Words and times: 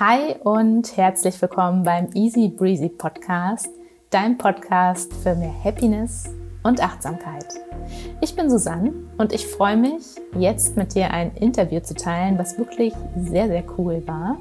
Hi 0.00 0.34
und 0.44 0.96
herzlich 0.96 1.42
willkommen 1.42 1.82
beim 1.82 2.08
Easy 2.14 2.48
Breezy 2.48 2.88
Podcast, 2.88 3.68
dein 4.08 4.38
Podcast 4.38 5.12
für 5.12 5.34
mehr 5.34 5.52
Happiness 5.62 6.24
und 6.62 6.82
Achtsamkeit. 6.82 7.44
Ich 8.22 8.34
bin 8.34 8.48
Susanne 8.48 8.94
und 9.18 9.34
ich 9.34 9.46
freue 9.46 9.76
mich, 9.76 10.02
jetzt 10.38 10.78
mit 10.78 10.94
dir 10.94 11.10
ein 11.10 11.34
Interview 11.34 11.80
zu 11.80 11.92
teilen, 11.92 12.38
was 12.38 12.56
wirklich 12.56 12.94
sehr, 13.14 13.48
sehr 13.48 13.62
cool 13.76 14.02
war. 14.06 14.38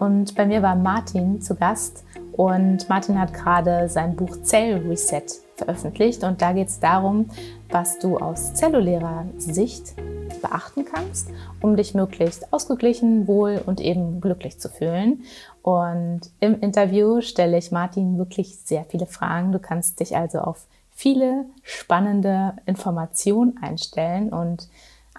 Und 0.00 0.34
bei 0.34 0.46
mir 0.46 0.62
war 0.62 0.74
Martin 0.74 1.40
zu 1.40 1.54
Gast 1.54 2.04
und 2.32 2.88
Martin 2.88 3.20
hat 3.20 3.32
gerade 3.32 3.88
sein 3.88 4.16
Buch 4.16 4.42
Zell 4.42 4.78
Reset 4.78 5.22
veröffentlicht 5.54 6.24
und 6.24 6.42
da 6.42 6.52
geht 6.52 6.70
es 6.70 6.80
darum, 6.80 7.30
was 7.70 8.00
du 8.00 8.18
aus 8.18 8.52
zellulärer 8.54 9.26
Sicht 9.36 9.94
beachten 10.38 10.84
kannst, 10.84 11.28
um 11.60 11.76
dich 11.76 11.94
möglichst 11.94 12.52
ausgeglichen, 12.52 13.26
wohl 13.26 13.60
und 13.64 13.80
eben 13.80 14.20
glücklich 14.20 14.58
zu 14.58 14.68
fühlen. 14.68 15.24
Und 15.62 16.22
im 16.40 16.60
Interview 16.60 17.20
stelle 17.20 17.58
ich 17.58 17.72
Martin 17.72 18.18
wirklich 18.18 18.56
sehr 18.58 18.84
viele 18.84 19.06
Fragen. 19.06 19.52
Du 19.52 19.58
kannst 19.58 20.00
dich 20.00 20.16
also 20.16 20.38
auf 20.38 20.66
viele 20.90 21.44
spannende 21.62 22.54
Informationen 22.66 23.56
einstellen 23.62 24.30
und 24.30 24.68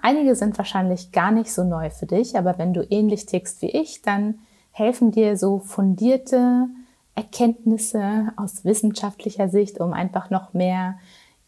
einige 0.02 0.34
sind 0.34 0.58
wahrscheinlich 0.58 1.10
gar 1.10 1.30
nicht 1.30 1.52
so 1.52 1.64
neu 1.64 1.88
für 1.88 2.06
dich, 2.06 2.36
aber 2.36 2.58
wenn 2.58 2.74
du 2.74 2.86
ähnlich 2.90 3.24
tickst 3.24 3.62
wie 3.62 3.70
ich, 3.70 4.02
dann 4.02 4.40
helfen 4.72 5.10
dir 5.10 5.38
so 5.38 5.58
fundierte 5.58 6.66
Erkenntnisse 7.14 8.32
aus 8.36 8.64
wissenschaftlicher 8.64 9.48
Sicht, 9.48 9.80
um 9.80 9.92
einfach 9.92 10.30
noch 10.30 10.52
mehr 10.52 10.98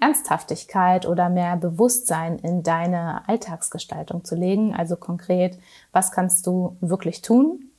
Ernsthaftigkeit 0.02 1.06
oder 1.06 1.28
mehr 1.28 1.56
Bewusstsein 1.56 2.40
in 2.40 2.64
deine 2.64 3.28
Alltagsgestaltung 3.28 4.24
zu 4.24 4.34
legen. 4.34 4.74
Also 4.74 4.96
konkret, 4.96 5.58
was 5.92 6.10
kannst 6.10 6.44
du 6.48 6.76
wirklich 6.80 7.22
tun? 7.22 7.70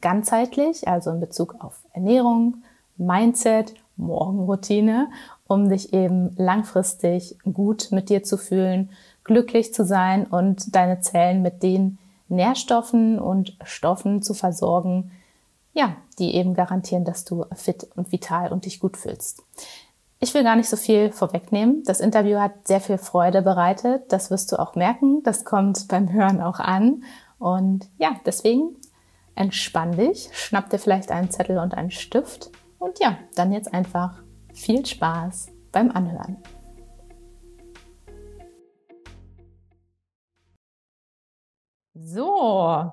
Ganzheitlich, 0.00 0.88
also 0.88 1.10
in 1.10 1.20
Bezug 1.20 1.54
auf 1.60 1.78
Ernährung, 1.92 2.64
Mindset, 2.96 3.74
Morgenroutine, 3.96 5.10
um 5.46 5.68
dich 5.68 5.92
eben 5.92 6.34
langfristig 6.36 7.38
gut 7.52 7.92
mit 7.92 8.08
dir 8.08 8.24
zu 8.24 8.36
fühlen, 8.36 8.90
glücklich 9.22 9.72
zu 9.72 9.84
sein 9.84 10.26
und 10.26 10.74
deine 10.74 11.00
Zellen 11.00 11.40
mit 11.40 11.62
den 11.62 11.98
Nährstoffen 12.28 13.20
und 13.20 13.56
Stoffen 13.62 14.22
zu 14.22 14.34
versorgen, 14.34 15.12
ja, 15.72 15.94
die 16.18 16.34
eben 16.34 16.54
garantieren, 16.54 17.04
dass 17.04 17.24
du 17.24 17.44
fit 17.54 17.88
und 17.94 18.10
vital 18.10 18.52
und 18.52 18.64
dich 18.64 18.80
gut 18.80 18.96
fühlst. 18.96 19.44
Ich 20.22 20.34
will 20.34 20.44
gar 20.44 20.54
nicht 20.54 20.68
so 20.68 20.76
viel 20.76 21.12
vorwegnehmen. 21.12 21.82
Das 21.84 21.98
Interview 21.98 22.38
hat 22.38 22.68
sehr 22.68 22.82
viel 22.82 22.98
Freude 22.98 23.40
bereitet. 23.40 24.12
Das 24.12 24.30
wirst 24.30 24.52
du 24.52 24.58
auch 24.58 24.74
merken. 24.74 25.22
Das 25.22 25.46
kommt 25.46 25.88
beim 25.88 26.12
Hören 26.12 26.42
auch 26.42 26.60
an. 26.60 27.04
Und 27.38 27.88
ja, 27.96 28.20
deswegen 28.26 28.76
entspann 29.34 29.92
dich, 29.92 30.28
schnapp 30.34 30.68
dir 30.68 30.78
vielleicht 30.78 31.10
einen 31.10 31.30
Zettel 31.30 31.56
und 31.56 31.72
einen 31.72 31.90
Stift. 31.90 32.50
Und 32.78 33.00
ja, 33.00 33.16
dann 33.34 33.50
jetzt 33.50 33.72
einfach 33.72 34.22
viel 34.52 34.84
Spaß 34.84 35.48
beim 35.72 35.90
Anhören. 35.90 36.36
So, 41.94 42.92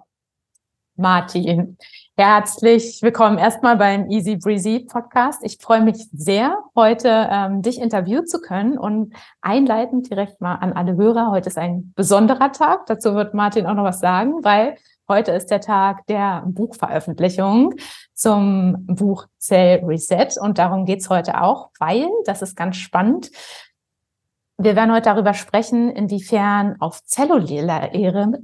Martin, 0.98 1.78
Herzlich 2.20 3.03
willkommen 3.03 3.38
erstmal 3.38 3.78
beim 3.78 4.09
Easy 4.09 4.38
Breezy 4.38 4.80
Podcast. 4.80 5.42
Ich 5.44 5.59
freue 5.62 5.81
mich 5.81 6.08
sehr, 6.12 6.58
heute 6.76 7.28
ähm, 7.30 7.62
dich 7.62 7.80
interviewen 7.80 8.26
zu 8.26 8.42
können 8.42 8.76
und 8.80 9.14
einleitend 9.40 10.09
direkt 10.09 10.42
mal 10.42 10.56
an 10.56 10.73
alle 10.73 10.95
Hörer. 10.95 11.30
Heute 11.30 11.50
ist 11.50 11.59
ein 11.59 11.94
besonderer 11.95 12.52
Tag. 12.52 12.88
Dazu 12.88 13.14
wird 13.14 13.36
Martin 13.36 13.68
auch 13.68 13.75
noch 13.75 13.84
was 13.84 14.00
sagen, 14.00 14.44
weil 14.44 14.78
heute 15.08 15.31
ist 15.34 15.52
der 15.52 15.62
Tag 15.62 16.08
der 16.08 16.42
Buchveröffentlichung 16.48 17.75
zum 18.16 18.88
Buch 18.88 19.28
Cell 19.40 19.85
Reset 19.85 20.40
und 20.41 20.58
darum 20.58 20.85
geht's 20.85 21.12
heute 21.12 21.40
auch, 21.40 21.69
weil, 21.78 22.08
das 22.25 22.41
ist 22.41 22.56
ganz 22.56 22.78
spannend, 22.78 23.29
wir 24.59 24.75
werden 24.75 24.91
heute 24.91 25.09
darüber 25.09 25.35
sprechen, 25.35 25.91
inwiefern 25.91 26.78
auf 26.79 27.03
zellulärer, 27.03 27.91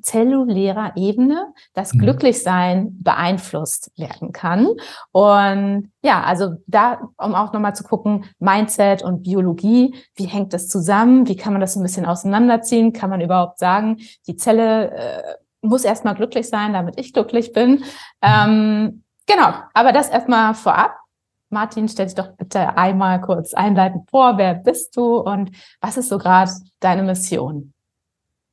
zellulärer 0.02 0.94
Ebene 0.96 1.54
das 1.74 1.94
mhm. 1.94 2.00
Glücklichsein 2.00 3.02
beeinflusst 3.02 3.92
werden 3.98 4.32
kann. 4.32 4.68
Und 5.12 5.92
ja, 6.04 6.24
also 6.24 6.56
da, 6.68 7.10
um 7.18 7.34
auch 7.34 7.52
nochmal 7.52 7.76
zu 7.76 7.84
gucken, 7.84 8.26
Mindset 8.38 9.02
und 9.02 9.24
Biologie, 9.24 9.96
wie 10.16 10.26
hängt 10.26 10.54
das 10.54 10.68
zusammen? 10.68 11.28
Wie 11.28 11.36
kann 11.36 11.54
man 11.54 11.62
das 11.62 11.76
ein 11.76 11.84
bisschen 11.84 12.06
auseinanderziehen? 12.06 12.94
Kann 12.94 13.10
man 13.10 13.22
überhaupt 13.22 13.58
sagen, 13.58 13.98
die 14.28 14.36
Zelle 14.36 14.92
äh, 14.92 15.24
muss 15.62 15.84
erstmal 15.84 16.14
glücklich 16.14 16.48
sein, 16.48 16.74
damit 16.74 17.00
ich 17.00 17.14
glücklich 17.14 17.54
bin? 17.54 17.72
Mhm. 17.72 17.84
Ähm, 18.22 19.04
genau, 19.26 19.52
aber 19.74 19.92
das 19.92 20.10
erstmal 20.10 20.54
vorab. 20.54 21.03
Martin, 21.54 21.88
stell 21.88 22.08
dich 22.08 22.16
doch 22.16 22.36
bitte 22.36 22.76
einmal 22.78 23.22
kurz 23.22 23.54
einleitend 23.54 24.10
vor. 24.10 24.38
Wer 24.38 24.56
bist 24.56 24.98
du 24.98 25.18
und 25.18 25.52
was 25.80 25.98
ist 25.98 26.10
so 26.10 26.18
gerade 26.18 26.52
deine 26.80 27.04
Mission? 27.04 27.74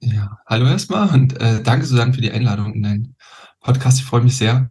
Ja, 0.00 0.38
hallo 0.46 0.66
erstmal 0.66 1.08
und 1.08 1.40
äh, 1.40 1.62
danke 1.62 1.86
Susanne 1.86 2.12
für 2.12 2.20
die 2.20 2.30
Einladung 2.30 2.74
in 2.74 2.82
deinen 2.82 3.16
Podcast. 3.60 3.98
Ich 3.98 4.04
freue 4.04 4.22
mich 4.22 4.36
sehr. 4.36 4.68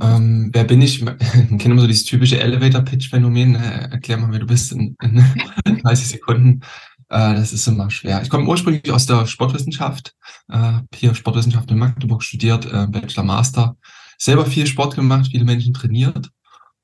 Ähm, 0.00 0.50
wer 0.52 0.64
bin 0.64 0.80
ich? 0.80 1.02
Ich 1.02 1.06
kenne 1.58 1.64
immer 1.64 1.80
so 1.80 1.86
dieses 1.86 2.04
typische 2.04 2.40
Elevator-Pitch-Phänomen. 2.40 3.56
Äh, 3.56 3.90
erklär 3.90 4.18
mal, 4.18 4.32
wer 4.32 4.40
du 4.40 4.46
bist 4.46 4.72
in, 4.72 4.96
in 5.02 5.22
30 5.82 6.08
Sekunden. 6.08 6.60
Äh, 7.08 7.34
das 7.34 7.52
ist 7.52 7.66
immer 7.66 7.90
schwer. 7.90 8.22
Ich 8.22 8.30
komme 8.30 8.48
ursprünglich 8.48 8.90
aus 8.92 9.06
der 9.06 9.26
Sportwissenschaft, 9.26 10.14
äh, 10.48 10.80
hier 10.94 11.14
Sportwissenschaft 11.14 11.70
in 11.70 11.78
Magdeburg 11.78 12.22
studiert, 12.22 12.66
äh, 12.66 12.86
Bachelor, 12.88 13.24
Master. 13.24 13.76
Selber 14.18 14.46
viel 14.46 14.66
Sport 14.66 14.94
gemacht, 14.94 15.28
viele 15.30 15.44
Menschen 15.44 15.74
trainiert 15.74 16.30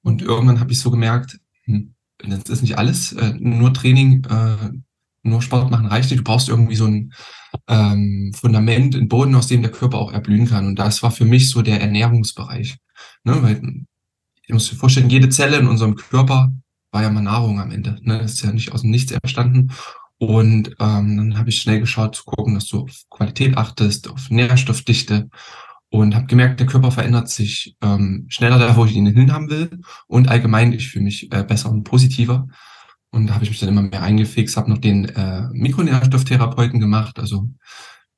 und 0.02 0.22
irgendwann 0.22 0.60
habe 0.60 0.72
ich 0.72 0.80
so 0.80 0.90
gemerkt, 0.90 1.38
hm, 1.64 1.94
das 2.18 2.44
ist 2.44 2.62
nicht 2.62 2.78
alles, 2.78 3.12
äh, 3.12 3.34
nur 3.38 3.72
Training, 3.74 4.24
äh, 4.24 4.70
nur 5.22 5.42
Sport 5.42 5.70
machen 5.70 5.86
reicht 5.86 6.10
nicht. 6.10 6.20
Du 6.20 6.24
brauchst 6.24 6.48
irgendwie 6.48 6.74
so 6.74 6.86
ein 6.86 7.12
ähm, 7.68 8.32
Fundament, 8.34 8.94
einen 8.94 9.08
Boden, 9.08 9.34
aus 9.34 9.46
dem 9.46 9.62
der 9.62 9.70
Körper 9.70 9.98
auch 9.98 10.12
erblühen 10.12 10.48
kann. 10.48 10.66
Und 10.66 10.78
das 10.78 11.02
war 11.02 11.10
für 11.10 11.24
mich 11.24 11.50
so 11.50 11.62
der 11.62 11.80
Ernährungsbereich. 11.80 12.78
Ne? 13.24 13.42
Weil 13.42 13.84
ich 14.42 14.52
muss 14.52 14.68
dir 14.68 14.76
vorstellen, 14.76 15.10
jede 15.10 15.28
Zelle 15.28 15.58
in 15.58 15.68
unserem 15.68 15.94
Körper 15.96 16.52
war 16.90 17.02
ja 17.02 17.10
mal 17.10 17.22
Nahrung 17.22 17.60
am 17.60 17.70
Ende. 17.70 17.98
Ne? 18.02 18.18
Das 18.18 18.34
ist 18.34 18.42
ja 18.42 18.52
nicht 18.52 18.72
aus 18.72 18.82
dem 18.82 18.90
Nichts 18.90 19.12
entstanden. 19.12 19.72
Und 20.18 20.68
ähm, 20.78 21.16
dann 21.16 21.38
habe 21.38 21.50
ich 21.50 21.60
schnell 21.60 21.80
geschaut 21.80 22.14
zu 22.14 22.24
gucken, 22.24 22.54
dass 22.54 22.66
du 22.66 22.80
auf 22.80 22.92
Qualität 23.10 23.56
achtest, 23.56 24.08
auf 24.08 24.30
Nährstoffdichte 24.30 25.28
und 25.92 26.14
habe 26.14 26.26
gemerkt, 26.26 26.58
der 26.58 26.66
Körper 26.66 26.90
verändert 26.90 27.28
sich 27.28 27.76
ähm, 27.82 28.24
schneller 28.28 28.58
da, 28.58 28.76
wo 28.76 28.86
ich 28.86 28.94
ihn 28.94 29.06
hin 29.06 29.32
haben 29.32 29.50
will 29.50 29.80
und 30.06 30.28
allgemein 30.28 30.72
ich 30.72 30.88
fühle 30.88 31.04
mich 31.04 31.30
äh, 31.30 31.44
besser 31.44 31.70
und 31.70 31.84
positiver 31.84 32.48
und 33.10 33.26
da 33.26 33.34
habe 33.34 33.44
ich 33.44 33.50
mich 33.50 33.60
dann 33.60 33.68
immer 33.68 33.82
mehr 33.82 34.02
eingefixt, 34.02 34.56
habe 34.56 34.70
noch 34.70 34.78
den 34.78 35.04
äh, 35.04 35.42
Mikronährstofftherapeuten 35.52 36.80
gemacht, 36.80 37.18
also 37.18 37.50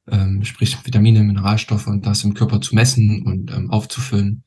ähm, 0.09 0.45
sprich 0.45 0.79
Vitamine, 0.85 1.25
Mineralstoffe 1.25 1.89
und 1.89 2.07
das 2.07 2.23
im 2.23 2.35
Körper 2.35 2.61
zu 2.61 2.77
messen 2.77 3.23
und 3.23 3.51
ähm, 3.51 3.73
aufzufüllen. 3.73 4.45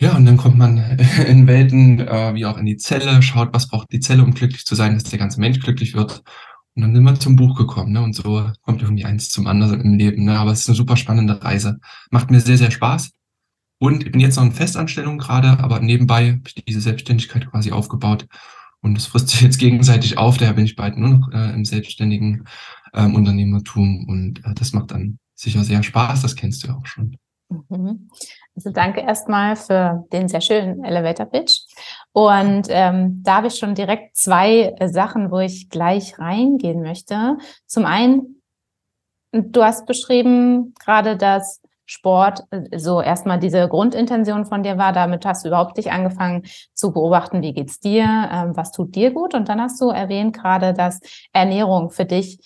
Ja, 0.00 0.16
und 0.16 0.24
dann 0.24 0.36
kommt 0.36 0.58
man 0.58 0.78
in 1.28 1.46
Welten 1.46 2.00
äh, 2.00 2.34
wie 2.34 2.44
auch 2.44 2.58
in 2.58 2.66
die 2.66 2.76
Zelle, 2.76 3.22
schaut, 3.22 3.54
was 3.54 3.68
braucht 3.68 3.92
die 3.92 4.00
Zelle, 4.00 4.24
um 4.24 4.34
glücklich 4.34 4.64
zu 4.64 4.74
sein, 4.74 4.94
dass 4.94 5.04
der 5.04 5.20
ganze 5.20 5.38
Mensch 5.38 5.60
glücklich 5.60 5.94
wird. 5.94 6.24
Und 6.74 6.82
dann 6.82 6.94
sind 6.94 7.04
wir 7.04 7.14
zum 7.16 7.36
Buch 7.36 7.56
gekommen, 7.56 7.92
ne? 7.92 8.02
Und 8.02 8.14
so 8.14 8.50
kommt 8.62 8.82
irgendwie 8.82 9.04
eins 9.04 9.30
zum 9.30 9.46
anderen 9.46 9.80
im 9.80 9.94
Leben, 9.94 10.24
ne? 10.24 10.38
Aber 10.38 10.52
es 10.52 10.60
ist 10.60 10.68
eine 10.68 10.76
super 10.76 10.96
spannende 10.96 11.42
Reise. 11.42 11.78
Macht 12.10 12.30
mir 12.30 12.40
sehr, 12.40 12.56
sehr 12.56 12.70
Spaß. 12.70 13.10
Und 13.78 14.04
ich 14.04 14.12
bin 14.12 14.20
jetzt 14.20 14.36
noch 14.36 14.44
in 14.44 14.52
Festanstellung 14.52 15.18
gerade, 15.18 15.58
aber 15.58 15.80
nebenbei 15.80 16.30
habe 16.30 16.42
ich 16.46 16.54
diese 16.64 16.80
Selbstständigkeit 16.80 17.50
quasi 17.50 17.72
aufgebaut. 17.72 18.26
Und 18.80 18.94
das 18.94 19.06
frisst 19.06 19.28
sich 19.28 19.40
jetzt 19.40 19.58
gegenseitig 19.58 20.18
auf. 20.18 20.38
Daher 20.38 20.54
bin 20.54 20.64
ich 20.64 20.76
bald 20.76 20.96
nur 20.96 21.10
noch 21.10 21.32
äh, 21.32 21.52
im 21.52 21.64
selbstständigen 21.64 22.44
ähm, 22.94 23.14
Unternehmertum. 23.14 24.06
Und 24.08 24.44
äh, 24.44 24.54
das 24.54 24.72
macht 24.72 24.92
dann 24.92 25.18
sicher 25.34 25.64
sehr 25.64 25.82
Spaß. 25.82 26.22
Das 26.22 26.36
kennst 26.36 26.62
du 26.62 26.68
ja 26.68 26.76
auch 26.76 26.86
schon. 26.86 27.16
Mhm. 27.68 28.08
Also 28.54 28.70
danke 28.70 29.00
erstmal 29.00 29.56
für 29.56 30.04
den 30.12 30.28
sehr 30.28 30.40
schönen 30.40 30.84
Elevator 30.84 31.26
Pitch. 31.26 31.60
Und 32.12 32.66
ähm, 32.68 33.22
da 33.22 33.36
habe 33.36 33.46
ich 33.46 33.54
schon 33.54 33.74
direkt 33.74 34.16
zwei 34.16 34.74
äh, 34.78 34.88
Sachen, 34.88 35.30
wo 35.30 35.38
ich 35.38 35.70
gleich 35.70 36.18
reingehen 36.18 36.82
möchte. 36.82 37.38
Zum 37.66 37.86
einen, 37.86 38.42
du 39.32 39.62
hast 39.62 39.86
beschrieben 39.86 40.74
gerade, 40.78 41.16
dass 41.16 41.62
Sport 41.86 42.44
äh, 42.50 42.78
so 42.78 43.00
erstmal 43.00 43.38
diese 43.38 43.66
Grundintention 43.66 44.44
von 44.44 44.62
dir 44.62 44.76
war. 44.76 44.92
Damit 44.92 45.24
hast 45.24 45.44
du 45.44 45.48
überhaupt 45.48 45.78
dich 45.78 45.90
angefangen 45.90 46.42
zu 46.74 46.92
beobachten, 46.92 47.40
wie 47.42 47.54
geht's 47.54 47.80
dir, 47.80 48.04
ähm, 48.04 48.56
was 48.56 48.72
tut 48.72 48.94
dir 48.94 49.10
gut. 49.10 49.34
Und 49.34 49.48
dann 49.48 49.60
hast 49.60 49.80
du 49.80 49.88
erwähnt 49.88 50.36
gerade, 50.36 50.74
dass 50.74 51.00
Ernährung 51.32 51.90
für 51.90 52.04
dich 52.04 52.40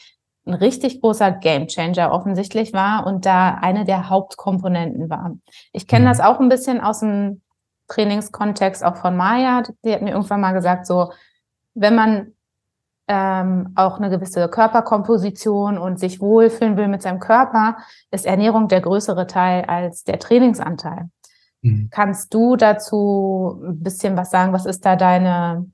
ein 0.46 0.54
richtig 0.54 1.00
großer 1.00 1.32
Gamechanger 1.32 2.12
offensichtlich 2.12 2.72
war 2.72 3.04
und 3.04 3.26
da 3.26 3.54
eine 3.54 3.84
der 3.84 4.08
Hauptkomponenten 4.08 5.10
war. 5.10 5.36
Ich 5.72 5.88
kenne 5.88 6.04
mhm. 6.04 6.08
das 6.08 6.20
auch 6.20 6.38
ein 6.38 6.48
bisschen 6.48 6.80
aus 6.80 7.00
dem 7.00 7.42
Trainingskontext 7.88 8.84
auch 8.84 8.96
von 8.96 9.16
Maya. 9.16 9.62
Die 9.84 9.92
hat 9.92 10.02
mir 10.02 10.10
irgendwann 10.10 10.40
mal 10.40 10.52
gesagt, 10.52 10.86
so, 10.86 11.12
wenn 11.74 11.94
man 11.94 12.32
ähm, 13.08 13.72
auch 13.76 13.98
eine 13.98 14.10
gewisse 14.10 14.48
Körperkomposition 14.48 15.78
und 15.78 16.00
sich 16.00 16.20
wohlfühlen 16.20 16.76
will 16.76 16.88
mit 16.88 17.02
seinem 17.02 17.20
Körper, 17.20 17.76
ist 18.10 18.26
Ernährung 18.26 18.68
der 18.68 18.80
größere 18.80 19.26
Teil 19.26 19.64
als 19.64 20.02
der 20.04 20.18
Trainingsanteil. 20.18 21.08
Mhm. 21.62 21.88
Kannst 21.90 22.34
du 22.34 22.56
dazu 22.56 23.60
ein 23.64 23.82
bisschen 23.82 24.16
was 24.16 24.30
sagen? 24.30 24.52
Was 24.52 24.66
ist 24.66 24.84
da 24.84 24.96
deine 24.96 25.70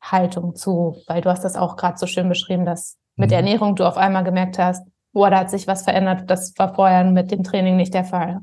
Haltung 0.00 0.54
zu? 0.54 0.96
Weil 1.06 1.22
du 1.22 1.30
hast 1.30 1.44
das 1.44 1.56
auch 1.56 1.76
gerade 1.76 1.96
so 1.96 2.06
schön 2.06 2.28
beschrieben, 2.28 2.66
dass 2.66 2.98
mit 3.16 3.30
mhm. 3.30 3.36
Ernährung 3.36 3.76
du 3.76 3.84
auf 3.84 3.96
einmal 3.96 4.24
gemerkt 4.24 4.58
hast, 4.58 4.86
boah, 5.12 5.30
da 5.30 5.40
hat 5.40 5.50
sich 5.50 5.66
was 5.66 5.82
verändert. 5.82 6.28
Das 6.28 6.52
war 6.58 6.74
vorher 6.74 7.04
mit 7.04 7.30
dem 7.30 7.44
Training 7.44 7.76
nicht 7.76 7.94
der 7.94 8.04
Fall. 8.04 8.40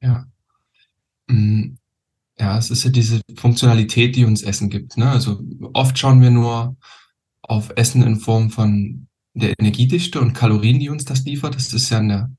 Ja. 0.00 0.24
Mhm. 1.28 1.78
Ja, 2.42 2.58
es 2.58 2.72
ist 2.72 2.82
ja 2.82 2.90
diese 2.90 3.20
Funktionalität, 3.36 4.16
die 4.16 4.24
uns 4.24 4.42
Essen 4.42 4.68
gibt. 4.68 4.96
Ne? 4.96 5.08
Also 5.08 5.40
oft 5.74 5.96
schauen 5.96 6.20
wir 6.20 6.32
nur 6.32 6.76
auf 7.40 7.70
Essen 7.76 8.02
in 8.02 8.18
Form 8.18 8.50
von 8.50 9.06
der 9.32 9.54
Energiedichte 9.60 10.20
und 10.20 10.32
Kalorien, 10.32 10.80
die 10.80 10.88
uns 10.88 11.04
das 11.04 11.22
liefert. 11.22 11.54
Das 11.54 11.72
ist 11.72 11.88
ja 11.90 11.98
in 11.98 12.08
der 12.08 12.32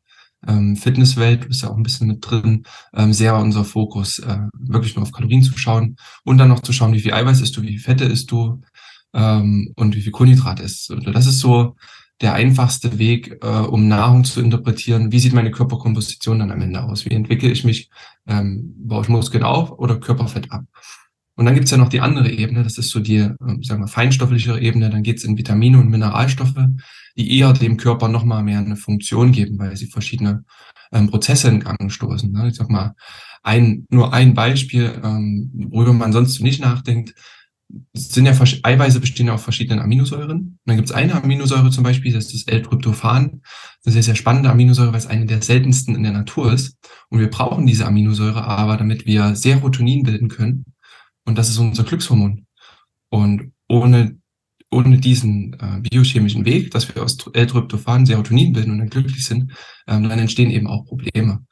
ähm, 0.45 0.75
Fitnesswelt, 0.75 1.45
ist 1.45 1.61
ja 1.61 1.69
auch 1.69 1.77
ein 1.77 1.83
bisschen 1.83 2.09
mit 2.09 2.17
drin, 2.19 2.65
ähm, 2.93 3.13
sehr 3.13 3.37
unser 3.37 3.63
Fokus, 3.63 4.19
äh, 4.19 4.39
wirklich 4.59 4.93
nur 4.97 5.03
auf 5.03 5.13
Kalorien 5.13 5.41
zu 5.41 5.57
schauen 5.57 5.95
und 6.25 6.37
dann 6.37 6.49
noch 6.49 6.59
zu 6.59 6.73
schauen, 6.73 6.91
wie 6.91 6.99
viel 6.99 7.13
Eiweiß 7.13 7.39
isst 7.39 7.55
du, 7.55 7.61
wie 7.61 7.69
viel 7.69 7.79
Fette 7.79 8.03
isst 8.03 8.29
du 8.29 8.59
ähm, 9.13 9.71
und 9.77 9.95
wie 9.95 10.01
viel 10.01 10.11
Kohlenhydrate 10.11 10.63
isst 10.63 10.89
du. 10.89 10.95
Das 10.95 11.27
ist 11.27 11.39
so 11.39 11.77
der 12.21 12.33
einfachste 12.33 12.99
Weg, 12.99 13.39
äh, 13.41 13.47
um 13.47 13.87
Nahrung 13.87 14.23
zu 14.23 14.41
interpretieren. 14.41 15.11
Wie 15.11 15.19
sieht 15.19 15.33
meine 15.33 15.51
Körperkomposition 15.51 16.39
dann 16.39 16.51
am 16.51 16.61
Ende 16.61 16.83
aus? 16.83 17.05
Wie 17.05 17.13
entwickle 17.13 17.49
ich 17.49 17.63
mich? 17.63 17.89
Ähm, 18.27 18.73
baue 18.77 19.03
ich 19.03 19.09
Muskeln 19.09 19.43
auf 19.43 19.71
oder 19.71 19.99
Körperfett 19.99 20.51
ab? 20.51 20.63
Und 21.35 21.45
dann 21.45 21.55
gibt's 21.55 21.71
ja 21.71 21.77
noch 21.77 21.89
die 21.89 22.01
andere 22.01 22.29
Ebene, 22.29 22.63
das 22.63 22.77
ist 22.77 22.89
so 22.89 22.99
die, 22.99 23.17
äh, 23.17 23.31
sagen 23.61 23.81
wir, 23.81 23.87
feinstofflichere 23.87 24.61
Ebene. 24.61 24.89
Dann 24.89 25.03
geht's 25.03 25.23
in 25.23 25.37
Vitamine 25.37 25.79
und 25.79 25.89
Mineralstoffe, 25.89 26.67
die 27.17 27.37
eher 27.37 27.53
dem 27.53 27.77
Körper 27.77 28.07
nochmal 28.07 28.43
mehr 28.43 28.59
eine 28.59 28.75
Funktion 28.75 29.31
geben, 29.31 29.57
weil 29.57 29.75
sie 29.75 29.87
verschiedene 29.87 30.45
ähm, 30.91 31.09
Prozesse 31.09 31.49
in 31.49 31.59
Gang 31.59 31.91
stoßen. 31.91 32.31
Ne? 32.31 32.49
Ich 32.49 32.55
sag 32.55 32.69
mal, 32.69 32.93
ein, 33.41 33.85
nur 33.89 34.13
ein 34.13 34.35
Beispiel, 34.35 35.01
ähm, 35.03 35.51
worüber 35.53 35.93
man 35.93 36.13
sonst 36.13 36.39
nicht 36.39 36.61
nachdenkt, 36.61 37.15
sind 37.93 38.25
ja 38.25 38.33
Eiweiße 38.63 38.99
bestehen 38.99 39.27
ja 39.27 39.33
aus 39.33 39.43
verschiedenen 39.43 39.79
Aminosäuren. 39.79 40.31
Und 40.31 40.59
dann 40.65 40.75
gibt 40.75 40.89
es 40.89 40.95
eine 40.95 41.15
Aminosäure 41.15 41.71
zum 41.71 41.83
Beispiel, 41.83 42.13
das 42.13 42.25
ist 42.25 42.47
das 42.47 42.53
L-Tryptophan. 42.53 43.41
Das 43.83 43.93
ist 43.93 43.95
eine 43.95 44.03
sehr, 44.03 44.15
spannende 44.15 44.49
Aminosäure, 44.49 44.91
weil 44.91 44.99
es 44.99 45.07
eine 45.07 45.25
der 45.25 45.41
seltensten 45.41 45.95
in 45.95 46.03
der 46.03 46.11
Natur 46.11 46.53
ist. 46.53 46.77
Und 47.09 47.19
wir 47.19 47.29
brauchen 47.29 47.65
diese 47.65 47.85
Aminosäure 47.85 48.43
aber, 48.43 48.77
damit 48.77 49.05
wir 49.05 49.35
Serotonin 49.35 50.03
bilden 50.03 50.29
können. 50.29 50.65
Und 51.25 51.37
das 51.37 51.49
ist 51.49 51.57
unser 51.57 51.83
Glückshormon. 51.83 52.45
Und 53.09 53.53
ohne, 53.67 54.17
ohne 54.71 54.97
diesen 54.99 55.53
äh, 55.53 55.81
biochemischen 55.81 56.45
Weg, 56.45 56.71
dass 56.71 56.93
wir 56.93 57.03
aus 57.03 57.17
L-Tryptophan 57.33 58.05
Serotonin 58.05 58.53
bilden 58.53 58.71
und 58.71 58.79
dann 58.79 58.89
glücklich 58.89 59.25
sind, 59.25 59.51
ähm, 59.87 60.07
dann 60.07 60.19
entstehen 60.19 60.51
eben 60.51 60.67
auch 60.67 60.85
Probleme. 60.85 61.45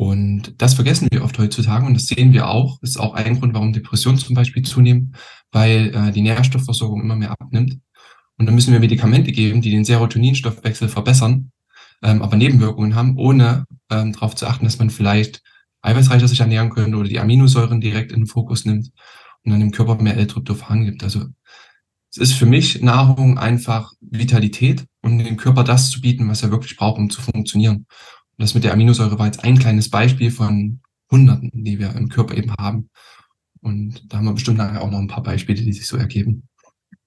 Und 0.00 0.54
das 0.56 0.72
vergessen 0.72 1.08
wir 1.10 1.22
oft 1.22 1.38
heutzutage 1.38 1.84
und 1.84 1.92
das 1.92 2.06
sehen 2.06 2.32
wir 2.32 2.48
auch. 2.48 2.78
Das 2.80 2.88
ist 2.88 2.96
auch 2.96 3.12
ein 3.12 3.38
Grund, 3.38 3.52
warum 3.52 3.74
Depressionen 3.74 4.18
zum 4.18 4.34
Beispiel 4.34 4.62
zunehmen, 4.62 5.14
weil 5.52 5.94
äh, 5.94 6.10
die 6.10 6.22
Nährstoffversorgung 6.22 7.02
immer 7.02 7.16
mehr 7.16 7.32
abnimmt. 7.32 7.78
Und 8.38 8.46
dann 8.46 8.54
müssen 8.54 8.72
wir 8.72 8.80
Medikamente 8.80 9.30
geben, 9.30 9.60
die 9.60 9.70
den 9.70 9.84
Serotoninstoffwechsel 9.84 10.88
verbessern, 10.88 11.52
ähm, 12.02 12.22
aber 12.22 12.38
Nebenwirkungen 12.38 12.94
haben, 12.94 13.18
ohne 13.18 13.66
ähm, 13.90 14.14
darauf 14.14 14.34
zu 14.34 14.46
achten, 14.46 14.64
dass 14.64 14.78
man 14.78 14.88
vielleicht 14.88 15.42
eiweißreicher 15.82 16.28
sich 16.28 16.40
ernähren 16.40 16.70
könnte 16.70 16.96
oder 16.96 17.10
die 17.10 17.20
Aminosäuren 17.20 17.82
direkt 17.82 18.10
in 18.10 18.20
den 18.20 18.26
Fokus 18.26 18.64
nimmt 18.64 18.92
und 19.44 19.52
dann 19.52 19.60
dem 19.60 19.70
Körper 19.70 19.96
mehr 19.96 20.16
L-Tryptophan 20.16 20.86
gibt. 20.86 21.04
Also 21.04 21.26
es 22.10 22.16
ist 22.16 22.32
für 22.32 22.46
mich 22.46 22.80
Nahrung 22.80 23.36
einfach 23.36 23.92
Vitalität 24.00 24.86
und 25.02 25.18
dem 25.18 25.36
Körper 25.36 25.62
das 25.62 25.90
zu 25.90 26.00
bieten, 26.00 26.26
was 26.26 26.42
er 26.42 26.50
wirklich 26.50 26.78
braucht, 26.78 26.98
um 26.98 27.10
zu 27.10 27.20
funktionieren. 27.20 27.84
Und 28.40 28.44
das 28.44 28.54
mit 28.54 28.64
der 28.64 28.72
Aminosäure 28.72 29.18
war 29.18 29.26
jetzt 29.26 29.44
ein 29.44 29.58
kleines 29.58 29.90
Beispiel 29.90 30.30
von 30.30 30.80
Hunderten, 31.10 31.50
die 31.52 31.78
wir 31.78 31.94
im 31.94 32.08
Körper 32.08 32.34
eben 32.34 32.54
haben. 32.58 32.88
Und 33.60 34.10
da 34.10 34.16
haben 34.16 34.24
wir 34.24 34.32
bestimmt 34.32 34.56
nachher 34.56 34.80
auch 34.80 34.90
noch 34.90 34.98
ein 34.98 35.08
paar 35.08 35.22
Beispiele, 35.22 35.62
die 35.62 35.74
sich 35.74 35.86
so 35.86 35.98
ergeben. 35.98 36.48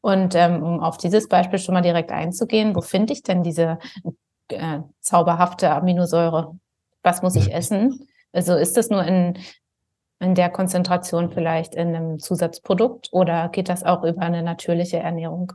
Und 0.02 0.36
ähm, 0.36 0.62
um 0.62 0.80
auf 0.80 0.98
dieses 0.98 1.28
Beispiel 1.28 1.58
schon 1.58 1.74
mal 1.74 1.82
direkt 1.82 2.12
einzugehen, 2.12 2.76
wo 2.76 2.82
finde 2.82 3.14
ich 3.14 3.24
denn 3.24 3.42
diese 3.42 3.80
äh, 4.50 4.82
zauberhafte 5.00 5.72
Aminosäure? 5.72 6.56
Was 7.02 7.24
muss 7.24 7.36
ich 7.36 7.52
essen? 7.52 8.08
Also 8.32 8.54
ist 8.54 8.78
das 8.78 8.92
nur 8.92 9.04
in, 9.04 9.40
in 10.20 10.36
der 10.36 10.52
Konzentration 10.52 11.32
vielleicht 11.32 11.74
in 11.74 11.96
einem 11.96 12.20
Zusatzprodukt 12.20 13.10
oder 13.12 13.50
geht 13.50 13.70
das 13.70 13.82
auch 13.82 14.04
über 14.04 14.22
eine 14.22 14.44
natürliche 14.44 14.98
Ernährung? 14.98 15.54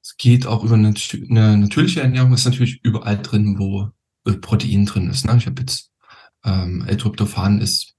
Es 0.00 0.16
geht 0.16 0.46
auch 0.46 0.64
über 0.64 0.76
eine, 0.76 0.94
eine 1.28 1.58
natürliche 1.58 2.00
Ernährung, 2.00 2.32
ist 2.32 2.46
natürlich 2.46 2.80
überall 2.82 3.18
drin, 3.18 3.56
wo 3.58 3.90
Protein 4.36 4.86
drin 4.86 5.10
ist. 5.10 5.24
Ne? 5.24 5.36
Ich 5.36 5.46
habe 5.46 5.60
jetzt 5.60 5.90
ähm, 6.44 6.84
L-Tryptophan 6.86 7.60
ist 7.60 7.94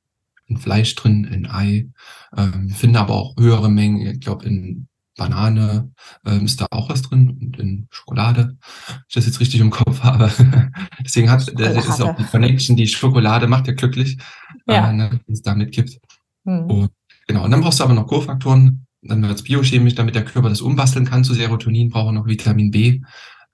in 0.47 0.57
Fleisch 0.57 0.95
drin, 0.95 1.25
in 1.25 1.49
Ei, 1.49 1.89
ähm, 2.35 2.69
finde 2.69 2.99
aber 2.99 3.13
auch 3.13 3.35
höhere 3.37 3.69
Mengen, 3.69 4.05
ich 4.05 4.19
glaube 4.19 4.45
in 4.45 4.87
Banane 5.15 5.91
ähm, 6.25 6.45
ist 6.45 6.61
da 6.61 6.67
auch 6.71 6.89
was 6.89 7.01
drin 7.03 7.29
und 7.29 7.59
in 7.59 7.87
Schokolade, 7.91 8.57
wenn 8.87 8.97
ich 9.07 9.13
das 9.13 9.25
jetzt 9.25 9.39
richtig 9.39 9.59
im 9.59 9.69
Kopf 9.69 10.01
habe. 10.01 10.31
Deswegen 11.03 11.29
hat 11.29 11.41
das 11.59 11.87
ist 11.87 12.01
auch 12.01 12.15
die 12.15 12.23
Connection, 12.23 12.75
die 12.75 12.87
Schokolade 12.87 13.47
macht 13.47 13.67
ja 13.67 13.73
glücklich, 13.73 14.17
ja. 14.65 14.89
Äh, 14.89 14.93
ne, 14.93 15.09
wenn 15.11 15.33
es 15.33 15.41
da 15.41 15.53
mitgibt. 15.53 15.99
Hm. 16.45 16.65
Und, 16.65 16.91
genau, 17.27 17.43
und 17.43 17.51
dann 17.51 17.61
brauchst 17.61 17.79
du 17.79 17.83
aber 17.83 17.93
noch 17.93 18.07
Co-Faktoren, 18.07 18.87
dann 19.01 19.21
wird 19.21 19.35
es 19.35 19.43
biochemisch, 19.43 19.95
damit 19.95 20.15
der 20.15 20.25
Körper 20.25 20.49
das 20.49 20.61
umbasteln 20.61 21.05
kann 21.05 21.23
zu 21.23 21.33
Serotonin, 21.33 21.89
braucht 21.89 22.07
er 22.07 22.11
noch 22.13 22.25
Vitamin 22.25 22.71
B 22.71 23.01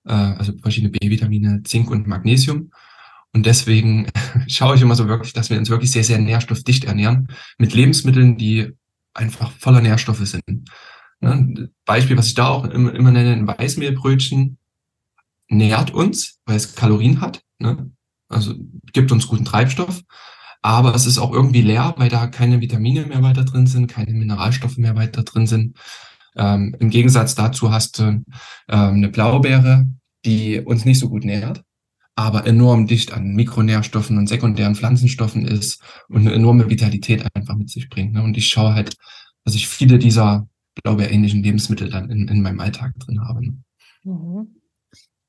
äh, 0.05 0.13
also 0.13 0.53
verschiedene 0.61 0.91
B-Vitamine, 0.91 1.63
Zink 1.63 1.89
und 1.89 2.07
Magnesium. 2.07 2.71
Und 3.33 3.45
deswegen 3.45 4.07
schaue 4.47 4.75
ich 4.75 4.81
immer 4.81 4.95
so 4.95 5.07
wirklich, 5.07 5.33
dass 5.33 5.49
wir 5.49 5.57
uns 5.57 5.69
wirklich 5.69 5.91
sehr, 5.91 6.03
sehr 6.03 6.19
nährstoffdicht 6.19 6.85
ernähren 6.85 7.27
mit 7.57 7.73
Lebensmitteln, 7.73 8.37
die 8.37 8.73
einfach 9.13 9.51
voller 9.51 9.81
Nährstoffe 9.81 10.25
sind. 10.25 10.69
Ne? 11.19 11.69
Beispiel, 11.85 12.17
was 12.17 12.27
ich 12.27 12.35
da 12.35 12.47
auch 12.49 12.65
immer, 12.65 12.93
immer 12.93 13.11
nenne, 13.11 13.33
ein 13.33 13.47
Weißmehlbrötchen 13.47 14.57
nährt 15.49 15.93
uns, 15.93 16.39
weil 16.45 16.57
es 16.57 16.75
Kalorien 16.75 17.21
hat. 17.21 17.41
Ne? 17.59 17.91
Also 18.29 18.55
gibt 18.93 19.11
uns 19.11 19.27
guten 19.27 19.45
Treibstoff. 19.45 20.01
Aber 20.61 20.95
es 20.95 21.05
ist 21.05 21.19
auch 21.19 21.31
irgendwie 21.31 21.61
leer, 21.61 21.93
weil 21.97 22.09
da 22.09 22.25
keine 22.25 22.59
Vitamine 22.59 23.05
mehr 23.05 23.21
weiter 23.21 23.45
drin 23.45 23.67
sind, 23.67 23.85
keine 23.85 24.13
Mineralstoffe 24.13 24.77
mehr 24.77 24.95
weiter 24.95 25.21
drin 25.21 25.45
sind. 25.45 25.77
Ähm, 26.35 26.75
Im 26.79 26.89
Gegensatz 26.89 27.35
dazu 27.35 27.71
hast 27.71 27.99
du 27.99 28.03
ähm, 28.03 28.23
eine 28.67 29.09
Blaubeere, 29.09 29.87
die 30.25 30.59
uns 30.59 30.85
nicht 30.85 30.99
so 30.99 31.09
gut 31.09 31.23
nährt, 31.23 31.63
aber 32.15 32.45
enorm 32.47 32.87
dicht 32.87 33.13
an 33.13 33.35
Mikronährstoffen 33.35 34.17
und 34.17 34.27
sekundären 34.27 34.75
Pflanzenstoffen 34.75 35.45
ist 35.45 35.81
und 36.09 36.21
eine 36.21 36.33
enorme 36.33 36.69
Vitalität 36.69 37.25
einfach 37.33 37.55
mit 37.55 37.69
sich 37.69 37.89
bringt. 37.89 38.13
Ne? 38.13 38.23
Und 38.23 38.37
ich 38.37 38.47
schaue 38.47 38.73
halt, 38.73 38.95
dass 39.43 39.55
ich 39.55 39.67
viele 39.67 39.99
dieser 39.99 40.47
blaubeerähnlichen 40.83 41.43
Lebensmittel 41.43 41.89
dann 41.89 42.09
in, 42.09 42.27
in 42.27 42.41
meinem 42.41 42.59
Alltag 42.59 42.93
drin 42.99 43.21
habe. 43.21 43.45
Ne? 43.45 43.57
Mhm. 44.03 44.61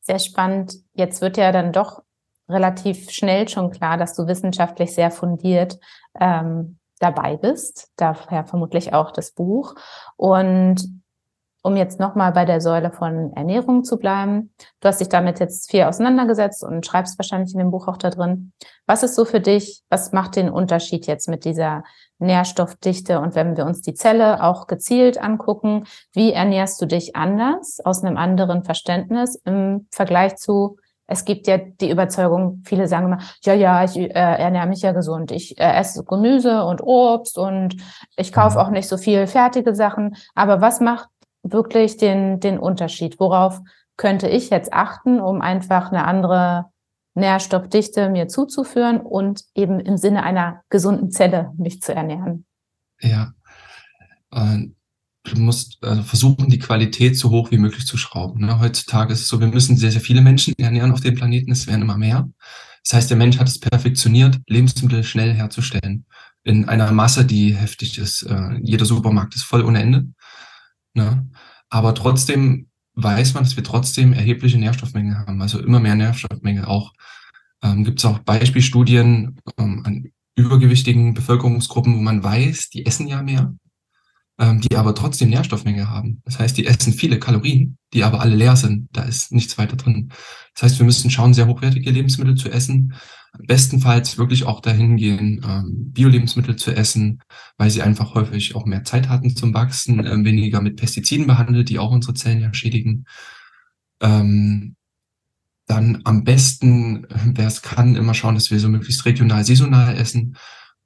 Sehr 0.01 0.19
spannend. 0.19 0.77
Jetzt 0.95 1.21
wird 1.21 1.37
ja 1.37 1.51
dann 1.51 1.73
doch 1.73 2.03
relativ 2.49 3.11
schnell 3.11 3.49
schon 3.49 3.71
klar, 3.71 3.97
dass 3.97 4.15
du 4.15 4.27
wissenschaftlich 4.27 4.93
sehr 4.93 5.11
fundiert 5.11 5.79
ähm, 6.21 6.79
dabei 6.99 7.37
bist. 7.37 7.91
Daher 7.97 8.45
vermutlich 8.45 8.93
auch 8.93 9.11
das 9.11 9.33
Buch. 9.33 9.75
Und 10.17 11.03
um 11.67 11.77
jetzt 11.77 11.99
nochmal 11.99 12.31
bei 12.31 12.45
der 12.45 12.61
Säule 12.61 12.93
von 12.93 13.33
Ernährung 13.33 13.83
zu 13.83 13.99
bleiben, 13.99 14.55
du 14.79 14.87
hast 14.89 15.01
dich 15.01 15.09
damit 15.09 15.41
jetzt 15.41 15.69
viel 15.69 15.83
auseinandergesetzt 15.83 16.63
und 16.63 16.87
schreibst 16.87 17.19
wahrscheinlich 17.19 17.53
in 17.55 17.59
dem 17.59 17.73
Buch 17.73 17.89
auch 17.89 17.97
da 17.97 18.11
drin. 18.11 18.53
Was 18.87 19.03
ist 19.03 19.17
so 19.17 19.25
für 19.25 19.41
dich, 19.41 19.83
was 19.91 20.13
macht 20.13 20.37
den 20.37 20.49
Unterschied 20.49 21.09
jetzt 21.09 21.29
mit 21.29 21.45
dieser 21.45 21.83
Nährstoffdichte? 22.21 23.19
Und 23.19 23.35
wenn 23.35 23.57
wir 23.57 23.67
uns 23.67 23.81
die 23.81 23.95
Zelle 23.95 24.45
auch 24.45 24.69
gezielt 24.69 25.21
angucken, 25.21 25.87
wie 26.13 26.33
ernährst 26.33 26.81
du 26.81 26.87
dich 26.87 27.17
anders, 27.17 27.81
aus 27.85 28.05
einem 28.05 28.17
anderen 28.17 28.63
Verständnis 28.63 29.35
im 29.45 29.89
Vergleich 29.91 30.37
zu 30.37 30.77
es 31.07 31.25
gibt 31.25 31.47
ja 31.47 31.59
die 31.59 31.91
Überzeugung, 31.91 32.63
viele 32.65 32.89
sagen 32.89 33.07
immer, 33.07 33.19
ja, 33.45 33.55
ja, 33.55 33.85
ich 33.85 33.97
äh, 33.97 34.09
ernähre 34.09 34.67
mich 34.67 34.83
ja 34.83 34.93
gesund. 34.93 35.31
Ich 35.31 35.59
äh, 35.59 35.73
esse 35.79 36.05
Gemüse 36.05 36.65
und 36.65 36.83
Obst 36.83 37.39
und 37.39 37.77
ich 38.17 38.33
kaufe 38.33 38.59
mhm. 38.59 38.65
auch 38.65 38.71
nicht 38.71 38.89
so 38.89 38.97
viel 38.97 39.27
fertige 39.27 39.75
Sachen. 39.75 40.17
Aber 40.35 40.61
was 40.61 40.81
macht 40.81 41.09
wirklich 41.43 41.97
den, 41.97 42.41
den 42.41 42.59
Unterschied? 42.59 43.21
Worauf 43.21 43.61
könnte 43.97 44.29
ich 44.29 44.51
jetzt 44.51 44.73
achten, 44.73 45.21
um 45.21 45.41
einfach 45.41 45.93
eine 45.93 46.05
andere 46.05 46.67
Nährstoffdichte 47.15 48.11
mir 48.11 48.29
zuzuführen 48.29 49.01
und 49.01 49.45
eben 49.55 49.81
im 49.81 49.97
Sinne 49.97 50.23
einer 50.23 50.63
gesunden 50.69 51.11
Zelle 51.11 51.53
mich 51.57 51.81
zu 51.81 51.95
ernähren? 51.95 52.45
Ja, 53.01 53.33
äh, 54.33 54.67
du 55.35 55.41
musst 55.41 55.83
also 55.83 56.03
versuchen, 56.03 56.49
die 56.49 56.59
Qualität 56.59 57.17
so 57.17 57.31
hoch 57.31 57.51
wie 57.51 57.59
möglich 57.59 57.87
zu 57.87 57.97
schrauben. 57.97 58.47
Ne? 58.47 58.59
Heutzutage 58.61 59.13
ist 59.13 59.21
es 59.21 59.29
so, 59.29 59.41
wir 59.41 59.47
müssen 59.47 59.77
sehr, 59.77 59.93
sehr 59.93 60.01
viele 60.01 60.21
Menschen 60.21 60.55
ernähren 60.59 60.93
auf 60.93 61.01
dem 61.01 61.15
Planeten, 61.15 61.53
es 61.53 61.67
werden 61.67 61.83
immer 61.83 61.99
mehr. 61.99 62.29
Das 62.85 62.95
heißt, 62.95 63.11
der 63.11 63.17
Mensch 63.17 63.39
hat 63.39 63.49
es 63.49 63.59
perfektioniert, 63.59 64.39
Lebensmittel 64.47 65.03
schnell 65.03 65.35
herzustellen. 65.35 66.07
In 66.45 66.69
einer 66.69 66.93
Masse, 66.93 67.25
die 67.25 67.55
heftig 67.55 67.99
ist. 67.99 68.23
Äh, 68.23 68.59
jeder 68.63 68.85
Supermarkt 68.85 69.35
ist 69.35 69.43
voll 69.43 69.65
ohne 69.65 69.81
Ende. 69.81 70.07
Ne? 70.95 71.29
Aber 71.69 71.95
trotzdem 71.95 72.69
weiß 72.95 73.35
man, 73.35 73.45
dass 73.45 73.57
wir 73.57 73.65
trotzdem 73.65 74.13
erhebliche 74.13 74.59
Nährstoffmenge 74.59 75.19
haben, 75.19 75.43
also 75.43 75.59
immer 75.59 75.81
mehr 75.81 75.97
Nährstoffmenge 75.97 76.69
auch. 76.69 76.93
Ähm, 77.63 77.85
Gibt 77.85 77.99
es 77.99 78.05
auch 78.05 78.21
Beispielstudien 78.21 79.41
ähm, 79.59 79.83
an 79.85 80.13
übergewichtigen 80.37 81.15
Bevölkerungsgruppen, 81.15 81.97
wo 81.97 82.01
man 82.01 82.23
weiß, 82.23 82.71
die 82.71 82.87
essen 82.87 83.09
ja 83.09 83.23
mehr, 83.23 83.55
ähm, 84.39 84.61
die 84.61 84.77
aber 84.77 84.95
trotzdem 84.95 85.31
Nährstoffmenge 85.31 85.89
haben. 85.91 86.21
Das 86.25 86.39
heißt, 86.39 86.57
die 86.57 86.67
essen 86.67 86.93
viele 86.93 87.19
Kalorien, 87.19 87.79
die 87.93 88.05
aber 88.05 88.21
alle 88.21 88.37
leer 88.37 88.57
sind. 88.57 88.89
Da 88.93 89.03
ist 89.03 89.33
nichts 89.33 89.57
weiter 89.57 89.77
drin. 89.77 90.13
Das 90.55 90.65
heißt, 90.65 90.79
wir 90.79 90.87
müssen 90.87 91.11
schauen, 91.11 91.35
sehr 91.35 91.47
hochwertige 91.47 91.91
Lebensmittel 91.91 92.35
zu 92.35 92.51
essen. 92.51 92.95
Bestenfalls 93.39 94.19
wirklich 94.19 94.45
auch 94.45 94.61
dahin 94.61 94.97
gehen, 94.97 95.45
ähm, 95.47 95.93
Bio-Lebensmittel 95.93 96.57
zu 96.57 96.75
essen, 96.75 97.23
weil 97.59 97.71
sie 97.71 97.83
einfach 97.83 98.15
häufig 98.15 98.55
auch 98.55 98.65
mehr 98.65 98.85
Zeit 98.85 99.09
hatten 99.09 99.37
zum 99.37 99.53
Wachsen, 99.55 100.05
äh, 100.05 100.25
weniger 100.25 100.61
mit 100.61 100.77
Pestiziden 100.77 101.27
behandelt, 101.27 101.69
die 101.69 101.79
auch 101.79 101.91
unsere 101.91 102.15
Zellen 102.15 102.41
ja 102.41 102.53
schädigen. 102.55 103.07
Ähm, 104.01 104.77
dann 105.67 106.01
am 106.05 106.25
besten, 106.25 107.07
wer 107.35 107.49
es 107.49 107.61
kann, 107.61 107.97
immer 107.97 108.15
schauen, 108.15 108.37
dass 108.37 108.51
wir 108.51 108.61
so 108.61 108.69
möglichst 108.69 109.05
regional, 109.05 109.45
saisonal 109.45 109.97
essen 109.97 110.37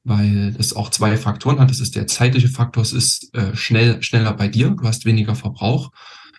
weil 0.05 0.55
es 0.59 0.75
auch 0.75 0.91
zwei 0.91 1.17
Faktoren 1.17 1.59
hat. 1.61 1.71
Das 1.71 1.81
ist 1.81 1.97
der 1.97 2.07
zeitliche 2.07 2.49
Faktor, 2.49 2.83
es 2.83 2.93
ist 2.93 3.35
äh, 3.35 3.55
schnell, 3.55 4.03
schneller 4.03 4.33
bei 4.33 4.49
dir, 4.49 4.71
du 4.71 4.85
hast 4.85 5.05
weniger 5.05 5.35
Verbrauch 5.35 5.91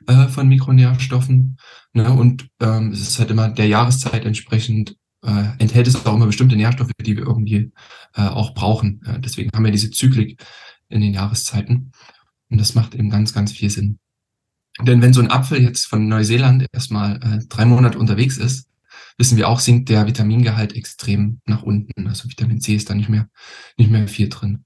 äh, 0.08 0.27
von 0.27 0.48
Mikronährstoffen. 0.48 1.58
Ne? 1.94 2.12
Und 2.12 2.48
ähm, 2.60 2.91
es 2.91 3.01
ist 3.01 3.20
halt 3.20 3.32
immer 3.32 3.50
der 3.50 3.68
Jahreszeit 3.68 4.25
entsprechend, 4.25 4.96
äh, 5.24 5.44
enthält 5.60 5.88
es 5.88 6.06
auch 6.06 6.15
immer 6.15 6.25
bestimmte 6.25 6.56
Nährstoffe, 6.56 6.91
die 7.00 7.18
wir 7.18 7.25
irgendwie 7.25 7.72
äh, 8.15 8.22
auch 8.22 8.53
brauchen. 8.53 9.01
Äh, 9.06 9.20
deswegen 9.20 9.51
haben 9.53 9.65
wir 9.65 9.72
diese 9.72 9.91
Zyklik 9.91 10.44
in 10.89 11.01
den 11.01 11.13
Jahreszeiten. 11.13 11.91
Und 12.50 12.60
das 12.60 12.75
macht 12.75 12.96
eben 12.96 13.10
ganz, 13.10 13.34
ganz 13.34 13.51
viel 13.51 13.70
Sinn. 13.70 14.00
Denn 14.82 15.01
wenn 15.01 15.13
so 15.13 15.22
ein 15.22 15.32
Apfel 15.32 15.62
jetzt 15.62 15.86
von 15.86 16.08
Neuseeland 16.08 16.65
erstmal 16.72 17.18
äh, 17.18 17.46
drei 17.48 17.65
Monate 17.65 18.00
unterwegs 18.00 18.38
ist, 18.38 18.68
wissen 19.18 19.38
wir 19.38 19.50
auch, 19.50 19.60
sinkt 19.60 19.89
der 19.89 20.08
Vitamingehalt 20.08 20.75
extrem 20.75 21.39
nach 21.46 21.63
unten. 21.63 22.08
Also 22.08 22.30
Vitamin 22.30 22.62
C 22.62 22.75
ist 22.75 22.89
da 22.89 22.96
nicht 22.96 23.10
mehr, 23.10 23.27
nicht 23.77 23.91
mehr 23.91 24.08
viel 24.08 24.30
drin. 24.30 24.65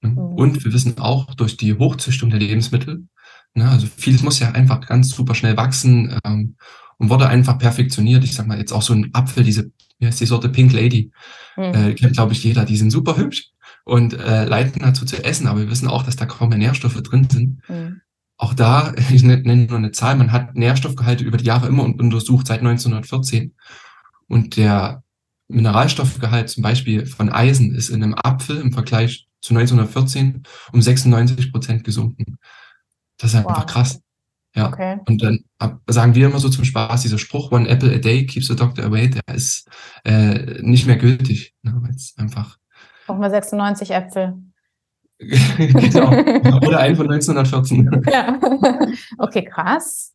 Ne? 0.00 0.10
Mhm. 0.10 0.18
Und 0.18 0.64
wir 0.64 0.72
wissen 0.72 0.98
auch 0.98 1.34
durch 1.34 1.56
die 1.56 1.74
Hochzüchtung 1.74 2.30
der 2.30 2.40
Lebensmittel, 2.40 3.06
ne, 3.54 3.68
also 3.68 3.86
vieles 3.86 4.22
muss 4.22 4.40
ja 4.40 4.50
einfach 4.52 4.86
ganz 4.86 5.10
super 5.10 5.34
schnell 5.34 5.56
wachsen 5.56 6.18
ähm, 6.24 6.56
und 6.98 7.10
wurde 7.10 7.28
einfach 7.28 7.58
perfektioniert. 7.58 8.24
Ich 8.24 8.34
sag 8.34 8.46
mal 8.46 8.58
jetzt 8.58 8.72
auch 8.72 8.82
so 8.82 8.92
ein 8.92 9.10
Apfel, 9.12 9.44
diese, 9.44 9.70
wie 9.98 10.06
heißt 10.06 10.20
die 10.20 10.26
Sorte 10.26 10.48
Pink 10.48 10.72
Lady, 10.72 11.12
mhm. 11.56 11.62
äh, 11.62 11.94
kennt 11.94 12.14
glaube 12.14 12.32
ich 12.32 12.44
jeder, 12.44 12.64
die 12.64 12.76
sind 12.76 12.90
super 12.90 13.16
hübsch 13.16 13.50
und 13.84 14.14
äh, 14.14 14.44
leiten 14.44 14.82
dazu 14.82 15.04
zu 15.04 15.24
essen, 15.24 15.46
aber 15.46 15.60
wir 15.60 15.70
wissen 15.70 15.88
auch, 15.88 16.02
dass 16.02 16.16
da 16.16 16.26
kaum 16.26 16.50
mehr 16.50 16.58
Nährstoffe 16.58 17.02
drin 17.02 17.28
sind. 17.30 17.68
Mhm. 17.68 18.00
Auch 18.42 18.54
da, 18.54 18.92
ich 19.12 19.22
nenne 19.22 19.66
nur 19.66 19.78
eine 19.78 19.92
Zahl, 19.92 20.16
man 20.16 20.32
hat 20.32 20.56
Nährstoffgehalte 20.56 21.22
über 21.22 21.36
die 21.36 21.44
Jahre 21.44 21.68
immer 21.68 21.84
untersucht, 21.84 22.48
seit 22.48 22.58
1914. 22.58 23.54
Und 24.26 24.56
der 24.56 25.04
Mineralstoffgehalt 25.46 26.48
zum 26.48 26.64
Beispiel 26.64 27.06
von 27.06 27.30
Eisen 27.30 27.72
ist 27.74 27.88
in 27.88 28.02
einem 28.02 28.14
Apfel 28.14 28.56
im 28.56 28.72
Vergleich 28.72 29.28
zu 29.40 29.54
1914 29.54 30.42
um 30.72 30.82
96 30.82 31.52
Prozent 31.52 31.84
gesunken. 31.84 32.38
Das 33.16 33.30
ist 33.30 33.36
einfach 33.36 33.58
wow. 33.58 33.66
krass. 33.66 34.00
Ja. 34.56 34.68
Okay. 34.68 34.98
Und 35.06 35.22
dann 35.22 35.44
sagen 35.86 36.16
wir 36.16 36.26
immer 36.26 36.40
so 36.40 36.48
zum 36.48 36.64
Spaß, 36.64 37.02
dieser 37.02 37.18
Spruch, 37.18 37.52
one 37.52 37.68
apple 37.68 37.94
a 37.94 37.98
day 37.98 38.26
keeps 38.26 38.48
the 38.48 38.56
doctor 38.56 38.84
away, 38.84 39.08
der 39.08 39.22
ist 39.34 39.68
äh, 40.04 40.60
nicht 40.62 40.86
mehr 40.86 40.96
gültig. 40.96 41.54
Ne, 41.62 41.74
weil 41.76 41.94
es 41.94 42.14
einfach. 42.16 42.58
Brauchen 43.06 43.20
wir 43.20 43.30
96 43.30 43.90
Äpfel. 43.92 44.51
genau. 45.58 46.10
Oder 46.66 46.80
einen 46.80 46.96
von 46.96 47.10
1914. 47.10 48.02
ja. 48.10 48.38
Okay, 49.18 49.44
krass. 49.44 50.12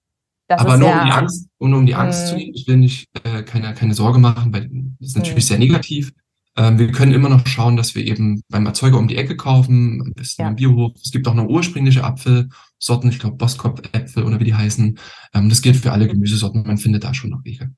Das 0.47 0.61
Aber 0.61 0.77
nur 0.77 0.87
ja, 0.87 1.01
um 1.01 1.05
die 1.05 1.11
Angst, 1.11 1.49
nur 1.59 1.79
um 1.79 1.85
die 1.85 1.95
Angst 1.95 2.27
zu 2.27 2.35
nehmen, 2.35 2.53
ich 2.53 2.67
will 2.67 2.77
nicht 2.77 3.09
äh, 3.23 3.43
keine, 3.43 3.73
keine 3.73 3.93
Sorge 3.93 4.17
machen, 4.17 4.53
weil 4.53 4.69
das 4.99 5.09
ist 5.09 5.17
natürlich 5.17 5.43
mh. 5.43 5.47
sehr 5.47 5.59
negativ. 5.59 6.13
Ähm, 6.55 6.79
wir 6.79 6.91
können 6.91 7.13
immer 7.13 7.29
noch 7.29 7.45
schauen, 7.45 7.75
dass 7.75 7.95
wir 7.95 8.05
eben 8.05 8.41
beim 8.49 8.65
Erzeuger 8.65 8.97
um 8.97 9.07
die 9.07 9.17
Ecke 9.17 9.35
kaufen, 9.35 10.01
am 10.01 10.13
besten 10.13 10.41
ja. 10.41 10.47
im 10.47 10.55
Biohof. 10.55 10.93
Es 11.03 11.11
gibt 11.11 11.27
auch 11.27 11.33
noch 11.33 11.47
ursprüngliche 11.47 12.03
Apfelsorten, 12.03 13.09
ich 13.09 13.19
glaube 13.19 13.35
Boskop-Äpfel 13.35 14.23
oder 14.23 14.39
wie 14.39 14.45
die 14.45 14.55
heißen. 14.55 14.97
Ähm, 15.33 15.49
das 15.49 15.61
gilt 15.61 15.75
für 15.75 15.91
alle 15.91 16.07
Gemüsesorten, 16.07 16.63
man 16.65 16.77
findet 16.77 17.03
da 17.03 17.13
schon 17.13 17.29
noch 17.29 17.43
Wege. 17.43 17.71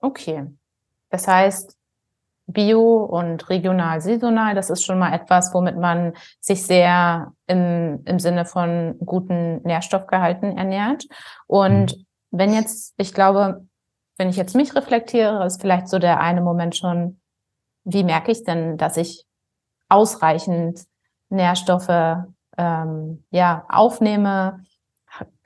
Okay. 0.00 0.44
Das 1.08 1.28
heißt, 1.28 1.76
Bio 2.52 3.04
und 3.04 3.48
regional, 3.48 4.00
saisonal, 4.00 4.54
das 4.54 4.70
ist 4.70 4.84
schon 4.84 4.98
mal 4.98 5.12
etwas, 5.12 5.52
womit 5.54 5.76
man 5.76 6.14
sich 6.40 6.64
sehr 6.64 7.32
im, 7.46 8.02
im 8.04 8.18
Sinne 8.18 8.44
von 8.44 8.96
guten 9.04 9.62
Nährstoffgehalten 9.62 10.56
ernährt. 10.56 11.06
Und 11.46 11.96
mhm. 11.96 12.06
wenn 12.30 12.52
jetzt, 12.52 12.94
ich 12.96 13.14
glaube, 13.14 13.66
wenn 14.16 14.28
ich 14.28 14.36
jetzt 14.36 14.54
mich 14.54 14.74
reflektiere, 14.74 15.44
ist 15.46 15.60
vielleicht 15.60 15.88
so 15.88 15.98
der 15.98 16.20
eine 16.20 16.42
Moment 16.42 16.76
schon, 16.76 17.20
wie 17.84 18.04
merke 18.04 18.32
ich 18.32 18.44
denn, 18.44 18.76
dass 18.76 18.96
ich 18.96 19.24
ausreichend 19.88 20.84
Nährstoffe 21.30 22.24
ähm, 22.58 23.24
ja 23.30 23.64
aufnehme, 23.68 24.60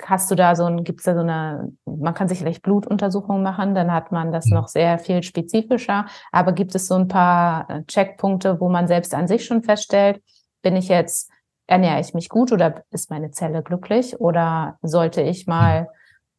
hast 0.02 0.30
du 0.30 0.34
da 0.34 0.56
so 0.56 0.64
ein, 0.64 0.84
gibt 0.84 1.00
es 1.00 1.04
da 1.04 1.14
so 1.14 1.20
eine, 1.20 1.72
man 1.84 2.14
kann 2.14 2.28
sich 2.28 2.38
vielleicht 2.38 2.62
Blutuntersuchungen 2.62 3.42
machen, 3.42 3.74
dann 3.74 3.92
hat 3.92 4.12
man 4.12 4.32
das 4.32 4.46
mhm. 4.46 4.54
noch 4.54 4.68
sehr 4.68 4.98
viel 4.98 5.22
spezifischer. 5.22 6.06
Aber 6.32 6.52
gibt 6.52 6.74
es 6.74 6.86
so 6.86 6.94
ein 6.94 7.08
paar 7.08 7.68
äh, 7.70 7.84
Checkpunkte, 7.84 8.60
wo 8.60 8.68
man 8.68 8.86
selbst 8.88 9.14
an 9.14 9.28
sich 9.28 9.44
schon 9.44 9.62
feststellt, 9.62 10.22
bin 10.62 10.76
ich 10.76 10.88
jetzt, 10.88 11.30
ernähre 11.66 12.00
ich 12.00 12.14
mich 12.14 12.28
gut 12.28 12.52
oder 12.52 12.84
ist 12.90 13.10
meine 13.10 13.30
Zelle 13.30 13.62
glücklich 13.62 14.20
oder 14.20 14.78
sollte 14.82 15.22
ich 15.22 15.46
mal 15.46 15.88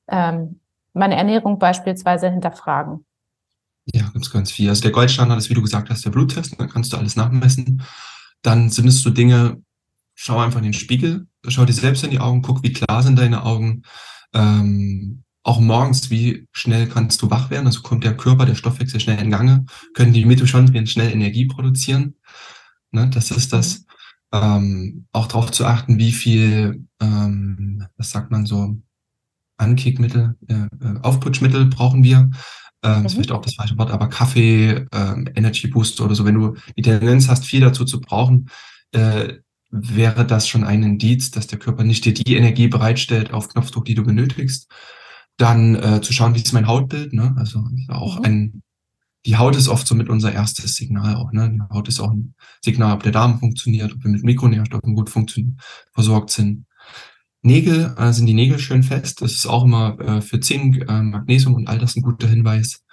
ähm, 0.08 0.60
meine 0.94 1.16
Ernährung 1.16 1.60
beispielsweise 1.60 2.30
hinterfragen? 2.30 3.06
Ja, 3.94 4.10
ganz, 4.14 4.32
ganz 4.32 4.52
viel. 4.52 4.70
Also 4.70 4.82
der 4.82 4.92
Goldstandard 4.92 5.40
ist, 5.40 5.50
wie 5.50 5.54
du 5.54 5.62
gesagt 5.62 5.90
hast, 5.90 6.06
der 6.06 6.10
Bluttest, 6.10 6.60
dann 6.60 6.70
kannst 6.70 6.92
du 6.92 6.98
alles 6.98 7.16
nachmessen. 7.16 7.84
Dann 8.42 8.70
sind 8.70 8.88
es 8.88 9.02
so 9.02 9.10
Dinge, 9.10 9.62
schau 10.16 10.40
einfach 10.40 10.60
in 10.60 10.66
den 10.66 10.74
Spiegel, 10.74 11.28
schau 11.48 11.66
dir 11.66 11.74
selbst 11.74 12.04
in 12.04 12.10
die 12.10 12.20
Augen, 12.20 12.42
guck, 12.42 12.64
wie 12.64 12.74
klar 12.74 13.04
sind 13.04 13.20
deine 13.20 13.44
Augen. 13.44 13.84
Ähm, 14.34 15.24
auch 15.44 15.60
morgens, 15.60 16.10
wie 16.10 16.48
schnell 16.52 16.88
kannst 16.88 17.22
du 17.22 17.30
wach 17.30 17.52
werden? 17.52 17.68
Also 17.68 17.82
kommt 17.82 18.04
der 18.04 18.18
Körper, 18.18 18.48
der 18.48 18.56
Stoffwechsel 18.56 19.00
schnell 19.00 19.22
in 19.22 19.30
Gange? 19.30 19.66
Können 19.94 20.14
die 20.14 20.26
Mitochondrien 20.26 20.88
schnell 20.88 21.12
Energie 21.12 21.46
produzieren? 21.46 22.16
Ne, 22.92 23.10
das 23.14 23.30
ist 23.30 23.54
das. 23.54 23.86
Ähm, 24.32 25.06
auch 25.12 25.28
darauf 25.28 25.52
zu 25.52 25.66
achten, 25.66 26.00
wie 26.00 26.12
viel, 26.12 26.88
ähm, 27.00 27.86
was 27.98 28.10
sagt 28.10 28.32
man 28.32 28.46
so, 28.46 28.76
Ankickmittel, 29.58 30.36
äh, 30.48 30.66
äh 30.84 31.00
Aufputschmittel 31.02 31.68
brauchen 31.68 32.04
wir. 32.04 32.30
Ähm, 32.84 33.00
mhm. 33.00 33.06
ist 33.06 33.14
vielleicht 33.14 33.32
auch 33.32 33.42
das 33.42 33.56
falsche 33.56 33.78
Wort, 33.78 33.92
aber 33.92 34.10
Kaffee, 34.10 34.86
ähm, 34.92 35.30
Energy 35.36 35.68
Boost 35.68 36.02
oder 36.02 36.16
so, 36.16 36.26
wenn 36.26 36.36
du 36.36 36.56
die 36.76 36.82
Tendenz 36.82 37.30
hast, 37.30 37.46
viel 37.46 37.62
dazu 37.62 37.86
zu 37.86 38.02
brauchen, 38.02 38.50
äh, 38.92 39.36
wäre 39.72 40.26
das 40.26 40.48
schon 40.48 40.64
ein 40.64 40.84
Indiz, 40.84 41.32
dass 41.32 41.48
der 41.48 41.60
Körper 41.60 41.84
nicht 41.84 42.06
dir 42.06 42.14
die 42.14 42.36
Energie 42.36 42.68
bereitstellt 42.68 43.34
auf 43.34 43.50
Knopfdruck, 43.50 43.86
die 43.86 43.96
du 43.96 44.04
benötigst. 44.04 44.70
Dann 45.38 45.76
äh, 45.76 46.02
zu 46.02 46.14
schauen, 46.14 46.34
wie 46.36 46.42
ist 46.42 46.54
mein 46.54 46.68
Hautbild, 46.68 47.14
ne? 47.14 47.36
Also 47.38 47.66
auch 47.90 48.20
mhm. 48.20 48.26
ein, 48.26 48.64
die 49.26 49.38
Haut 49.38 49.56
ist 49.56 49.68
oft 49.68 49.86
so 49.86 49.96
mit 49.96 50.08
unser 50.08 50.32
erstes 50.32 50.76
Signal 50.76 51.16
auch, 51.16 51.34
ne? 51.34 51.52
Die 51.52 51.74
Haut 51.74 51.90
ist 51.90 52.00
auch 52.00 52.12
ein 52.12 52.36
Signal, 52.64 52.94
ob 52.94 53.04
der 53.04 53.12
Darm 53.12 53.40
funktioniert, 53.40 53.94
ob 53.94 54.04
wir 54.04 54.12
mit 54.12 54.24
Mikronährstoffen 54.24 54.96
gut 54.96 55.12
versorgt 55.94 56.30
sind. 56.30 56.66
Nägel, 57.42 57.94
äh, 57.98 58.12
sind 58.12 58.26
die 58.26 58.34
Nägel 58.34 58.60
schön 58.60 58.82
fest. 58.82 59.22
Das 59.22 59.34
ist 59.34 59.46
auch 59.46 59.66
immer 59.66 60.00
äh, 60.00 60.22
für 60.22 60.40
Zink, 60.40 60.90
äh, 60.90 61.02
Magnesium 61.02 61.54
und 61.54 61.68
all 61.68 61.78
das 61.78 61.96
ein 61.96 62.02
guter 62.02 62.28
Hinweis. 62.28 62.85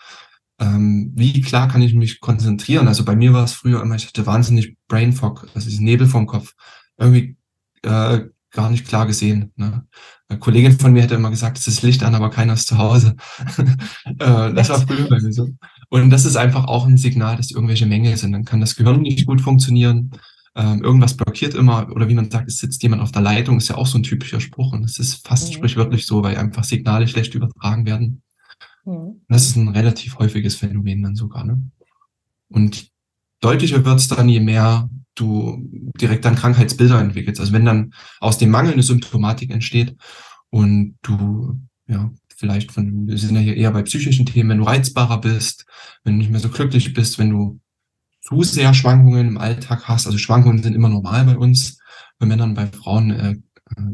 Ähm, 0.62 1.10
wie 1.16 1.40
klar 1.40 1.66
kann 1.66 1.82
ich 1.82 1.94
mich 1.94 2.20
konzentrieren? 2.20 2.86
Also 2.86 3.04
bei 3.04 3.16
mir 3.16 3.32
war 3.32 3.44
es 3.44 3.52
früher 3.52 3.82
immer, 3.82 3.96
ich 3.96 4.06
hatte 4.06 4.26
wahnsinnig 4.26 4.76
Brain 4.86 5.12
Fog, 5.12 5.48
also 5.54 5.68
diesen 5.68 5.84
Nebel 5.84 6.06
vom 6.06 6.26
Kopf. 6.26 6.54
Irgendwie 6.96 7.36
äh, 7.82 8.20
gar 8.52 8.70
nicht 8.70 8.86
klar 8.86 9.06
gesehen. 9.06 9.52
Ne? 9.56 9.84
Eine 10.28 10.38
Kollegin 10.38 10.78
von 10.78 10.92
mir 10.92 11.02
hätte 11.02 11.16
immer 11.16 11.30
gesagt, 11.30 11.58
es 11.58 11.66
ist 11.66 11.82
Licht 11.82 12.04
an, 12.04 12.14
aber 12.14 12.30
keiner 12.30 12.52
ist 12.52 12.68
zu 12.68 12.78
Hause. 12.78 13.16
äh, 14.04 14.54
das 14.54 14.68
war 14.68 14.80
früher 14.86 15.08
bei 15.08 15.20
mir 15.20 15.32
so. 15.32 15.48
Und 15.88 16.10
das 16.10 16.24
ist 16.24 16.36
einfach 16.36 16.66
auch 16.66 16.86
ein 16.86 16.96
Signal, 16.96 17.36
dass 17.36 17.50
irgendwelche 17.50 17.86
Mängel 17.86 18.16
sind. 18.16 18.32
Dann 18.32 18.44
kann 18.44 18.60
das 18.60 18.76
Gehirn 18.76 19.02
nicht 19.02 19.26
gut 19.26 19.40
funktionieren. 19.40 20.12
Ähm, 20.54 20.84
irgendwas 20.84 21.16
blockiert 21.16 21.54
immer, 21.54 21.90
oder 21.90 22.08
wie 22.08 22.14
man 22.14 22.30
sagt, 22.30 22.48
es 22.48 22.58
sitzt 22.58 22.82
jemand 22.84 23.02
auf 23.02 23.10
der 23.10 23.22
Leitung, 23.22 23.56
ist 23.56 23.68
ja 23.68 23.76
auch 23.76 23.86
so 23.86 23.98
ein 23.98 24.04
typischer 24.04 24.40
Spruch. 24.40 24.72
Und 24.72 24.84
es 24.84 25.00
ist 25.00 25.26
fast 25.26 25.48
mhm. 25.48 25.54
sprichwörtlich 25.54 26.06
so, 26.06 26.22
weil 26.22 26.36
einfach 26.36 26.62
Signale 26.62 27.08
schlecht 27.08 27.34
übertragen 27.34 27.84
werden. 27.84 28.22
Das 29.28 29.44
ist 29.44 29.56
ein 29.56 29.68
relativ 29.68 30.18
häufiges 30.18 30.56
Phänomen 30.56 31.02
dann 31.02 31.16
sogar. 31.16 31.44
Ne? 31.44 31.62
Und 32.48 32.90
deutlicher 33.40 33.84
wird 33.84 33.98
es 33.98 34.08
dann, 34.08 34.28
je 34.28 34.40
mehr 34.40 34.88
du 35.14 35.58
direkt 36.00 36.24
dann 36.24 36.36
Krankheitsbilder 36.36 37.00
entwickelst. 37.00 37.40
Also 37.40 37.52
wenn 37.52 37.64
dann 37.64 37.92
aus 38.20 38.38
dem 38.38 38.50
Mangel 38.50 38.72
eine 38.72 38.82
Symptomatik 38.82 39.50
entsteht 39.50 39.96
und 40.50 40.96
du 41.02 41.60
ja 41.86 42.10
vielleicht 42.36 42.72
von, 42.72 43.06
wir 43.06 43.18
sind 43.18 43.36
ja 43.36 43.40
hier 43.40 43.56
eher 43.56 43.70
bei 43.70 43.82
psychischen 43.82 44.26
Themen, 44.26 44.50
wenn 44.50 44.58
du 44.58 44.64
reizbarer 44.64 45.20
bist, 45.20 45.66
wenn 46.02 46.14
du 46.14 46.18
nicht 46.18 46.30
mehr 46.30 46.40
so 46.40 46.48
glücklich 46.48 46.92
bist, 46.92 47.18
wenn 47.18 47.30
du 47.30 47.60
zu 48.20 48.42
sehr 48.42 48.72
Schwankungen 48.72 49.28
im 49.28 49.38
Alltag 49.38 49.88
hast. 49.88 50.06
Also 50.06 50.18
Schwankungen 50.18 50.62
sind 50.62 50.74
immer 50.74 50.88
normal 50.88 51.24
bei 51.24 51.36
uns, 51.36 51.78
bei 52.18 52.26
Männern, 52.26 52.54
bei 52.54 52.66
Frauen 52.66 53.10
äh, 53.10 53.36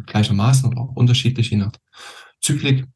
gleichermaßen 0.06 0.68
oder 0.68 0.80
auch 0.80 0.96
unterschiedlich, 0.96 1.50
je 1.50 1.56
nach 1.56 1.72
Zyklik 2.40 2.86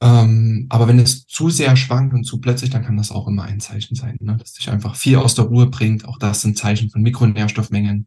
Ähm, 0.00 0.66
aber 0.68 0.88
wenn 0.88 0.98
es 0.98 1.26
zu 1.26 1.48
sehr 1.48 1.76
schwankt 1.76 2.12
und 2.12 2.24
zu 2.24 2.40
plötzlich, 2.40 2.70
dann 2.70 2.84
kann 2.84 2.96
das 2.96 3.12
auch 3.12 3.28
immer 3.28 3.44
ein 3.44 3.60
Zeichen 3.60 3.94
sein, 3.94 4.18
ne? 4.20 4.36
dass 4.36 4.52
dich 4.52 4.68
einfach 4.70 4.96
viel 4.96 5.16
aus 5.16 5.34
der 5.34 5.44
Ruhe 5.46 5.66
bringt. 5.66 6.06
Auch 6.06 6.18
das 6.18 6.42
sind 6.42 6.58
Zeichen 6.58 6.90
von 6.90 7.02
Mikronährstoffmengen. 7.02 8.06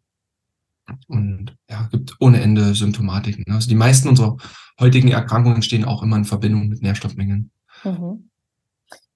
Und 1.07 1.55
ja, 1.69 1.88
gibt 1.91 2.15
ohne 2.19 2.41
Ende 2.41 2.74
Symptomatiken. 2.74 3.45
Ne? 3.48 3.55
Also 3.55 3.69
die 3.69 3.75
meisten 3.75 4.09
unserer 4.09 4.38
heutigen 4.79 5.09
Erkrankungen 5.09 5.62
stehen 5.62 5.86
auch 5.86 6.03
immer 6.03 6.17
in 6.17 6.25
Verbindung 6.25 6.67
mit 6.67 6.81
Nährstoffmengen. 6.81 7.51
Mhm. 7.83 8.29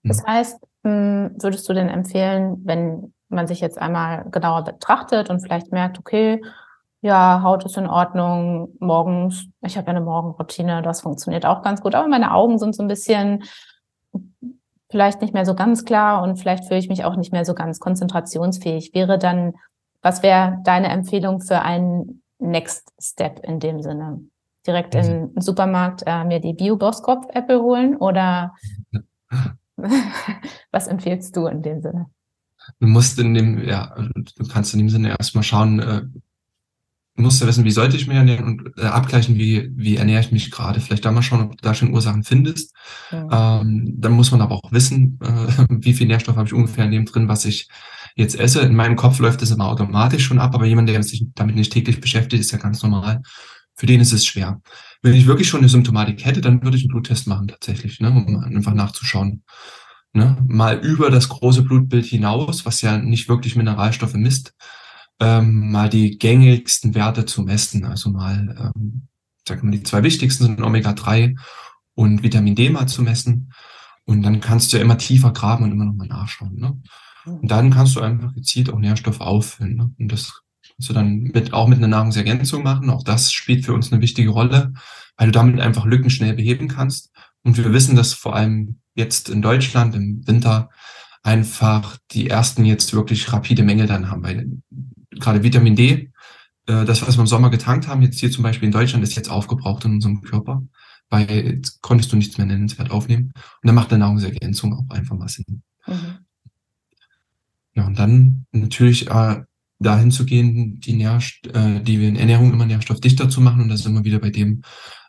Das 0.03 0.24
heißt, 0.25 0.60
hm, 0.84 1.32
würdest 1.39 1.67
du 1.67 1.74
denn 1.74 1.89
empfehlen, 1.89 2.62
wenn 2.65 3.13
man 3.29 3.48
sich 3.48 3.62
jetzt 3.62 3.77
einmal 3.77 4.29
genauer 4.29 4.63
betrachtet 4.63 5.29
und 5.29 5.41
vielleicht 5.41 5.72
merkt, 5.72 5.98
okay, 5.98 6.41
ja, 7.04 7.42
Haut 7.44 7.66
ist 7.66 7.78
in 7.78 7.86
Ordnung, 7.86 8.70
morgens, 8.80 9.48
ich 9.62 9.78
habe 9.78 9.88
ja 9.88 9.92
eine 9.92 10.06
Morgenroutine, 10.06 10.82
das 10.82 11.02
funktioniert 11.02 11.46
auch 11.46 11.62
ganz 11.62 11.82
gut, 11.82 11.96
aber 11.96 12.08
meine 12.08 12.34
Augen 12.34 12.58
sind 12.58 12.74
so 12.74 12.82
ein 12.82 12.88
bisschen 12.88 13.44
vielleicht 14.90 15.22
nicht 15.22 15.34
mehr 15.34 15.46
so 15.46 15.54
ganz 15.54 15.84
klar 15.84 16.24
und 16.24 16.38
vielleicht 16.38 16.64
fühle 16.66 16.80
ich 16.80 16.88
mich 16.88 17.04
auch 17.04 17.18
nicht 17.18 17.34
mehr 17.34 17.44
so 17.44 17.56
ganz 17.56 17.82
konzentrationsfähig. 17.82 18.92
Wäre 18.94 19.20
dann, 19.20 19.54
was 20.02 20.24
wäre 20.24 20.60
deine 20.64 20.88
Empfehlung 20.88 21.42
für 21.42 21.62
einen 21.62 22.24
Next 22.40 22.94
Step 23.02 23.42
in 23.44 23.60
dem 23.60 23.82
Sinne? 23.82 24.22
Direkt 24.66 24.96
in 24.96 25.02
mhm. 25.02 25.34
den 25.34 25.42
Supermarkt 25.42 26.04
äh, 26.06 26.24
mir 26.24 26.40
die 26.40 26.54
Bio-Boskop-Apple 26.54 27.62
holen 27.62 27.98
oder 27.98 28.54
was 30.72 30.88
empfiehlst 30.88 31.36
du 31.36 31.48
in 31.48 31.64
dem 31.64 31.82
Sinne? 31.82 32.06
Du 32.80 32.88
musst 32.88 33.20
in 33.20 33.34
dem, 33.34 33.62
ja, 33.62 33.94
du 33.98 34.48
kannst 34.48 34.74
in 34.74 34.80
dem 34.80 34.90
Sinne 34.90 35.10
erstmal 35.10 35.44
schauen, 35.44 35.80
äh, 35.82 36.04
du 37.15 37.22
musst 37.22 37.41
ja 37.41 37.48
wissen, 37.48 37.65
wie 37.65 37.72
sollte 37.72 37.96
ich 37.96 38.08
mich 38.08 38.17
ernähren 38.17 38.46
und 38.46 38.77
äh, 38.77 38.86
abgleichen, 38.86 39.36
wie, 39.36 39.70
wie 39.75 39.98
ernähre 39.98 40.22
ich 40.22 40.32
mich 40.32 40.50
gerade. 40.50 40.79
Vielleicht 40.79 41.05
da 41.05 41.12
mal 41.12 41.22
schauen, 41.22 41.41
ob 41.41 41.51
du 41.51 41.58
da 41.62 41.74
schon 41.74 41.93
Ursachen 41.93 42.24
findest. 42.24 42.74
Ja. 43.12 43.62
Ähm, 43.62 43.93
dann 43.98 44.13
muss 44.13 44.32
man 44.32 44.41
aber 44.41 44.55
auch 44.55 44.72
wissen, 44.72 45.20
äh, 45.22 45.65
wie 45.70 45.93
viel 45.93 46.08
Nährstoff 46.08 46.36
habe 46.36 46.48
ich 46.48 46.53
ungefähr 46.53 46.86
in 46.86 46.91
dem 46.91 47.05
drin, 47.05 47.27
was 47.27 47.46
ich 47.46 47.67
jetzt 48.15 48.39
esse. 48.39 48.62
In 48.62 48.75
meinem 48.75 48.96
Kopf 48.96 49.20
läuft 49.20 49.41
das 49.41 49.51
immer 49.51 49.67
automatisch 49.67 50.25
schon 50.25 50.39
ab, 50.39 50.55
aber 50.55 50.65
jemand, 50.65 50.89
der 50.89 51.03
sich 51.03 51.25
damit 51.36 51.55
nicht 51.55 51.72
täglich 51.72 52.01
beschäftigt, 52.01 52.41
ist 52.41 52.51
ja 52.51 52.58
ganz 52.58 52.82
normal. 52.82 53.22
Für 53.75 53.86
den 53.86 54.01
ist 54.01 54.13
es 54.13 54.25
schwer. 54.25 54.62
Wenn 55.01 55.13
ich 55.13 55.25
wirklich 55.27 55.50
schon 55.50 55.60
eine 55.60 55.70
Symptomatik 55.70 56.25
hätte, 56.25 56.41
dann 56.41 56.63
würde 56.63 56.77
ich 56.77 56.84
einen 56.84 56.91
Bluttest 56.91 57.27
machen 57.27 57.48
tatsächlich, 57.48 58.00
ne, 58.00 58.12
um 58.12 58.38
einfach 58.38 58.74
nachzuschauen. 58.74 59.43
Ne? 60.13 60.38
Mal 60.48 60.77
über 60.77 61.10
das 61.10 61.27
große 61.27 61.63
Blutbild 61.63 62.05
hinaus, 62.05 62.65
was 62.65 62.82
ja 62.82 62.98
nicht 62.98 63.27
wirklich 63.27 63.55
Mineralstoffe 63.55 64.13
misst, 64.13 64.53
ähm, 65.20 65.72
mal 65.72 65.89
die 65.89 66.17
gängigsten 66.17 66.96
Werte 66.96 67.25
zu 67.25 67.43
messen. 67.43 67.86
Also 67.86 68.10
mal, 68.10 68.72
ähm, 68.75 69.08
sagen 69.48 69.72
wir, 69.72 69.77
die 69.77 69.84
zwei 69.84 70.03
wichtigsten 70.03 70.43
sind 70.43 70.62
Omega-3 70.62 71.38
und 71.96 72.24
Vitamin 72.24 72.55
D 72.55 72.70
mal 72.70 72.88
zu 72.88 73.01
messen. 73.01 73.51
Und 74.05 74.24
dann 74.24 74.41
kannst 74.41 74.74
du 74.74 74.77
ja 74.77 74.84
immer 74.84 74.98
tiefer 74.98 75.32
graben 75.32 75.63
und 75.63 75.72
immer 75.72 75.86
nochmal 75.86 76.08
nachschauen. 76.08 76.55
Ne? 76.55 76.82
Und 77.25 77.50
dann 77.50 77.72
kannst 77.72 77.96
du 77.96 78.01
einfach 78.01 78.34
gezielt 78.34 78.70
auch 78.70 78.79
Nährstoffe 78.79 79.22
auffüllen. 79.22 79.75
Ne? 79.75 79.91
Und 79.98 80.12
das 80.12 80.41
kannst 80.62 80.89
du 80.89 80.93
dann 80.93 81.20
mit, 81.34 81.53
auch 81.53 81.67
mit 81.67 81.77
einer 81.77 81.88
Nahrungsergänzung 81.88 82.63
machen. 82.63 82.89
Auch 82.89 83.03
das 83.03 83.32
spielt 83.32 83.65
für 83.65 83.74
uns 83.74 83.91
eine 83.91 84.01
wichtige 84.01 84.29
Rolle, 84.29 84.74
weil 85.17 85.27
du 85.27 85.32
damit 85.32 85.60
einfach 85.62 85.86
Lücken 85.86 86.10
schnell 86.10 86.34
beheben 86.34 86.67
kannst. 86.67 87.12
Und 87.43 87.58
wir 87.58 87.72
wissen, 87.74 87.96
dass 87.96 88.13
vor 88.13 88.36
allem 88.36 88.79
jetzt 88.96 89.29
in 89.29 89.41
Deutschland 89.41 89.96
im 89.96 90.25
Winter 90.27 90.70
einfach 91.24 91.98
die 92.12 92.29
ersten 92.29 92.65
jetzt 92.65 92.93
wirklich 92.93 93.32
rapide 93.32 93.63
Mängel 93.63 93.88
dann 93.88 94.10
haben, 94.10 94.24
weil 94.24 94.62
gerade 95.20 95.43
Vitamin 95.43 95.75
D, 95.75 96.12
äh, 96.67 96.86
das, 96.86 97.05
was 97.05 97.17
wir 97.17 97.22
im 97.22 97.27
Sommer 97.27 97.50
getankt 97.50 97.88
haben, 97.88 98.01
jetzt 98.01 98.20
hier 98.20 98.32
zum 98.32 98.43
Beispiel 98.43 98.67
in 98.67 98.72
Deutschland, 98.72 99.03
ist 99.03 99.15
jetzt 99.15 99.29
aufgebraucht 99.29 99.86
in 99.86 99.93
unserem 99.93 100.22
Körper, 100.22 100.63
weil 101.10 101.29
jetzt 101.29 101.82
konntest 101.82 102.12
du 102.12 102.15
nichts 102.15 102.38
mehr 102.38 102.48
nennenswert 102.48 102.91
aufnehmen. 102.91 103.34
Und 103.36 103.67
dann 103.67 103.75
macht 103.75 103.91
eine 103.91 104.00
Nahrungsergänzung 104.00 104.74
auch 104.74 104.96
einfach 104.96 105.15
mal 105.15 105.29
Sinn. 105.29 105.63
Mhm. 105.88 106.17
Ja, 107.75 107.86
und 107.88 107.98
dann 107.98 108.45
natürlich 108.52 109.10
äh, 109.10 109.41
dahin 109.80 110.12
zu 110.12 110.26
gehen, 110.26 110.80
die, 110.80 110.93
Nährst 110.93 111.47
äh, 111.47 111.82
die 111.82 112.04
Ernährung 112.06 112.54
immer 112.54 112.65
nährstoffdichter 112.65 113.30
zu 113.30 113.41
machen. 113.41 113.62
Und 113.62 113.69
das 113.69 113.82
ist 113.82 113.86
immer 113.86 114.04
wieder 114.04 114.19
bei 114.19 114.30
dem, 114.30 114.62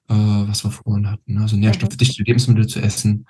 äh, 0.08 0.14
was 0.14 0.64
wir 0.64 0.70
vorhin 0.70 1.10
hatten. 1.10 1.34
Ne? 1.34 1.42
Also 1.42 1.56
nährstoffdichte 1.56 2.22
Lebensmittel 2.22 2.66
zu 2.66 2.80
essen. 2.80 3.26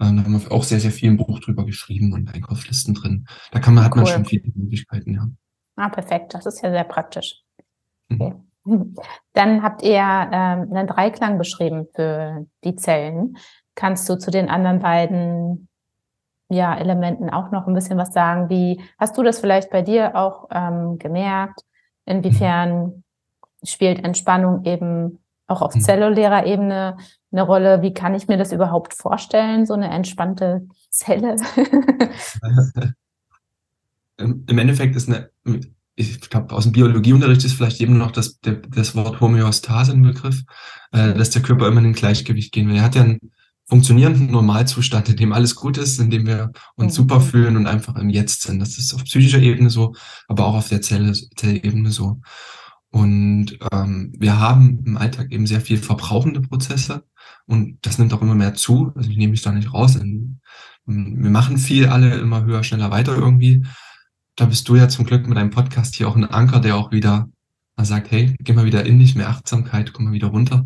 Ähm, 0.00 0.16
da 0.16 0.24
haben 0.24 0.40
wir 0.40 0.52
auch 0.52 0.64
sehr, 0.64 0.80
sehr 0.80 0.92
viel 0.92 1.08
im 1.08 1.16
Buch 1.16 1.38
drüber 1.40 1.64
geschrieben 1.64 2.12
und 2.12 2.32
Einkaufslisten 2.32 2.94
drin. 2.94 3.26
Da 3.50 3.60
kann 3.60 3.74
man, 3.74 3.84
hat 3.84 3.92
cool. 3.92 4.02
man 4.02 4.12
schon 4.12 4.24
viele 4.24 4.50
Möglichkeiten, 4.54 5.14
ja. 5.14 5.28
Ah, 5.78 5.88
perfekt. 5.88 6.34
Das 6.34 6.44
ist 6.44 6.60
ja 6.62 6.70
sehr 6.70 6.84
praktisch. 6.84 7.42
Mhm. 8.08 8.20
Okay. 8.20 8.34
Dann 9.32 9.62
habt 9.62 9.82
ihr 9.82 10.00
ähm, 10.00 10.68
einen 10.70 10.86
Dreiklang 10.86 11.38
beschrieben 11.38 11.86
für 11.94 12.46
die 12.64 12.76
Zellen. 12.76 13.36
Kannst 13.74 14.08
du 14.08 14.18
zu 14.18 14.30
den 14.30 14.48
anderen 14.48 14.80
beiden 14.80 15.68
ja, 16.50 16.76
Elementen 16.76 17.30
auch 17.30 17.50
noch 17.50 17.66
ein 17.66 17.74
bisschen 17.74 17.98
was 17.98 18.12
sagen? 18.12 18.50
Wie 18.50 18.80
hast 18.98 19.16
du 19.16 19.22
das 19.22 19.38
vielleicht 19.40 19.70
bei 19.70 19.82
dir 19.82 20.16
auch 20.16 20.48
ähm, 20.50 20.98
gemerkt? 20.98 21.62
Inwiefern 22.04 23.04
spielt 23.62 24.04
Entspannung 24.04 24.64
eben 24.64 25.20
auch 25.46 25.62
auf 25.62 25.74
mhm. 25.74 25.80
zellulärer 25.80 26.46
Ebene 26.46 26.96
eine 27.30 27.42
Rolle. 27.42 27.82
Wie 27.82 27.94
kann 27.94 28.14
ich 28.14 28.28
mir 28.28 28.36
das 28.36 28.52
überhaupt 28.52 28.94
vorstellen, 28.94 29.66
so 29.66 29.74
eine 29.74 29.90
entspannte 29.90 30.66
Zelle? 30.90 31.36
Im 34.18 34.58
Endeffekt 34.58 34.96
ist 34.96 35.08
eine, 35.08 35.30
ich 35.94 36.20
glaube, 36.20 36.54
aus 36.54 36.64
dem 36.64 36.72
Biologieunterricht 36.72 37.44
ist 37.44 37.54
vielleicht 37.54 37.80
eben 37.80 37.98
noch 37.98 38.10
das, 38.10 38.40
der, 38.40 38.54
das 38.54 38.94
Wort 38.94 39.20
Homöostase 39.20 39.92
ein 39.92 40.02
Begriff, 40.02 40.42
äh, 40.92 41.14
dass 41.14 41.30
der 41.30 41.42
Körper 41.42 41.68
immer 41.68 41.80
in 41.80 41.86
ein 41.86 41.92
Gleichgewicht 41.92 42.52
gehen 42.52 42.68
will. 42.68 42.76
Er 42.76 42.82
hat 42.82 42.94
ja 42.94 43.02
einen 43.02 43.18
funktionierenden 43.68 44.30
Normalzustand, 44.30 45.08
in 45.10 45.16
dem 45.16 45.32
alles 45.32 45.54
gut 45.54 45.76
ist, 45.76 46.00
in 46.00 46.10
dem 46.10 46.26
wir 46.26 46.52
uns 46.76 46.92
mhm. 46.92 46.96
super 46.96 47.20
fühlen 47.20 47.56
und 47.56 47.66
einfach 47.66 47.96
im 47.96 48.10
Jetzt 48.10 48.42
sind. 48.42 48.60
Das 48.60 48.78
ist 48.78 48.94
auf 48.94 49.04
psychischer 49.04 49.40
Ebene 49.40 49.70
so, 49.70 49.94
aber 50.26 50.46
auch 50.46 50.54
auf 50.54 50.68
der 50.68 50.82
Zelle, 50.82 51.12
Zellebene 51.12 51.90
so. 51.90 52.20
Und 52.90 53.58
ähm, 53.70 54.12
wir 54.18 54.40
haben 54.40 54.82
im 54.86 54.96
Alltag 54.96 55.30
eben 55.30 55.46
sehr 55.46 55.60
viel 55.60 55.76
verbrauchende 55.76 56.40
Prozesse 56.40 57.04
und 57.46 57.78
das 57.82 57.98
nimmt 57.98 58.14
auch 58.14 58.22
immer 58.22 58.34
mehr 58.34 58.54
zu. 58.54 58.92
Also 58.94 59.10
ich 59.10 59.16
nehme 59.16 59.32
mich 59.32 59.42
da 59.42 59.52
nicht 59.52 59.74
raus. 59.74 59.96
Ähm, 59.96 60.40
wir 60.86 61.30
machen 61.30 61.58
viel 61.58 61.88
alle 61.88 62.14
immer 62.14 62.44
höher, 62.44 62.64
schneller, 62.64 62.90
weiter 62.90 63.14
irgendwie. 63.14 63.64
Da 64.38 64.46
bist 64.46 64.68
du 64.68 64.76
ja 64.76 64.88
zum 64.88 65.04
Glück 65.04 65.26
mit 65.26 65.36
deinem 65.36 65.50
Podcast 65.50 65.96
hier 65.96 66.08
auch 66.08 66.14
ein 66.14 66.24
Anker, 66.24 66.60
der 66.60 66.76
auch 66.76 66.92
wieder 66.92 67.28
sagt, 67.76 68.12
hey, 68.12 68.36
geh 68.38 68.52
mal 68.52 68.64
wieder 68.64 68.86
in 68.86 69.00
dich, 69.00 69.16
mehr 69.16 69.28
Achtsamkeit, 69.28 69.92
komm 69.92 70.04
mal 70.04 70.12
wieder 70.12 70.28
runter. 70.28 70.64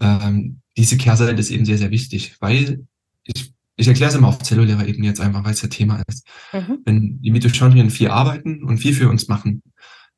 Ähm, 0.00 0.60
diese 0.74 0.96
Kehrseite 0.96 1.38
ist 1.38 1.50
eben 1.50 1.66
sehr, 1.66 1.76
sehr 1.76 1.90
wichtig, 1.90 2.36
weil 2.40 2.86
ich, 3.24 3.52
ich 3.76 3.88
erkläre 3.88 4.10
es 4.10 4.16
immer 4.16 4.28
auf 4.28 4.38
zellulärer 4.38 4.86
Ebene 4.86 5.06
jetzt 5.06 5.20
einfach, 5.20 5.44
weil 5.44 5.52
es 5.52 5.60
ja 5.60 5.68
Thema 5.68 6.02
ist. 6.08 6.26
Mhm. 6.54 6.78
Wenn 6.86 7.20
die 7.20 7.30
Mitochondrien 7.30 7.90
viel 7.90 8.08
arbeiten 8.08 8.64
und 8.64 8.78
viel 8.78 8.94
für 8.94 9.10
uns 9.10 9.28
machen, 9.28 9.62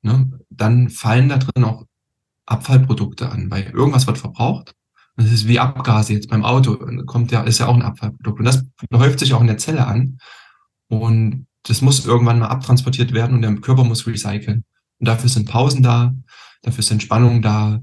ne, 0.02 0.30
dann 0.48 0.88
fallen 0.88 1.28
da 1.28 1.38
drin 1.38 1.64
auch 1.64 1.86
Abfallprodukte 2.46 3.30
an, 3.30 3.50
weil 3.50 3.64
irgendwas 3.70 4.06
wird 4.06 4.18
verbraucht. 4.18 4.76
Das 5.16 5.32
ist 5.32 5.48
wie 5.48 5.58
Abgase 5.58 6.12
jetzt 6.12 6.28
beim 6.28 6.44
Auto, 6.44 6.76
kommt 7.04 7.32
ja, 7.32 7.42
ist 7.42 7.58
ja 7.58 7.66
auch 7.66 7.74
ein 7.74 7.82
Abfallprodukt. 7.82 8.38
Und 8.38 8.44
das 8.44 8.64
häuft 8.94 9.18
sich 9.18 9.34
auch 9.34 9.40
in 9.40 9.48
der 9.48 9.58
Zelle 9.58 9.88
an. 9.88 10.18
Und 10.86 11.45
das 11.68 11.82
muss 11.82 12.04
irgendwann 12.06 12.38
mal 12.38 12.48
abtransportiert 12.48 13.12
werden 13.12 13.34
und 13.34 13.42
der 13.42 13.54
Körper 13.56 13.84
muss 13.84 14.06
recyceln. 14.06 14.64
Und 14.98 15.08
dafür 15.08 15.28
sind 15.28 15.48
Pausen 15.48 15.82
da, 15.82 16.14
dafür 16.62 16.80
ist 16.80 16.90
Entspannung 16.90 17.42
da, 17.42 17.82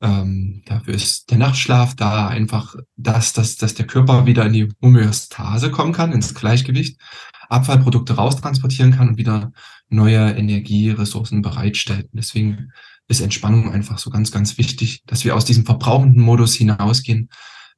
ähm, 0.00 0.62
dafür 0.66 0.94
ist 0.94 1.30
der 1.30 1.38
Nachtschlaf 1.38 1.94
da, 1.94 2.28
einfach 2.28 2.74
das, 2.96 3.32
dass, 3.32 3.56
dass 3.56 3.74
der 3.74 3.86
Körper 3.86 4.26
wieder 4.26 4.44
in 4.46 4.52
die 4.52 4.68
Homöostase 4.82 5.70
kommen 5.70 5.92
kann, 5.92 6.12
ins 6.12 6.34
Gleichgewicht, 6.34 7.00
Abfallprodukte 7.48 8.14
raustransportieren 8.14 8.92
kann 8.92 9.08
und 9.10 9.18
wieder 9.18 9.52
neue 9.88 10.30
Energieressourcen 10.32 11.42
bereitstellt. 11.42 12.08
Deswegen 12.12 12.72
ist 13.08 13.20
Entspannung 13.20 13.70
einfach 13.72 13.98
so 13.98 14.10
ganz, 14.10 14.30
ganz 14.32 14.58
wichtig, 14.58 15.02
dass 15.06 15.24
wir 15.24 15.36
aus 15.36 15.44
diesem 15.44 15.66
verbrauchenden 15.66 16.22
Modus 16.22 16.54
hinausgehen 16.54 17.28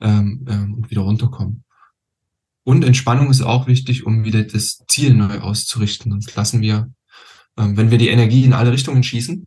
ähm, 0.01 0.45
ähm, 0.49 0.75
und 0.75 0.91
wieder 0.91 1.03
runterkommen. 1.03 1.65
Und 2.65 2.83
Entspannung 2.83 3.31
ist 3.31 3.43
auch 3.43 3.67
wichtig, 3.67 4.07
um 4.07 4.25
wieder 4.25 4.43
das 4.43 4.83
Ziel 4.89 5.15
neu 5.15 5.41
auszurichten. 5.41 6.11
Sonst 6.11 6.35
lassen 6.35 6.63
wir, 6.63 6.91
ähm, 7.59 7.77
wenn 7.77 7.91
wir 7.91 7.99
die 7.99 8.09
Energie 8.09 8.45
in 8.45 8.55
alle 8.55 8.73
Richtungen 8.73 9.03
schießen, 9.03 9.47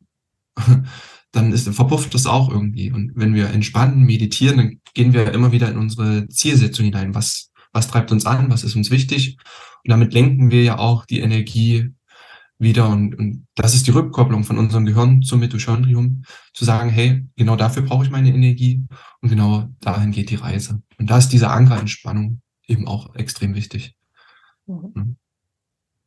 dann 1.32 1.51
ist, 1.51 1.67
verpufft 1.69 2.13
das 2.13 2.27
auch 2.27 2.49
irgendwie. 2.49 2.91
Und 2.91 3.12
wenn 3.15 3.34
wir 3.34 3.49
entspannen, 3.49 4.03
meditieren, 4.03 4.58
dann 4.58 4.82
gehen 4.93 5.13
wir 5.13 5.34
immer 5.34 5.51
wieder 5.51 5.69
in 5.69 5.77
unsere 5.77 6.27
Zielsetzung 6.30 6.86
hinein. 6.86 7.15
Was, 7.15 7.51
was 7.73 7.88
treibt 7.88 8.12
uns 8.12 8.25
an? 8.25 8.51
Was 8.51 8.63
ist 8.63 8.75
uns 8.75 8.91
wichtig? 8.91 9.38
Und 9.84 9.91
damit 9.91 10.13
lenken 10.13 10.51
wir 10.51 10.63
ja 10.63 10.77
auch 10.77 11.06
die 11.06 11.19
Energie 11.19 11.91
wieder. 12.60 12.89
Und, 12.89 13.15
und 13.15 13.47
das 13.56 13.73
ist 13.73 13.88
die 13.88 13.91
Rückkopplung 13.91 14.43
von 14.43 14.60
unserem 14.60 14.86
Gehirn 14.86 15.23
zum 15.23 15.39
Mitochondrium, 15.39 16.23
zu 16.53 16.65
sagen, 16.65 16.89
hey, 16.89 17.25
genau 17.36 17.56
dafür 17.56 17.84
brauche 17.84 18.06
ich 18.06 18.12
meine 18.12 18.30
Energie 18.30 18.84
und 19.21 19.30
genau 19.30 19.69
dahin 19.80 20.12
geht 20.12 20.30
die 20.30 20.36
Reise. 20.36 20.82
Und 20.99 21.10
da 21.10 21.17
ist 21.17 21.30
diese 21.30 21.49
Ankerentspannung 21.49 22.41
eben 22.67 22.88
auch 22.88 23.15
extrem 23.15 23.56
wichtig. 23.56 23.95
Mhm. 24.65 25.17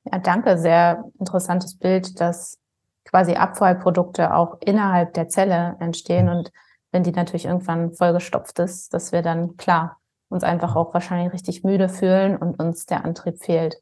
Ja, 0.04 0.18
danke. 0.18 0.58
Sehr 0.58 1.04
interessantes 1.18 1.76
Bild, 1.76 2.20
dass 2.20 2.58
quasi 3.04 3.34
Abfallprodukte 3.34 4.34
auch 4.34 4.58
innerhalb 4.60 5.14
der 5.14 5.28
Zelle 5.28 5.76
entstehen 5.80 6.26
mhm. 6.26 6.32
und 6.32 6.52
wenn 6.92 7.02
die 7.02 7.12
natürlich 7.12 7.44
irgendwann 7.44 7.92
vollgestopft 7.92 8.58
ist, 8.58 8.92
dass 8.92 9.12
wir 9.12 9.22
dann 9.22 9.56
klar 9.56 9.98
uns 10.28 10.44
einfach 10.44 10.76
auch 10.76 10.92
wahrscheinlich 10.94 11.32
richtig 11.32 11.64
müde 11.64 11.88
fühlen 11.88 12.36
und 12.36 12.60
uns 12.60 12.86
der 12.86 13.04
Antrieb 13.04 13.38
fehlt. 13.38 13.80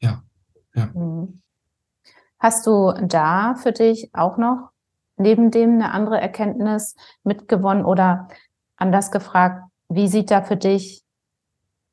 Ja, 0.00 0.22
ja. 0.74 0.86
Mhm. 0.86 1.42
Hast 2.38 2.66
du 2.66 2.92
da 3.02 3.54
für 3.54 3.72
dich 3.72 4.10
auch 4.14 4.36
noch 4.36 4.70
neben 5.16 5.50
dem 5.50 5.74
eine 5.74 5.92
andere 5.92 6.20
Erkenntnis 6.20 6.96
mitgewonnen 7.22 7.84
oder 7.84 8.28
anders 8.76 9.10
gefragt, 9.10 9.64
wie 9.88 10.08
sieht 10.08 10.30
da 10.30 10.42
für 10.42 10.56
dich 10.56 11.03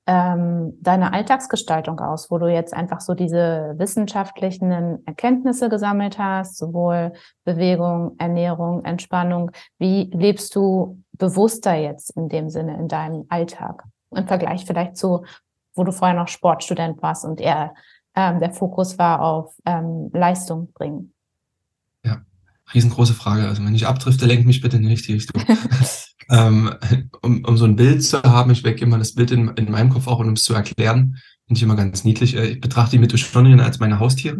ähm, 0.07 0.73
deine 0.81 1.13
Alltagsgestaltung 1.13 1.99
aus, 1.99 2.31
wo 2.31 2.37
du 2.37 2.47
jetzt 2.47 2.73
einfach 2.73 3.01
so 3.01 3.13
diese 3.13 3.75
wissenschaftlichen 3.77 5.05
Erkenntnisse 5.05 5.69
gesammelt 5.69 6.17
hast, 6.17 6.57
sowohl 6.57 7.13
Bewegung, 7.43 8.15
Ernährung, 8.17 8.83
Entspannung. 8.83 9.51
Wie 9.77 10.09
lebst 10.13 10.55
du 10.55 11.03
bewusster 11.13 11.75
jetzt 11.75 12.17
in 12.17 12.29
dem 12.29 12.49
Sinne 12.49 12.77
in 12.77 12.87
deinem 12.87 13.25
Alltag? 13.29 13.83
Im 14.15 14.27
Vergleich 14.27 14.65
vielleicht 14.65 14.97
zu, 14.97 15.23
wo 15.75 15.83
du 15.83 15.91
vorher 15.91 16.17
noch 16.17 16.27
Sportstudent 16.27 17.01
warst 17.01 17.23
und 17.23 17.39
eher 17.39 17.73
ähm, 18.15 18.39
der 18.39 18.51
Fokus 18.51 18.97
war 18.97 19.21
auf 19.21 19.55
ähm, 19.65 20.09
Leistung 20.13 20.71
bringen. 20.73 21.13
Ja, 22.03 22.21
riesengroße 22.73 23.13
Frage. 23.13 23.47
Also 23.47 23.63
wenn 23.63 23.75
ich 23.75 23.87
abdrifte, 23.87 24.25
lenk 24.25 24.45
mich 24.45 24.61
bitte 24.61 24.77
in 24.77 24.83
die 24.83 24.89
richtige 24.89 25.17
Richtung. 25.17 25.41
ähm, 26.31 26.73
um, 27.21 27.43
um 27.43 27.57
so 27.57 27.65
ein 27.65 27.75
Bild 27.75 28.03
zu 28.03 28.23
haben, 28.23 28.51
ich 28.51 28.63
wecke 28.63 28.85
immer 28.85 28.97
das 28.97 29.13
Bild 29.13 29.31
in, 29.31 29.49
in 29.49 29.69
meinem 29.69 29.89
Kopf 29.89 30.07
auch, 30.07 30.19
um 30.19 30.33
es 30.33 30.43
zu 30.43 30.53
erklären, 30.53 31.17
finde 31.45 31.57
ich 31.57 31.63
immer 31.63 31.75
ganz 31.75 32.05
niedlich. 32.05 32.35
Äh, 32.35 32.51
ich 32.51 32.61
betrachte 32.61 32.91
die 32.91 32.99
Mitochondrien 32.99 33.59
als 33.59 33.79
meine 33.79 33.99
Haustiere. 33.99 34.37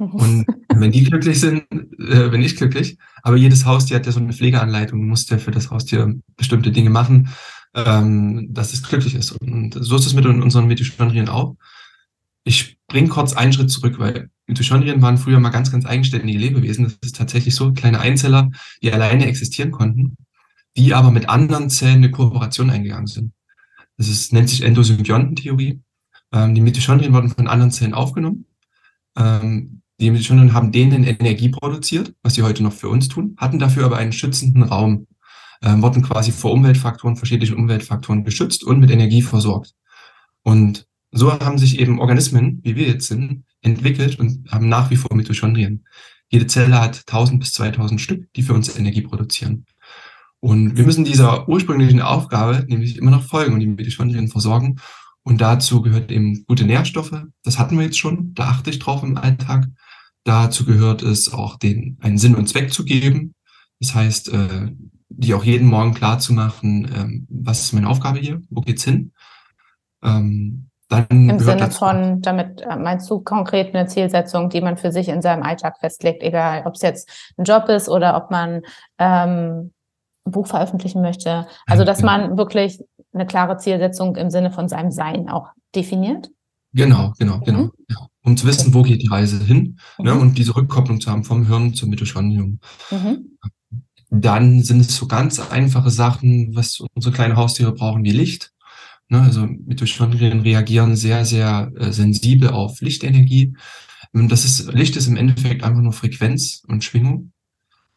Mhm. 0.00 0.06
Und 0.06 0.46
wenn 0.74 0.90
die 0.90 1.04
glücklich 1.04 1.38
sind, 1.38 1.64
äh, 1.72 2.28
bin 2.28 2.42
ich 2.42 2.56
glücklich. 2.56 2.98
Aber 3.22 3.36
jedes 3.36 3.64
Haustier 3.64 3.96
hat 3.96 4.06
ja 4.06 4.12
so 4.12 4.18
eine 4.18 4.32
Pflegeanleitung, 4.32 5.06
muss 5.06 5.28
ja 5.30 5.38
für 5.38 5.52
das 5.52 5.70
Haustier 5.70 6.12
bestimmte 6.36 6.72
Dinge 6.72 6.90
machen, 6.90 7.28
ähm, 7.74 8.48
dass 8.52 8.72
es 8.72 8.82
glücklich 8.82 9.14
ist. 9.14 9.30
Und 9.32 9.76
so 9.78 9.94
ist 9.94 10.06
es 10.06 10.14
mit 10.14 10.26
unseren 10.26 10.66
Mitochondrien 10.66 11.28
auch. 11.28 11.54
Ich 12.42 12.78
bringe 12.88 13.10
kurz 13.10 13.34
einen 13.34 13.52
Schritt 13.52 13.70
zurück, 13.70 13.98
weil 13.98 14.30
Mitochondrien 14.48 15.02
waren 15.02 15.18
früher 15.18 15.38
mal 15.38 15.50
ganz, 15.50 15.70
ganz 15.70 15.86
eigenständige 15.86 16.38
Lebewesen. 16.38 16.84
Das 16.84 16.96
ist 17.02 17.16
tatsächlich 17.16 17.54
so, 17.54 17.72
kleine 17.72 18.00
Einzeller, 18.00 18.50
die 18.82 18.92
alleine 18.92 19.26
existieren 19.26 19.70
konnten 19.70 20.16
die 20.78 20.94
aber 20.94 21.10
mit 21.10 21.28
anderen 21.28 21.70
Zellen 21.70 21.96
eine 21.96 22.10
Kooperation 22.10 22.70
eingegangen 22.70 23.08
sind. 23.08 23.32
Das 23.96 24.08
ist, 24.08 24.32
nennt 24.32 24.48
sich 24.48 24.62
Endosymbiontentheorie. 24.62 25.82
Ähm, 26.32 26.54
die 26.54 26.60
Mitochondrien 26.60 27.12
wurden 27.12 27.30
von 27.30 27.48
anderen 27.48 27.72
Zellen 27.72 27.94
aufgenommen. 27.94 28.46
Ähm, 29.16 29.82
die 30.00 30.12
Mitochondrien 30.12 30.54
haben 30.54 30.70
denen 30.70 31.02
Energie 31.02 31.48
produziert, 31.48 32.14
was 32.22 32.34
sie 32.34 32.44
heute 32.44 32.62
noch 32.62 32.72
für 32.72 32.88
uns 32.88 33.08
tun, 33.08 33.34
hatten 33.38 33.58
dafür 33.58 33.86
aber 33.86 33.96
einen 33.96 34.12
schützenden 34.12 34.62
Raum, 34.62 35.08
ähm, 35.62 35.82
wurden 35.82 36.02
quasi 36.02 36.30
vor 36.30 36.52
Umweltfaktoren, 36.52 37.16
verschiedenen 37.16 37.54
Umweltfaktoren 37.54 38.22
geschützt 38.22 38.62
und 38.62 38.78
mit 38.78 38.92
Energie 38.92 39.22
versorgt. 39.22 39.74
Und 40.44 40.86
so 41.10 41.32
haben 41.32 41.58
sich 41.58 41.80
eben 41.80 41.98
Organismen, 41.98 42.60
wie 42.62 42.76
wir 42.76 42.86
jetzt 42.86 43.08
sind, 43.08 43.44
entwickelt 43.62 44.20
und 44.20 44.48
haben 44.52 44.68
nach 44.68 44.90
wie 44.90 44.96
vor 44.96 45.16
Mitochondrien. 45.16 45.84
Jede 46.28 46.46
Zelle 46.46 46.80
hat 46.80 46.98
1000 46.98 47.40
bis 47.40 47.52
2000 47.54 48.00
Stück, 48.00 48.32
die 48.34 48.42
für 48.44 48.54
uns 48.54 48.78
Energie 48.78 49.00
produzieren. 49.00 49.64
Und 50.40 50.76
wir 50.76 50.84
müssen 50.84 51.04
dieser 51.04 51.48
ursprünglichen 51.48 52.00
Aufgabe 52.00 52.64
nämlich 52.68 52.96
immer 52.96 53.10
noch 53.10 53.24
folgen 53.24 53.54
und 53.54 53.60
die 53.60 53.66
Mitochondrien 53.66 54.28
versorgen. 54.28 54.76
Und 55.22 55.40
dazu 55.40 55.82
gehört 55.82 56.12
eben 56.12 56.44
gute 56.46 56.64
Nährstoffe. 56.64 57.24
Das 57.42 57.58
hatten 57.58 57.76
wir 57.76 57.84
jetzt 57.84 57.98
schon. 57.98 58.34
Da 58.34 58.44
achte 58.44 58.70
ich 58.70 58.78
drauf 58.78 59.02
im 59.02 59.16
Alltag. 59.16 59.66
Dazu 60.24 60.64
gehört 60.64 61.02
es 61.02 61.32
auch, 61.32 61.56
den 61.56 61.98
einen 62.00 62.18
Sinn 62.18 62.34
und 62.34 62.48
Zweck 62.48 62.72
zu 62.72 62.84
geben. 62.84 63.34
Das 63.80 63.94
heißt, 63.94 64.32
äh, 64.32 64.70
die 65.08 65.34
auch 65.34 65.44
jeden 65.44 65.68
Morgen 65.68 65.94
klar 65.94 66.18
zu 66.18 66.32
machen, 66.32 66.90
ähm, 66.94 67.26
was 67.30 67.62
ist 67.62 67.72
meine 67.72 67.88
Aufgabe 67.88 68.18
hier? 68.18 68.40
Wo 68.50 68.60
geht's 68.60 68.84
hin? 68.84 69.12
Ähm, 70.02 70.68
dann 70.88 71.06
Im 71.10 71.38
Sinne 71.38 71.70
von, 71.70 72.22
damit 72.22 72.62
äh, 72.62 72.76
meinst 72.76 73.10
du 73.10 73.20
konkret 73.20 73.74
eine 73.74 73.86
Zielsetzung, 73.86 74.48
die 74.48 74.62
man 74.62 74.78
für 74.78 74.90
sich 74.90 75.08
in 75.08 75.20
seinem 75.20 75.42
Alltag 75.42 75.78
festlegt, 75.80 76.22
egal 76.22 76.62
ob 76.64 76.76
es 76.76 76.82
jetzt 76.82 77.32
ein 77.36 77.44
Job 77.44 77.68
ist 77.68 77.88
oder 77.88 78.16
ob 78.16 78.30
man 78.30 78.62
ähm, 78.98 79.72
Buch 80.30 80.46
veröffentlichen 80.46 81.02
möchte. 81.02 81.46
Also, 81.66 81.84
dass 81.84 82.02
man 82.02 82.36
wirklich 82.36 82.80
eine 83.12 83.26
klare 83.26 83.56
Zielsetzung 83.58 84.16
im 84.16 84.30
Sinne 84.30 84.50
von 84.50 84.68
seinem 84.68 84.90
Sein 84.90 85.28
auch 85.28 85.48
definiert. 85.74 86.30
Genau, 86.72 87.12
genau, 87.18 87.40
genau. 87.40 87.62
Mhm. 87.62 87.72
Ja. 87.88 87.96
Um 88.22 88.36
zu 88.36 88.46
wissen, 88.46 88.74
wo 88.74 88.82
geht 88.82 89.02
die 89.02 89.08
Reise 89.08 89.42
hin 89.42 89.78
ne, 89.98 90.12
mhm. 90.12 90.18
ne, 90.18 90.22
und 90.22 90.38
diese 90.38 90.54
Rückkopplung 90.54 91.00
zu 91.00 91.10
haben 91.10 91.24
vom 91.24 91.46
Hirn 91.46 91.74
zum 91.74 91.90
Mitochondrium. 91.90 92.60
Mhm. 92.90 93.38
Dann 94.10 94.62
sind 94.62 94.80
es 94.80 94.96
so 94.96 95.06
ganz 95.06 95.38
einfache 95.38 95.90
Sachen, 95.90 96.54
was 96.54 96.80
unsere 96.94 97.14
kleinen 97.14 97.36
Haustiere 97.36 97.72
brauchen, 97.72 98.04
wie 98.04 98.10
Licht. 98.10 98.52
Ne, 99.08 99.22
also 99.22 99.46
Mitochondrien 99.46 100.40
reagieren 100.40 100.94
sehr, 100.94 101.24
sehr 101.24 101.72
äh, 101.76 101.92
sensibel 101.92 102.50
auf 102.50 102.80
Lichtenergie. 102.80 103.56
Das 104.12 104.44
ist, 104.44 104.72
Licht 104.72 104.96
ist 104.96 105.06
im 105.06 105.16
Endeffekt 105.16 105.62
einfach 105.62 105.80
nur 105.80 105.92
Frequenz 105.92 106.62
und 106.66 106.84
Schwingung. 106.84 107.32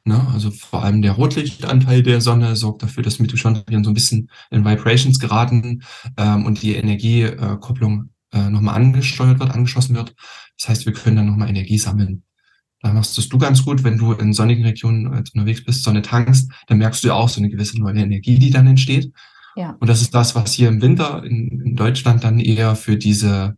Ne? 0.03 0.27
Also 0.33 0.49
vor 0.49 0.83
allem 0.83 1.01
der 1.01 1.13
Rotlichtanteil 1.13 2.01
der 2.01 2.21
Sonne 2.21 2.55
sorgt 2.55 2.81
dafür, 2.81 3.03
dass 3.03 3.19
Mitochondrien 3.19 3.83
so 3.83 3.91
ein 3.91 3.93
bisschen 3.93 4.29
in 4.49 4.65
Vibrations 4.65 5.19
geraten 5.19 5.83
ähm, 6.17 6.45
und 6.45 6.61
die 6.61 6.75
Energiekopplung 6.75 8.09
äh, 8.33 8.49
nochmal 8.49 8.75
angesteuert 8.75 9.39
wird, 9.39 9.51
angeschlossen 9.51 9.95
wird. 9.95 10.15
Das 10.57 10.69
heißt, 10.69 10.85
wir 10.85 10.93
können 10.93 11.17
dann 11.17 11.27
nochmal 11.27 11.49
Energie 11.49 11.77
sammeln. 11.77 12.23
Da 12.81 12.93
machst 12.93 13.15
du 13.31 13.37
ganz 13.37 13.63
gut, 13.63 13.83
wenn 13.83 13.97
du 13.99 14.13
in 14.13 14.33
sonnigen 14.33 14.65
Regionen 14.65 15.05
äh, 15.13 15.23
unterwegs 15.35 15.63
bist, 15.63 15.83
Sonne 15.83 16.01
tankst, 16.01 16.51
dann 16.67 16.79
merkst 16.79 17.03
du 17.03 17.09
ja 17.09 17.13
auch 17.13 17.29
so 17.29 17.39
eine 17.39 17.49
gewisse 17.49 17.79
neue 17.79 18.01
Energie, 18.01 18.39
die 18.39 18.49
dann 18.49 18.65
entsteht. 18.65 19.13
Ja. 19.55 19.75
Und 19.79 19.87
das 19.87 20.01
ist 20.01 20.15
das, 20.15 20.33
was 20.33 20.53
hier 20.53 20.69
im 20.69 20.81
Winter 20.81 21.23
in, 21.23 21.61
in 21.61 21.75
Deutschland 21.75 22.23
dann 22.23 22.39
eher 22.39 22.75
für 22.75 22.97
diese 22.97 23.57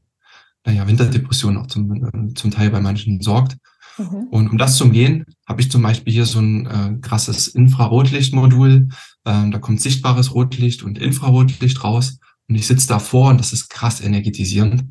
naja, 0.65 0.88
Winterdepression 0.88 1.58
auch 1.58 1.67
zum, 1.67 1.93
äh, 1.93 2.34
zum 2.34 2.51
Teil 2.51 2.69
bei 2.69 2.82
manchen 2.82 3.21
sorgt. 3.21 3.58
Mhm. 3.97 4.27
Und 4.32 4.49
um 4.49 4.58
das 4.58 4.77
zu 4.77 4.86
umgehen, 4.86 5.25
habe 5.47 5.62
ich 5.62 5.71
zum 5.71 5.82
Beispiel 5.82 6.13
hier 6.13 6.25
so 6.25 6.39
ein 6.39 6.65
äh, 6.65 6.97
krasses 7.01 7.47
Infrarotlichtmodul. 7.47 8.89
Ähm, 9.25 9.51
da 9.51 9.60
kommt 9.60 9.82
sichtbares 9.82 10.34
Rotlicht 10.34 10.84
und 10.84 10.97
Infrarotlicht 10.97 11.84
raus. 11.84 12.19
Und 12.49 12.56
ich 12.56 12.67
sitze 12.67 12.88
davor 12.88 13.29
und 13.29 13.39
das 13.39 13.53
ist 13.53 13.69
krass 13.69 14.01
energetisierend. 14.01 14.84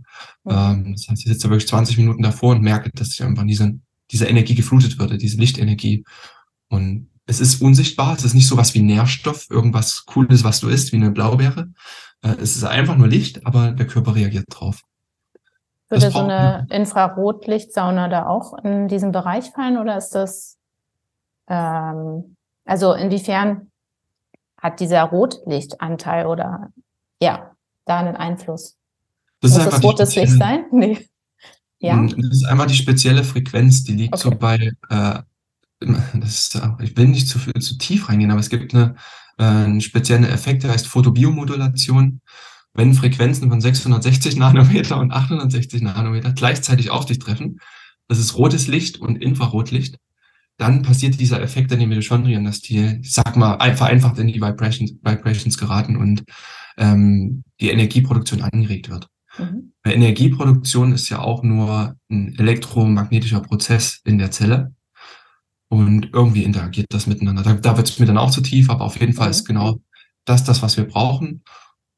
Mhm. 0.45 0.51
Ähm, 0.51 0.93
das 0.93 1.09
heißt, 1.09 1.23
ich 1.23 1.33
sitze 1.33 1.51
wirklich 1.51 1.69
20 1.69 1.99
Minuten 1.99 2.23
davor 2.23 2.55
und 2.55 2.63
merke, 2.63 2.91
dass 2.95 3.13
ich 3.13 3.23
einfach 3.23 3.45
diese, 3.45 3.79
diese 4.11 4.27
Energie 4.27 4.55
geflutet 4.55 4.99
würde, 4.99 5.19
diese 5.19 5.39
Lichtenergie. 5.39 6.05
Und 6.69 7.09
es 7.27 7.41
ist 7.41 7.61
unsichtbar, 7.61 8.17
es 8.17 8.25
ist 8.25 8.35
nicht 8.35 8.49
so 8.49 8.57
was 8.57 8.75
wie 8.75 8.83
Nährstoff, 8.83 9.47
irgendwas 9.51 10.05
Cooles, 10.07 10.45
was 10.45 10.61
du 10.61 10.69
isst, 10.69 10.93
wie 10.93 10.97
eine 10.97 11.11
Blaubeere. 11.11 11.71
Äh, 12.23 12.37
es 12.41 12.57
ist 12.57 12.65
einfach 12.65 12.97
nur 12.97 13.09
Licht, 13.09 13.47
aber 13.47 13.73
der 13.73 13.87
Körper 13.87 14.15
reagiert 14.15 14.47
drauf. 14.49 14.81
Würde 15.93 16.11
so 16.11 16.21
eine 16.21 16.67
Infrarotlichtsauna 16.71 18.09
da 18.09 18.27
auch 18.27 18.55
in 18.65 18.89
diesen 18.89 19.13
Bereich 19.13 19.51
fallen 19.51 19.77
oder 19.77 19.99
ist 19.99 20.15
das, 20.15 20.57
ähm, 21.49 22.35
also 22.65 22.95
inwiefern 22.95 23.71
hat 24.57 24.81
dieser 24.81 25.03
Rotlichtanteil 25.03 26.27
oder 26.27 26.71
ja, 27.21 27.55
da 27.85 27.99
einen 27.99 28.17
Einfluss? 28.17 28.79
Das 29.43 29.53
Muss 29.53 29.65
das 29.65 29.85
rotes 29.85 30.15
Licht 30.17 30.33
sein? 30.33 30.65
Nee. 30.73 31.07
Ja. 31.79 31.97
Mm, 31.97 32.09
das 32.17 32.39
ist 32.39 32.45
einmal 32.45 32.69
die 32.69 32.75
spezielle 32.75 33.23
Frequenz, 33.23 33.85
die 33.85 33.93
liegt 33.93 34.15
okay. 34.15 34.23
so 34.23 34.31
bei, 34.31 34.73
äh, 34.89 35.19
ist, 36.25 36.59
ich 36.81 36.97
will 36.97 37.09
nicht 37.09 37.29
zu, 37.29 37.39
zu 37.39 37.77
tief 37.77 38.09
reingehen, 38.09 38.31
aber 38.31 38.41
es 38.41 38.49
gibt 38.49 38.73
eine, 38.73 38.95
äh, 39.37 39.45
einen 39.45 39.83
speziellen 39.83 40.25
Effekt, 40.25 40.63
der 40.63 40.71
heißt 40.71 40.87
Photobiomodulation 40.87 42.23
wenn 42.75 42.95
Frequenzen 42.95 43.51
von 43.51 43.61
660 43.61 44.37
Nanometer 44.37 44.99
und 44.99 45.13
860 45.13 45.83
Nanometer 45.83 46.33
gleichzeitig 46.33 46.91
auf 46.91 47.07
dich 47.07 47.19
treffen, 47.19 47.61
das 48.09 48.19
ist 48.19 48.37
rotes 48.37 48.67
Licht 48.67 49.01
und 49.01 49.17
Infrarotlicht, 49.17 49.99
dann 50.59 50.83
passiert 50.83 51.19
dieser 51.19 51.41
Effekt 51.43 51.73
in 51.73 51.81
den 51.81 51.89
Mitochondrien, 51.89 52.45
dass 52.45 52.61
die, 52.61 52.99
ich 53.03 53.13
sag 53.13 53.37
mal, 53.37 53.59
vereinfacht 53.75 54.19
in 54.19 54.29
die 54.29 54.41
Vibrations, 54.41 54.93
Vibrations 55.03 55.59
geraten 55.59 55.97
und 55.97 56.25
ähm, 56.77 57.43
die 57.61 57.71
Energieproduktion 57.71 58.43
angeregt 58.43 58.89
wird. 58.89 59.09
Mhm. 59.39 59.73
Energieproduktion 59.85 60.93
ist 60.93 61.09
ja 61.09 61.21
auch 61.21 61.43
nur 61.43 61.97
ein 62.11 62.39
elektromagnetischer 62.39 63.41
Prozess 63.41 64.01
in 64.05 64.19
der 64.19 64.31
Zelle. 64.31 64.75
Und 65.69 66.11
irgendwie 66.13 66.45
interagiert 66.45 66.87
das 66.91 67.07
miteinander. 67.07 67.43
Da, 67.43 67.55
da 67.55 67.77
wird 67.79 67.89
es 67.89 67.99
mir 67.99 68.05
dann 68.05 68.19
auch 68.19 68.31
zu 68.31 68.43
tief, 68.43 68.69
aber 68.69 68.85
auf 68.85 69.01
jeden 69.01 69.15
Fall 69.15 69.29
mhm. 69.29 69.31
ist 69.31 69.45
genau 69.47 69.81
das 70.27 70.45
das, 70.45 70.63
was 70.63 70.77
wir 70.77 70.85
brauchen. 70.85 71.43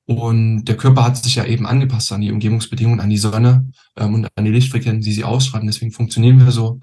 Und 0.06 0.66
der 0.66 0.76
Körper 0.76 1.04
hat 1.04 1.16
sich 1.16 1.36
ja 1.36 1.46
eben 1.46 1.66
angepasst 1.66 2.12
an 2.12 2.20
die 2.20 2.30
Umgebungsbedingungen, 2.30 3.00
an 3.00 3.10
die 3.10 3.16
Sonne 3.16 3.70
ähm, 3.96 4.14
und 4.14 4.28
an 4.34 4.44
die 4.44 4.50
Lichtfrequenzen, 4.50 5.02
die 5.02 5.12
sie 5.12 5.24
ausstrahlen. 5.24 5.66
Deswegen 5.66 5.92
funktionieren 5.92 6.38
wir 6.38 6.50
so, 6.50 6.80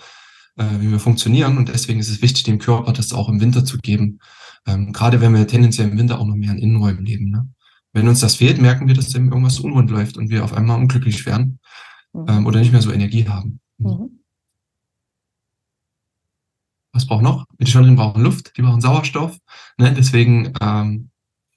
äh, 0.58 0.66
wie 0.80 0.90
wir 0.90 1.00
funktionieren. 1.00 1.58
Und 1.58 1.70
deswegen 1.70 2.00
ist 2.00 2.10
es 2.10 2.22
wichtig, 2.22 2.44
dem 2.44 2.58
Körper 2.58 2.94
das 2.94 3.14
auch 3.14 3.30
im 3.30 3.40
Winter 3.40 3.64
zu 3.64 3.78
geben. 3.78 4.20
Ähm, 4.66 4.92
gerade 4.92 5.22
wenn 5.22 5.34
wir 5.34 5.48
tendenziell 5.48 5.90
im 5.90 5.98
Winter 5.98 6.20
auch 6.20 6.26
noch 6.26 6.36
mehr 6.36 6.52
in 6.52 6.58
Innenräumen 6.58 7.06
leben. 7.06 7.30
Ne? 7.30 7.48
Wenn 7.94 8.08
uns 8.08 8.22
das 8.22 8.36
fehlt, 8.36 8.60
merken 8.60 8.88
wir, 8.88 8.96
dass 8.96 9.14
eben 9.14 9.30
irgendwas 9.30 9.60
unrund 9.60 9.92
läuft 9.92 10.18
und 10.18 10.30
wir 10.30 10.44
auf 10.44 10.54
einmal 10.54 10.80
unglücklich 10.80 11.26
werden 11.26 11.60
mhm. 12.14 12.26
ähm, 12.28 12.46
oder 12.48 12.60
nicht 12.60 12.72
mehr 12.72 12.82
so 12.82 12.92
Energie 12.92 13.28
haben. 13.28 13.60
Mhm. 13.78 13.88
mhm. 13.88 14.18
Was 16.94 17.06
braucht 17.06 17.24
noch? 17.24 17.46
Mitochondrien 17.58 17.96
brauchen 17.96 18.22
Luft, 18.22 18.58
die 18.58 18.62
brauchen 18.62 18.82
Sauerstoff. 18.82 19.38
Ne? 19.78 19.94
Deswegen 19.94 20.52
ähm, 20.60 21.11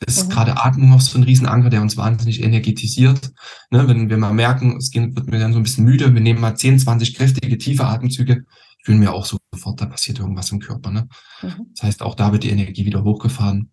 Das 0.04 0.16
ist 0.18 0.28
mhm. 0.28 0.30
gerade 0.30 0.64
Atmung 0.64 0.90
noch 0.90 1.00
so 1.00 1.18
ein 1.18 1.24
Riesenanker, 1.24 1.70
der 1.70 1.82
uns 1.82 1.96
wahnsinnig 1.96 2.42
energetisiert. 2.42 3.32
Ne, 3.70 3.88
wenn 3.88 4.10
wir 4.10 4.16
mal 4.16 4.32
merken, 4.32 4.76
es 4.76 4.94
wird 4.94 5.26
mir 5.26 5.38
dann 5.38 5.52
so 5.52 5.58
ein 5.58 5.62
bisschen 5.62 5.84
müde, 5.84 6.12
wir 6.12 6.20
nehmen 6.20 6.40
mal 6.40 6.56
10, 6.56 6.78
20 6.78 7.14
kräftige, 7.14 7.58
tiefe 7.58 7.86
Atemzüge, 7.86 8.44
fühlen 8.84 9.00
wir 9.00 9.12
auch 9.12 9.24
sofort, 9.24 9.80
da 9.80 9.86
passiert 9.86 10.18
irgendwas 10.18 10.52
im 10.52 10.60
Körper. 10.60 10.90
Ne? 10.90 11.08
Mhm. 11.42 11.66
Das 11.74 11.84
heißt, 11.84 12.02
auch 12.02 12.14
da 12.14 12.32
wird 12.32 12.44
die 12.44 12.50
Energie 12.50 12.84
wieder 12.84 13.02
hochgefahren. 13.02 13.70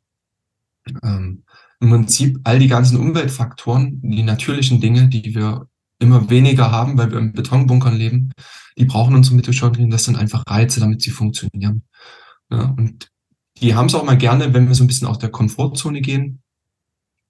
Ähm, 1.03 1.43
Im 1.79 1.89
Prinzip 1.89 2.39
all 2.43 2.59
die 2.59 2.67
ganzen 2.67 2.97
Umweltfaktoren, 2.97 4.01
die 4.01 4.23
natürlichen 4.23 4.79
Dinge, 4.79 5.09
die 5.09 5.35
wir 5.35 5.67
immer 5.99 6.29
weniger 6.29 6.71
haben, 6.71 6.97
weil 6.97 7.11
wir 7.11 7.19
in 7.19 7.33
Betonbunkern 7.33 7.95
leben, 7.95 8.31
die 8.77 8.85
brauchen 8.85 9.15
unsere 9.15 9.35
Mitochondrien. 9.35 9.91
Das 9.91 10.05
sind 10.05 10.17
einfach 10.17 10.43
Reize, 10.47 10.79
damit 10.79 11.01
sie 11.01 11.11
funktionieren. 11.11 11.83
Ja, 12.49 12.73
und 12.77 13.10
die 13.61 13.75
haben 13.75 13.87
es 13.87 13.95
auch 13.95 14.03
mal 14.03 14.17
gerne, 14.17 14.53
wenn 14.53 14.67
wir 14.67 14.75
so 14.75 14.83
ein 14.83 14.87
bisschen 14.87 15.07
aus 15.07 15.19
der 15.19 15.29
Komfortzone 15.29 16.01
gehen. 16.01 16.41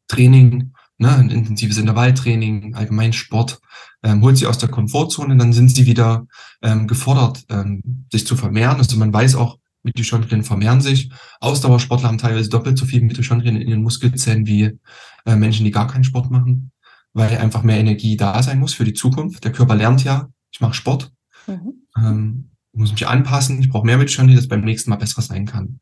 Training, 0.08 0.74
ne, 0.98 1.15
ein 1.15 1.30
intensives 1.30 1.78
Intervalltraining, 1.78 2.76
allgemein 2.76 3.13
Sport, 3.13 3.60
ähm, 4.04 4.22
holt 4.22 4.38
sie 4.38 4.48
aus 4.48 4.58
der 4.58 4.70
Komfortzone, 4.70 5.38
dann 5.38 5.54
sind 5.54 5.70
sie 5.70 5.86
wieder 5.86 6.26
ähm, 6.62 6.88
gefordert, 6.88 7.44
ähm, 7.50 8.06
sich 8.12 8.26
zu 8.26 8.36
vermehren. 8.36 8.78
Also 8.78 8.98
man 8.98 9.13
weiß 9.13 9.36
auch, 9.36 9.58
Mitochondrien 9.84 10.44
vermehren 10.44 10.82
sich. 10.82 11.12
Ausdauersportler 11.39 12.08
haben 12.08 12.17
teilweise 12.17 12.50
doppelt 12.50 12.78
so 12.78 12.86
viel 12.86 13.02
Mitochondrien 13.02 13.56
in 13.56 13.67
ihren 13.67 13.84
Muskelzellen 13.84 14.46
wie 14.46 14.78
äh, 15.26 15.36
Menschen, 15.36 15.65
die 15.65 15.72
gar 15.72 15.88
keinen 15.88 16.04
Sport 16.04 16.30
machen, 16.30 16.72
weil 17.13 17.38
einfach 17.38 17.63
mehr 17.63 17.80
Energie 17.80 18.15
da 18.15 18.41
sein 18.44 18.60
muss 18.60 18.74
für 18.74 18.86
die 18.86 18.94
Zukunft. 18.94 19.44
Der 19.44 19.52
Körper 19.52 19.76
lernt 19.76 20.04
ja, 20.04 20.30
ich 20.52 20.62
mache 20.62 20.74
Sport, 20.74 21.12
mhm. 21.48 21.74
ähm, 21.98 22.52
muss 22.74 22.91
mich 22.91 23.08
anpassen, 23.08 23.60
ich 23.60 23.70
brauche 23.70 23.86
mehr 23.86 23.98
Mitochondrien, 23.98 24.38
dass 24.38 24.48
beim 24.48 24.62
nächsten 24.62 24.91
Mal 24.91 24.98
besser 24.98 25.22
sein 25.22 25.46
kann. 25.46 25.80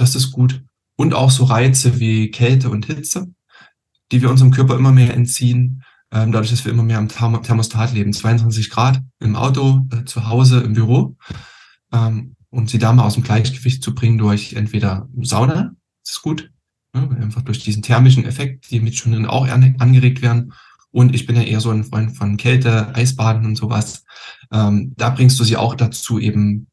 Das 0.00 0.14
ist 0.14 0.30
gut. 0.30 0.64
Und 0.96 1.12
auch 1.12 1.30
so 1.30 1.44
Reize 1.44 2.00
wie 2.00 2.30
Kälte 2.30 2.70
und 2.70 2.86
Hitze, 2.86 3.34
die 4.10 4.22
wir 4.22 4.30
unserem 4.30 4.50
Körper 4.50 4.74
immer 4.74 4.92
mehr 4.92 5.12
entziehen, 5.12 5.84
ähm, 6.10 6.32
dadurch, 6.32 6.50
dass 6.50 6.64
wir 6.64 6.72
immer 6.72 6.82
mehr 6.82 6.96
am 6.96 7.08
Thermostat 7.08 7.92
leben. 7.92 8.14
22 8.14 8.70
Grad 8.70 9.02
im 9.18 9.36
Auto, 9.36 9.86
äh, 9.92 10.06
zu 10.06 10.26
Hause, 10.26 10.60
im 10.60 10.72
Büro. 10.72 11.16
Ähm, 11.92 12.34
und 12.48 12.70
sie 12.70 12.78
da 12.78 12.94
mal 12.94 13.04
aus 13.04 13.14
dem 13.14 13.22
Gleichgewicht 13.22 13.82
zu 13.82 13.94
bringen 13.94 14.16
durch 14.16 14.54
entweder 14.54 15.06
Sauna, 15.20 15.72
das 16.02 16.14
ist 16.14 16.22
gut, 16.22 16.50
ne, 16.94 17.08
einfach 17.20 17.42
durch 17.42 17.58
diesen 17.58 17.82
thermischen 17.82 18.24
Effekt, 18.24 18.70
die 18.70 18.80
mit 18.80 18.96
schon 18.96 19.26
auch 19.26 19.46
angeregt 19.48 20.22
werden. 20.22 20.54
Und 20.92 21.14
ich 21.14 21.26
bin 21.26 21.36
ja 21.36 21.42
eher 21.42 21.60
so 21.60 21.70
ein 21.70 21.84
Freund 21.84 22.16
von 22.16 22.38
Kälte, 22.38 22.94
Eisbaden 22.94 23.44
und 23.44 23.56
sowas. 23.56 24.04
Ähm, 24.50 24.94
da 24.96 25.10
bringst 25.10 25.38
du 25.38 25.44
sie 25.44 25.58
auch 25.58 25.74
dazu, 25.74 26.18
eben 26.18 26.69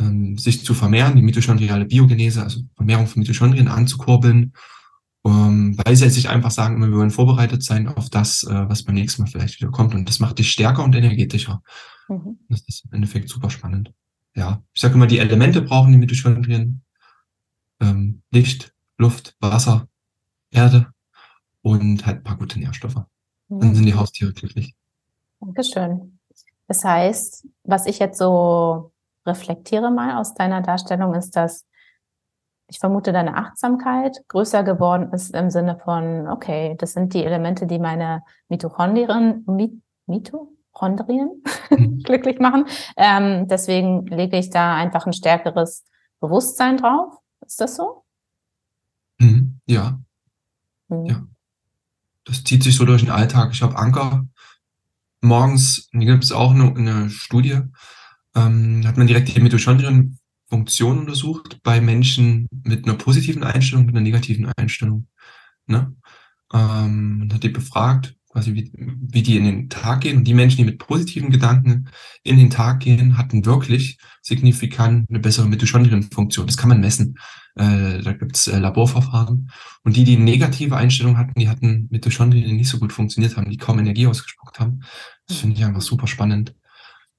ähm, 0.00 0.38
sich 0.38 0.64
zu 0.64 0.74
vermehren, 0.74 1.16
die 1.16 1.22
mitochondriale 1.22 1.84
Biogenese, 1.84 2.42
also 2.42 2.62
Vermehrung 2.74 3.06
von 3.06 3.20
Mitochondrien 3.20 3.68
anzukurbeln, 3.68 4.52
ähm, 5.24 5.76
weil 5.84 5.96
sie 5.96 6.08
sich 6.08 6.28
einfach 6.28 6.50
sagen, 6.50 6.76
immer, 6.76 6.88
wir 6.88 6.96
wollen 6.96 7.10
vorbereitet 7.10 7.62
sein 7.62 7.88
auf 7.88 8.08
das, 8.08 8.42
äh, 8.44 8.68
was 8.68 8.84
beim 8.84 8.94
nächsten 8.94 9.22
Mal 9.22 9.28
vielleicht 9.28 9.60
wieder 9.60 9.70
kommt. 9.70 9.94
Und 9.94 10.08
das 10.08 10.18
macht 10.18 10.38
dich 10.38 10.50
stärker 10.50 10.82
und 10.82 10.94
energetischer. 10.94 11.62
Mhm. 12.08 12.38
Das 12.48 12.62
ist 12.66 12.84
im 12.86 12.92
Endeffekt 12.94 13.28
super 13.28 13.50
spannend. 13.50 13.92
Ja, 14.34 14.62
ich 14.72 14.80
sage 14.80 14.94
immer, 14.94 15.06
die 15.06 15.18
Elemente 15.18 15.60
brauchen 15.62 15.92
die 15.92 15.98
Mitochondrien. 15.98 16.82
Ähm, 17.80 18.22
Licht, 18.30 18.74
Luft, 18.98 19.36
Wasser, 19.40 19.88
Erde 20.50 20.92
und 21.62 22.06
halt 22.06 22.18
ein 22.18 22.22
paar 22.22 22.36
gute 22.36 22.58
Nährstoffe. 22.58 22.96
Mhm. 23.48 23.60
Dann 23.60 23.74
sind 23.74 23.86
die 23.86 23.94
Haustiere 23.94 24.32
glücklich. 24.32 24.74
Dankeschön. 25.40 26.18
Das 26.68 26.84
heißt, 26.84 27.48
was 27.64 27.86
ich 27.86 27.98
jetzt 27.98 28.18
so 28.18 28.92
reflektiere 29.30 29.90
mal 29.90 30.18
aus 30.18 30.34
deiner 30.34 30.60
Darstellung, 30.60 31.14
ist, 31.14 31.36
dass 31.36 31.66
ich 32.68 32.78
vermute, 32.78 33.12
deine 33.12 33.36
Achtsamkeit 33.36 34.22
größer 34.28 34.62
geworden 34.62 35.12
ist 35.12 35.34
im 35.34 35.50
Sinne 35.50 35.78
von, 35.84 36.28
okay, 36.28 36.76
das 36.78 36.92
sind 36.92 37.14
die 37.14 37.24
Elemente, 37.24 37.66
die 37.66 37.80
meine 37.80 38.22
Mitochondrien, 38.48 39.44
Mitochondrien 40.06 41.42
mhm. 41.70 41.98
glücklich 42.04 42.38
machen. 42.38 42.66
Ähm, 42.96 43.48
deswegen 43.48 44.06
lege 44.06 44.38
ich 44.38 44.50
da 44.50 44.76
einfach 44.76 45.06
ein 45.06 45.12
stärkeres 45.12 45.84
Bewusstsein 46.20 46.76
drauf. 46.76 47.14
Ist 47.44 47.60
das 47.60 47.76
so? 47.76 48.04
Mhm. 49.18 49.60
Ja. 49.66 49.98
Mhm. 50.88 51.06
Ja. 51.06 51.22
Das 52.24 52.44
zieht 52.44 52.62
sich 52.62 52.76
so 52.76 52.84
durch 52.84 53.02
den 53.02 53.10
Alltag. 53.10 53.50
Ich 53.52 53.62
habe 53.62 53.76
Anker 53.76 54.26
morgens, 55.20 55.88
gibt 55.92 56.24
es 56.24 56.32
auch 56.32 56.52
eine, 56.52 56.74
eine 56.76 57.10
Studie, 57.10 57.60
ähm, 58.34 58.86
hat 58.86 58.96
man 58.96 59.06
direkt 59.06 59.34
die 59.34 59.40
Mitochondrienfunktion 59.40 60.98
untersucht 61.00 61.58
bei 61.62 61.80
Menschen 61.80 62.46
mit 62.50 62.86
einer 62.86 62.96
positiven 62.96 63.44
Einstellung, 63.44 63.86
mit 63.86 63.94
einer 63.94 64.04
negativen 64.04 64.50
Einstellung. 64.56 65.06
Ne? 65.66 65.94
Ähm, 66.52 67.18
man 67.18 67.32
hat 67.32 67.42
die 67.42 67.48
befragt, 67.48 68.14
quasi 68.30 68.54
wie, 68.54 68.70
wie 68.74 69.22
die 69.22 69.36
in 69.36 69.44
den 69.44 69.68
Tag 69.68 70.02
gehen. 70.02 70.18
Und 70.18 70.24
die 70.24 70.34
Menschen, 70.34 70.58
die 70.58 70.64
mit 70.64 70.78
positiven 70.78 71.30
Gedanken 71.30 71.88
in 72.22 72.36
den 72.36 72.50
Tag 72.50 72.80
gehen, 72.80 73.18
hatten 73.18 73.44
wirklich 73.44 73.98
signifikant 74.22 75.10
eine 75.10 75.18
bessere 75.18 75.48
Mitochondrienfunktion. 75.48 76.46
Das 76.46 76.56
kann 76.56 76.68
man 76.68 76.80
messen. 76.80 77.18
Äh, 77.56 78.00
da 78.00 78.12
gibt's 78.12 78.46
äh, 78.46 78.58
Laborverfahren. 78.58 79.50
Und 79.82 79.96
die, 79.96 80.04
die 80.04 80.16
negative 80.16 80.76
Einstellung 80.76 81.18
hatten, 81.18 81.38
die 81.38 81.48
hatten 81.48 81.88
Mitochondrien, 81.90 82.46
die 82.46 82.52
nicht 82.52 82.68
so 82.68 82.78
gut 82.78 82.92
funktioniert 82.92 83.36
haben, 83.36 83.50
die 83.50 83.56
kaum 83.56 83.78
Energie 83.80 84.06
ausgespuckt 84.06 84.60
haben. 84.60 84.80
Das 85.26 85.38
finde 85.38 85.56
ich 85.56 85.64
einfach 85.64 85.82
super 85.82 86.06
spannend. 86.06 86.54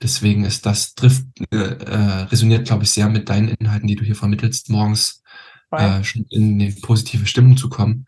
Deswegen 0.02 0.46
ist 0.46 0.66
das 0.66 0.96
trifft, 0.96 1.26
äh, 1.52 1.58
äh, 1.58 2.22
resoniert, 2.24 2.68
glaube 2.68 2.84
ich, 2.84 2.92
sehr 2.92 3.10
mit 3.10 3.30
deinen 3.30 3.50
Inhalten, 3.50 3.88
die 3.88 3.96
du 3.96 4.04
hier 4.04 4.16
vermittelst, 4.16 4.70
morgens 4.70 5.22
äh, 5.72 6.04
schon 6.04 6.26
in 6.30 6.60
eine 6.60 6.72
positive 6.72 7.26
Stimmung 7.28 7.56
zu 7.58 7.70
kommen. 7.70 8.06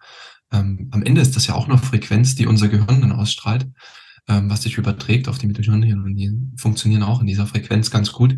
Ähm, 0.51 0.89
am 0.91 1.03
Ende 1.03 1.21
ist 1.21 1.35
das 1.35 1.47
ja 1.47 1.55
auch 1.55 1.67
noch 1.67 1.83
Frequenz, 1.83 2.35
die 2.35 2.47
unser 2.47 2.67
Gehirn 2.67 3.01
dann 3.01 3.11
ausstrahlt, 3.11 3.67
ähm, 4.27 4.49
was 4.49 4.63
sich 4.63 4.77
überträgt 4.77 5.27
auf 5.27 5.37
die 5.37 5.47
Mitochondrien 5.47 6.03
und 6.03 6.15
die 6.15 6.31
funktionieren 6.57 7.03
auch 7.03 7.21
in 7.21 7.27
dieser 7.27 7.47
Frequenz 7.47 7.91
ganz 7.91 8.11
gut. 8.11 8.33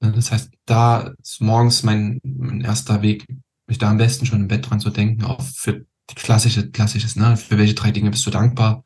Äh, 0.00 0.12
das 0.12 0.32
heißt, 0.32 0.50
da 0.66 1.12
ist 1.22 1.40
morgens 1.40 1.82
mein, 1.82 2.20
mein 2.22 2.60
erster 2.60 3.02
Weg, 3.02 3.26
mich 3.66 3.78
da 3.78 3.90
am 3.90 3.98
besten 3.98 4.26
schon 4.26 4.40
im 4.40 4.48
Bett 4.48 4.68
dran 4.68 4.80
zu 4.80 4.90
denken, 4.90 5.24
auch 5.24 5.42
für 5.42 5.84
die 6.10 6.14
klassische, 6.14 6.70
klassisches, 6.70 7.16
ne, 7.16 7.36
für 7.36 7.56
welche 7.56 7.74
drei 7.74 7.92
Dinge 7.92 8.10
bist 8.10 8.26
du 8.26 8.30
dankbar, 8.30 8.82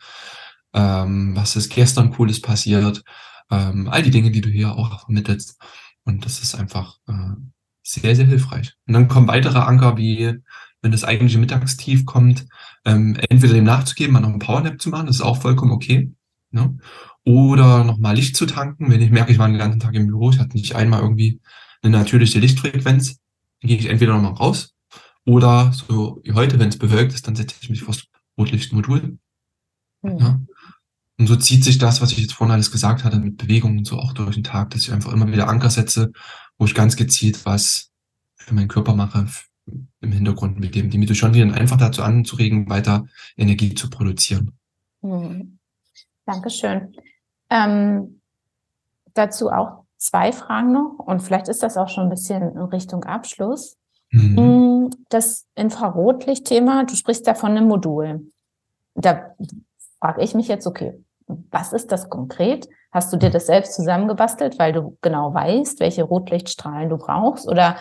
ähm, 0.75 1.35
was 1.35 1.57
ist 1.57 1.71
gestern 1.71 2.11
Cooles 2.11 2.40
passiert, 2.40 3.03
ähm, 3.50 3.88
all 3.88 4.02
die 4.02 4.11
Dinge, 4.11 4.30
die 4.30 4.40
du 4.40 4.48
hier 4.48 4.72
auch 4.72 5.04
vermittelst. 5.04 5.61
Und 6.04 6.24
das 6.24 6.40
ist 6.40 6.54
einfach 6.54 6.98
äh, 7.09 7.35
sehr, 7.83 8.16
sehr 8.16 8.26
hilfreich. 8.26 8.74
Und 8.87 8.94
dann 8.94 9.09
kommen 9.09 9.28
weitere 9.28 9.59
Anker, 9.59 9.96
wie 9.96 10.38
wenn 10.83 10.92
das 10.92 11.04
eigentliche 11.04 11.38
Mittagstief 11.38 12.04
kommt, 12.04 12.46
ähm, 12.85 13.16
entweder 13.30 13.54
dem 13.54 13.64
nachzugeben, 13.64 14.12
mal 14.12 14.20
noch 14.20 14.28
einen 14.28 14.38
Powernap 14.38 14.80
zu 14.80 14.90
machen, 14.90 15.07
das 15.07 15.16
ist 15.16 15.22
auch 15.22 15.40
vollkommen 15.40 15.72
okay. 15.72 16.12
Ne? 16.50 16.76
Oder 17.24 17.85
nochmal 17.85 18.14
Licht 18.14 18.37
zu 18.37 18.44
tanken, 18.44 18.90
wenn 18.90 19.00
ich 19.00 19.11
merke, 19.11 19.33
ich 19.33 19.38
war 19.38 19.48
den 19.48 19.59
ganzen 19.59 19.80
Tag 19.80 19.94
im 19.94 20.07
Büro, 20.07 20.30
ich 20.30 20.38
hatte 20.38 20.57
nicht 20.57 20.76
einmal 20.76 21.00
irgendwie 21.00 21.40
eine 21.83 21.96
natürliche 21.96 22.38
Lichtfrequenz, 22.38 23.16
dann 23.61 23.68
gehe 23.68 23.78
ich 23.78 23.87
entweder 23.87 24.12
nochmal 24.12 24.35
raus 24.35 24.74
oder 25.24 25.72
so 25.72 26.20
wie 26.22 26.33
heute, 26.33 26.59
wenn 26.59 26.68
es 26.68 26.78
bewölkt 26.78 27.14
ist, 27.14 27.26
dann 27.26 27.35
setze 27.35 27.57
ich 27.61 27.70
mich 27.70 27.83
vor 27.83 27.94
das 27.94 28.04
Rotlichtmodul. 28.38 29.18
Mhm. 30.02 30.18
Ja? 30.18 30.40
Und 31.18 31.27
so 31.29 31.37
zieht 31.37 31.62
sich 31.62 31.79
das, 31.79 32.03
was 32.03 32.12
ich 32.12 32.18
jetzt 32.18 32.35
vorhin 32.35 32.53
alles 32.55 32.72
gesagt 32.72 33.05
hatte, 33.05 33.18
mit 33.18 33.37
Bewegungen 33.37 33.79
und 33.79 33.87
so 33.87 33.98
auch 33.98 34.12
durch 34.12 34.35
den 34.35 34.44
Tag, 34.44 34.70
dass 34.70 34.83
ich 34.83 34.92
einfach 34.92 35.12
immer 35.12 35.29
wieder 35.29 35.48
Anker 35.48 35.70
setze, 35.70 36.12
wo 36.59 36.64
ich 36.64 36.74
ganz 36.74 36.96
gezielt 36.96 37.46
was 37.46 37.90
für 38.37 38.55
meinen 38.55 38.68
Körper 38.68 38.94
mache, 38.94 39.27
im 40.00 40.12
Hintergrund 40.12 40.59
mit 40.59 40.74
dem 40.74 40.90
die 40.90 40.98
Mitochondrien 40.98 41.53
einfach 41.53 41.79
dazu 41.79 42.03
anzuregen, 42.03 42.68
weiter 42.68 43.07
Energie 43.37 43.74
zu 43.74 43.88
produzieren. 43.88 44.53
Mhm. 45.00 45.59
Dankeschön. 46.27 46.94
Ähm, 47.50 48.20
dazu 49.14 49.50
auch 49.50 49.85
zwei 49.96 50.33
Fragen 50.33 50.72
noch 50.72 50.98
und 50.98 51.22
vielleicht 51.22 51.48
ist 51.48 51.62
das 51.62 51.77
auch 51.77 51.88
schon 51.88 52.05
ein 52.05 52.11
bisschen 52.11 52.42
in 52.42 52.59
Richtung 52.59 53.05
Abschluss. 53.05 53.77
Mhm. 54.11 54.87
Mm, 54.87 54.90
das 55.09 55.46
Infrarotlicht-Thema, 55.55 56.85
du 56.85 56.94
sprichst 56.94 57.27
da 57.27 57.35
von 57.35 57.53
einem 57.53 57.68
Modul. 57.68 58.31
Da 58.94 59.35
frage 59.98 60.22
ich 60.22 60.35
mich 60.35 60.48
jetzt, 60.48 60.66
okay, 60.66 61.04
was 61.27 61.73
ist 61.73 61.93
das 61.93 62.11
konkret? 62.11 62.69
Hast 62.93 63.13
du 63.13 63.17
dir 63.17 63.31
das 63.31 63.47
selbst 63.47 63.75
zusammengebastelt, 63.75 64.59
weil 64.59 64.73
du 64.73 64.97
genau 65.01 65.35
weißt, 65.35 65.81
welche 65.81 66.05
Rotlichtstrahlen 66.05 66.91
du 66.91 66.99
brauchst? 66.99 67.49
Oder 67.49 67.77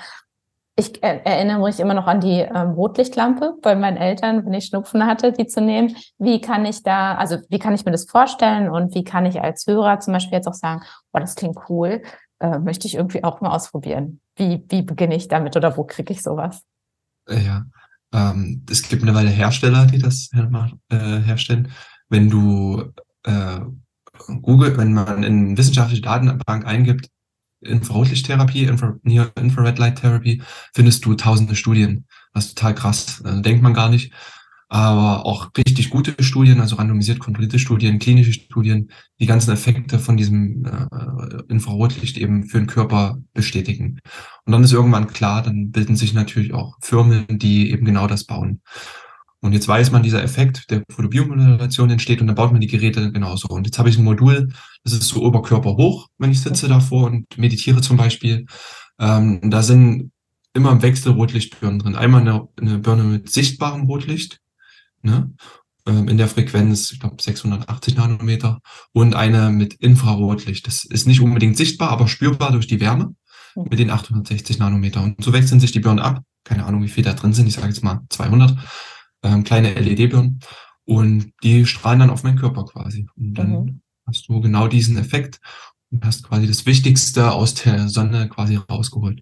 ich 0.75 1.03
erinnere 1.03 1.59
mich 1.59 1.79
immer 1.79 1.93
noch 1.93 2.07
an 2.07 2.19
die 2.19 2.39
ähm, 2.39 2.71
Rotlichtlampe 2.71 3.53
bei 3.61 3.75
meinen 3.75 3.97
Eltern, 3.97 4.43
wenn 4.43 4.53
ich 4.53 4.65
Schnupfen 4.65 5.05
hatte, 5.05 5.31
die 5.31 5.45
zu 5.45 5.61
nehmen. 5.61 5.95
Wie 6.17 6.41
kann 6.41 6.65
ich 6.65 6.81
da, 6.81 7.15
also 7.15 7.37
wie 7.49 7.59
kann 7.59 7.75
ich 7.75 7.85
mir 7.85 7.91
das 7.91 8.09
vorstellen 8.09 8.69
und 8.69 8.95
wie 8.95 9.03
kann 9.03 9.27
ich 9.27 9.39
als 9.39 9.67
Hörer 9.67 9.99
zum 9.99 10.13
Beispiel 10.13 10.37
jetzt 10.37 10.47
auch 10.47 10.55
sagen, 10.55 10.81
oh, 11.11 11.19
das 11.19 11.35
klingt 11.35 11.57
cool, 11.69 12.01
äh, 12.39 12.57
möchte 12.57 12.87
ich 12.87 12.95
irgendwie 12.95 13.23
auch 13.23 13.39
mal 13.39 13.51
ausprobieren. 13.51 14.19
Wie, 14.35 14.65
wie 14.69 14.81
beginne 14.81 15.15
ich 15.15 15.27
damit 15.27 15.55
oder 15.55 15.77
wo 15.77 15.83
kriege 15.83 16.11
ich 16.11 16.23
sowas? 16.23 16.63
Ja, 17.29 17.65
ähm, 18.11 18.65
es 18.67 18.81
gibt 18.81 19.03
mittlerweile 19.03 19.29
Hersteller, 19.29 19.85
die 19.85 19.99
das 19.99 20.29
her 20.33 20.49
äh, 20.89 21.21
herstellen. 21.21 21.71
Wenn 22.09 22.31
du 22.31 22.91
äh, 23.23 23.59
Google, 24.41 24.77
wenn 24.77 24.93
man 24.93 25.23
in 25.23 25.57
wissenschaftliche 25.57 26.01
Datenbank 26.01 26.65
eingibt, 26.65 27.09
Infrarotlichttherapie, 27.61 28.65
Infra 28.65 28.95
Near 29.03 29.31
Infrared 29.35 29.79
Light 29.79 29.99
Therapy, 29.99 30.41
findest 30.73 31.05
du 31.05 31.15
tausende 31.15 31.55
Studien. 31.55 32.05
Das 32.33 32.45
ist 32.45 32.57
total 32.57 32.75
krass. 32.75 33.21
Also 33.23 33.41
denkt 33.41 33.63
man 33.63 33.73
gar 33.73 33.89
nicht. 33.89 34.13
Aber 34.69 35.27
auch 35.27 35.51
richtig 35.55 35.91
gute 35.91 36.15
Studien, 36.23 36.59
also 36.59 36.77
randomisiert 36.77 37.19
kontrollierte 37.19 37.59
Studien, 37.59 37.99
klinische 37.99 38.33
Studien, 38.33 38.89
die 39.19 39.27
ganzen 39.27 39.51
Effekte 39.51 39.99
von 39.99 40.17
diesem 40.17 40.65
äh, 40.65 41.43
Infrarotlicht 41.47 42.17
eben 42.17 42.45
für 42.45 42.57
den 42.57 42.65
Körper 42.65 43.19
bestätigen. 43.33 43.99
Und 44.45 44.51
dann 44.51 44.63
ist 44.63 44.73
irgendwann 44.73 45.07
klar, 45.07 45.43
dann 45.43 45.69
bilden 45.69 45.95
sich 45.95 46.15
natürlich 46.15 46.53
auch 46.53 46.75
Firmen, 46.81 47.25
die 47.29 47.69
eben 47.69 47.85
genau 47.85 48.07
das 48.07 48.23
bauen. 48.23 48.61
Und 49.43 49.51
jetzt 49.51 49.67
weiß 49.67 49.91
man, 49.91 50.03
dieser 50.03 50.23
Effekt 50.23 50.71
der 50.71 50.83
Photobiomodulation 50.89 51.89
entsteht 51.89 52.21
und 52.21 52.27
dann 52.27 52.35
baut 52.37 52.53
man 52.53 52.61
die 52.61 52.67
Geräte 52.67 53.11
genauso. 53.11 53.49
Und 53.49 53.65
jetzt 53.67 53.77
habe 53.77 53.89
ich 53.89 53.97
ein 53.97 54.05
Modul, 54.05 54.53
das 54.85 54.93
ist 54.93 55.09
so 55.09 55.21
Oberkörper 55.21 55.75
hoch, 55.75 56.07
wenn 56.17 56.31
ich 56.31 56.39
sitze 56.39 56.69
davor 56.69 57.07
und 57.07 57.37
meditiere 57.37 57.81
zum 57.81 57.97
Beispiel. 57.97 58.45
Ähm, 58.99 59.41
da 59.43 59.61
sind 59.61 60.13
immer 60.53 60.71
im 60.71 60.81
Wechsel 60.81 61.11
Rotlichtbirnen 61.11 61.79
drin. 61.79 61.97
Einmal 61.97 62.21
eine, 62.21 62.47
eine 62.57 62.79
Birne 62.79 63.03
mit 63.03 63.29
sichtbarem 63.29 63.81
Rotlicht, 63.83 64.39
ne? 65.01 65.33
Ähm, 65.85 66.07
in 66.07 66.17
der 66.17 66.29
Frequenz, 66.29 66.93
ich 66.93 67.01
glaube 67.01 67.21
680 67.21 67.97
Nanometer 67.97 68.61
und 68.93 69.13
eine 69.13 69.49
mit 69.49 69.73
Infrarotlicht. 69.73 70.65
Das 70.67 70.85
ist 70.85 71.05
nicht 71.05 71.19
unbedingt 71.19 71.57
sichtbar, 71.57 71.89
aber 71.89 72.07
spürbar 72.07 72.53
durch 72.53 72.67
die 72.67 72.79
Wärme 72.79 73.13
mhm. 73.55 73.63
mit 73.69 73.79
den 73.79 73.89
860 73.89 74.57
Nanometer. 74.59 75.03
Und 75.03 75.21
so 75.21 75.33
wechseln 75.33 75.59
sich 75.59 75.73
die 75.73 75.81
Birnen 75.81 75.99
ab. 75.99 76.21
Keine 76.45 76.65
Ahnung, 76.65 76.81
wie 76.81 76.89
viel 76.89 77.03
da 77.03 77.11
drin 77.11 77.33
sind. 77.33 77.47
Ich 77.47 77.55
sage 77.55 77.67
jetzt 77.67 77.83
mal 77.83 77.99
200 78.09 78.55
ähm, 79.23 79.43
kleine 79.43 79.73
LED-Birnen 79.73 80.39
und 80.85 81.31
die 81.43 81.65
strahlen 81.65 81.99
dann 81.99 82.09
auf 82.09 82.23
meinen 82.23 82.37
Körper 82.37 82.65
quasi. 82.65 83.07
Und 83.15 83.33
dann 83.35 83.51
mhm. 83.51 83.81
hast 84.05 84.27
du 84.27 84.41
genau 84.41 84.67
diesen 84.67 84.97
Effekt 84.97 85.39
und 85.91 86.05
hast 86.05 86.23
quasi 86.23 86.47
das 86.47 86.65
Wichtigste 86.65 87.31
aus 87.31 87.53
der 87.55 87.87
Sonne 87.89 88.27
quasi 88.29 88.55
rausgeholt. 88.55 89.21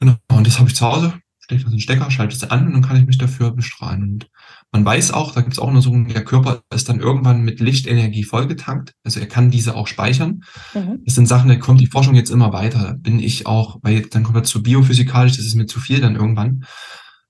Genau, 0.00 0.16
und 0.30 0.46
das 0.46 0.58
habe 0.58 0.68
ich 0.68 0.76
zu 0.76 0.86
Hause, 0.86 1.14
stecke 1.40 1.62
das 1.62 1.72
in 1.72 1.76
den 1.76 1.80
Stecker, 1.80 2.10
schalte 2.10 2.36
es 2.36 2.44
an 2.44 2.66
und 2.66 2.72
dann 2.74 2.82
kann 2.82 2.96
ich 2.96 3.06
mich 3.06 3.18
dafür 3.18 3.50
bestrahlen. 3.50 4.02
Und 4.02 4.30
man 4.70 4.84
weiß 4.84 5.12
auch, 5.12 5.32
da 5.32 5.40
gibt 5.40 5.54
es 5.54 5.58
auch 5.58 5.68
Untersuchungen, 5.68 6.08
der 6.08 6.24
Körper 6.24 6.62
ist 6.72 6.88
dann 6.88 7.00
irgendwann 7.00 7.42
mit 7.42 7.58
Lichtenergie 7.58 8.22
vollgetankt. 8.22 8.94
Also 9.02 9.18
er 9.18 9.26
kann 9.26 9.50
diese 9.50 9.74
auch 9.74 9.88
speichern. 9.88 10.44
Mhm. 10.72 11.00
Das 11.04 11.16
sind 11.16 11.26
Sachen, 11.26 11.48
da 11.48 11.56
kommt 11.56 11.80
die 11.80 11.86
Forschung 11.86 12.14
jetzt 12.14 12.30
immer 12.30 12.52
weiter. 12.52 12.78
Da 12.78 12.92
bin 12.92 13.18
ich 13.18 13.46
auch, 13.46 13.78
weil 13.82 14.02
dann 14.02 14.22
kommt 14.22 14.36
er 14.36 14.44
zu 14.44 14.62
biophysikalisch, 14.62 15.36
das 15.36 15.46
ist 15.46 15.56
mir 15.56 15.66
zu 15.66 15.80
viel 15.80 16.00
dann 16.00 16.14
irgendwann. 16.14 16.64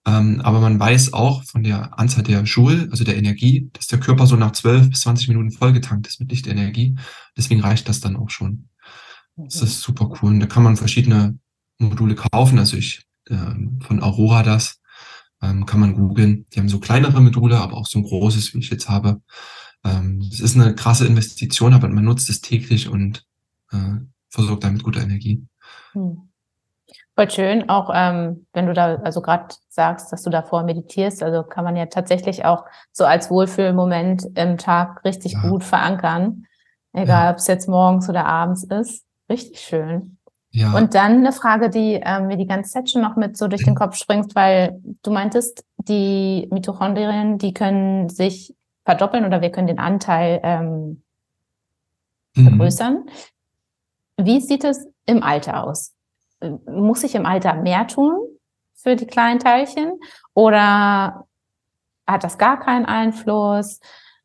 Ähm, 0.08 0.40
aber 0.40 0.60
man 0.60 0.80
weiß 0.80 1.12
auch 1.12 1.44
von 1.44 1.62
der 1.62 1.98
Anzahl 1.98 2.22
der 2.22 2.42
Joule, 2.44 2.88
also 2.90 3.04
der 3.04 3.18
Energie, 3.18 3.68
dass 3.74 3.88
der 3.88 4.00
Körper 4.00 4.26
so 4.26 4.36
nach 4.36 4.52
12 4.52 4.88
bis 4.88 5.00
20 5.02 5.28
Minuten 5.28 5.50
vollgetankt 5.50 6.06
ist 6.06 6.18
mit 6.18 6.30
Lichtenergie. 6.30 6.96
Deswegen 7.36 7.60
reicht 7.60 7.88
das 7.88 8.00
dann 8.00 8.16
auch 8.16 8.30
schon. 8.30 8.68
Das 9.36 9.60
ist 9.60 9.82
super 9.82 10.10
cool. 10.10 10.30
Und 10.30 10.40
da 10.40 10.46
kann 10.46 10.62
man 10.62 10.78
verschiedene 10.78 11.38
Module 11.78 12.14
kaufen. 12.14 12.58
Also 12.58 12.78
ich 12.78 13.02
ähm, 13.28 13.80
von 13.82 14.02
Aurora 14.02 14.42
das 14.42 14.80
ähm, 15.42 15.66
kann 15.66 15.80
man 15.80 15.94
googeln. 15.94 16.46
Die 16.54 16.58
haben 16.58 16.70
so 16.70 16.80
kleinere 16.80 17.20
Module, 17.20 17.58
aber 17.58 17.74
auch 17.74 17.86
so 17.86 17.98
ein 17.98 18.04
großes, 18.04 18.54
wie 18.54 18.58
ich 18.60 18.70
jetzt 18.70 18.88
habe. 18.88 19.20
Ähm, 19.84 20.26
es 20.32 20.40
ist 20.40 20.56
eine 20.56 20.74
krasse 20.74 21.06
Investition, 21.06 21.74
aber 21.74 21.88
man 21.88 22.04
nutzt 22.04 22.30
es 22.30 22.40
täglich 22.40 22.88
und 22.88 23.26
äh, 23.72 23.96
versorgt 24.30 24.64
damit 24.64 24.82
gute 24.82 25.00
Energie. 25.00 25.44
Hm. 25.92 26.27
Voll 27.18 27.30
schön, 27.32 27.68
auch 27.68 27.90
ähm, 27.92 28.46
wenn 28.52 28.66
du 28.66 28.74
da 28.74 28.94
also 29.02 29.20
gerade 29.20 29.52
sagst, 29.68 30.12
dass 30.12 30.22
du 30.22 30.30
davor 30.30 30.62
meditierst, 30.62 31.20
also 31.20 31.42
kann 31.42 31.64
man 31.64 31.74
ja 31.74 31.86
tatsächlich 31.86 32.44
auch 32.44 32.64
so 32.92 33.04
als 33.04 33.28
Wohlfühlmoment 33.28 34.28
im 34.36 34.56
Tag 34.56 35.04
richtig 35.04 35.32
ja. 35.32 35.40
gut 35.40 35.64
verankern, 35.64 36.46
egal 36.92 37.24
ja. 37.24 37.30
ob 37.32 37.38
es 37.38 37.48
jetzt 37.48 37.68
morgens 37.68 38.08
oder 38.08 38.24
abends 38.24 38.62
ist. 38.62 39.04
Richtig 39.28 39.58
schön. 39.58 40.18
Ja. 40.52 40.72
Und 40.76 40.94
dann 40.94 41.16
eine 41.16 41.32
Frage, 41.32 41.70
die 41.70 42.00
ähm, 42.00 42.28
mir 42.28 42.36
die 42.36 42.46
ganze 42.46 42.70
Zeit 42.70 42.88
schon 42.88 43.02
noch 43.02 43.16
mit 43.16 43.36
so 43.36 43.48
durch 43.48 43.64
den 43.64 43.74
Kopf 43.74 43.96
springt, 43.96 44.36
weil 44.36 44.80
du 45.02 45.10
meintest, 45.10 45.64
die 45.76 46.46
Mitochondrien, 46.52 47.38
die 47.38 47.52
können 47.52 48.08
sich 48.08 48.54
verdoppeln 48.84 49.24
oder 49.24 49.40
wir 49.40 49.50
können 49.50 49.66
den 49.66 49.80
Anteil 49.80 50.38
ähm, 50.44 51.02
mhm. 52.36 52.48
vergrößern. 52.48 53.06
Mhm. 54.18 54.24
Wie 54.24 54.40
sieht 54.40 54.62
es 54.62 54.86
im 55.04 55.24
Alter 55.24 55.64
aus? 55.64 55.96
Muss 56.66 57.04
ich 57.04 57.14
im 57.14 57.26
Alter 57.26 57.54
mehr 57.54 57.86
tun 57.86 58.18
für 58.74 58.96
die 58.96 59.06
kleinen 59.06 59.40
Teilchen 59.40 59.98
oder 60.34 61.26
hat 62.06 62.24
das 62.24 62.38
gar 62.38 62.60
keinen 62.60 62.86
Einfluss? 62.86 63.80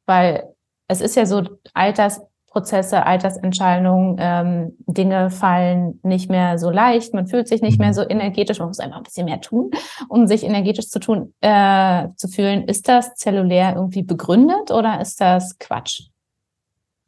Weil 0.05 0.53
es 0.87 1.01
ist 1.01 1.15
ja 1.15 1.25
so, 1.25 1.43
Altersprozesse, 1.73 3.05
Altersentscheidungen, 3.05 4.17
ähm, 4.19 4.77
Dinge 4.85 5.31
fallen 5.31 5.99
nicht 6.03 6.29
mehr 6.29 6.57
so 6.59 6.69
leicht, 6.69 7.13
man 7.13 7.27
fühlt 7.27 7.47
sich 7.47 7.61
nicht 7.61 7.79
mehr 7.79 7.89
mhm. 7.89 7.93
so 7.93 8.07
energetisch, 8.07 8.59
man 8.59 8.67
muss 8.67 8.79
einfach 8.79 8.97
ein 8.97 9.03
bisschen 9.03 9.25
mehr 9.25 9.41
tun, 9.41 9.71
um 10.07 10.27
sich 10.27 10.43
energetisch 10.43 10.89
zu 10.89 10.99
tun, 10.99 11.33
äh, 11.41 12.09
zu 12.15 12.27
fühlen. 12.27 12.67
Ist 12.67 12.87
das 12.87 13.15
zellulär 13.15 13.75
irgendwie 13.75 14.03
begründet 14.03 14.71
oder 14.71 15.01
ist 15.01 15.19
das 15.19 15.57
Quatsch? 15.57 16.09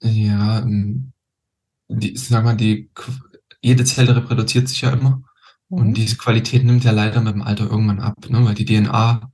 Ja, 0.02 0.60
ähm, 0.60 1.14
die, 1.88 2.16
sag 2.18 2.44
mal, 2.44 2.56
die 2.56 2.90
jede 3.66 3.84
Zelle 3.84 4.16
reproduziert 4.16 4.68
sich 4.68 4.82
ja 4.82 4.92
immer. 4.92 5.22
Mhm. 5.70 5.78
Und 5.78 5.94
diese 5.96 6.18
Qualität 6.18 6.64
nimmt 6.64 6.84
ja 6.84 6.92
leider 6.92 7.22
mit 7.22 7.34
dem 7.34 7.42
Alter 7.42 7.66
irgendwann 7.66 8.00
ab, 8.00 8.16
ne? 8.30 8.46
weil 8.46 8.54
die 8.54 8.66
DNA 8.66 9.32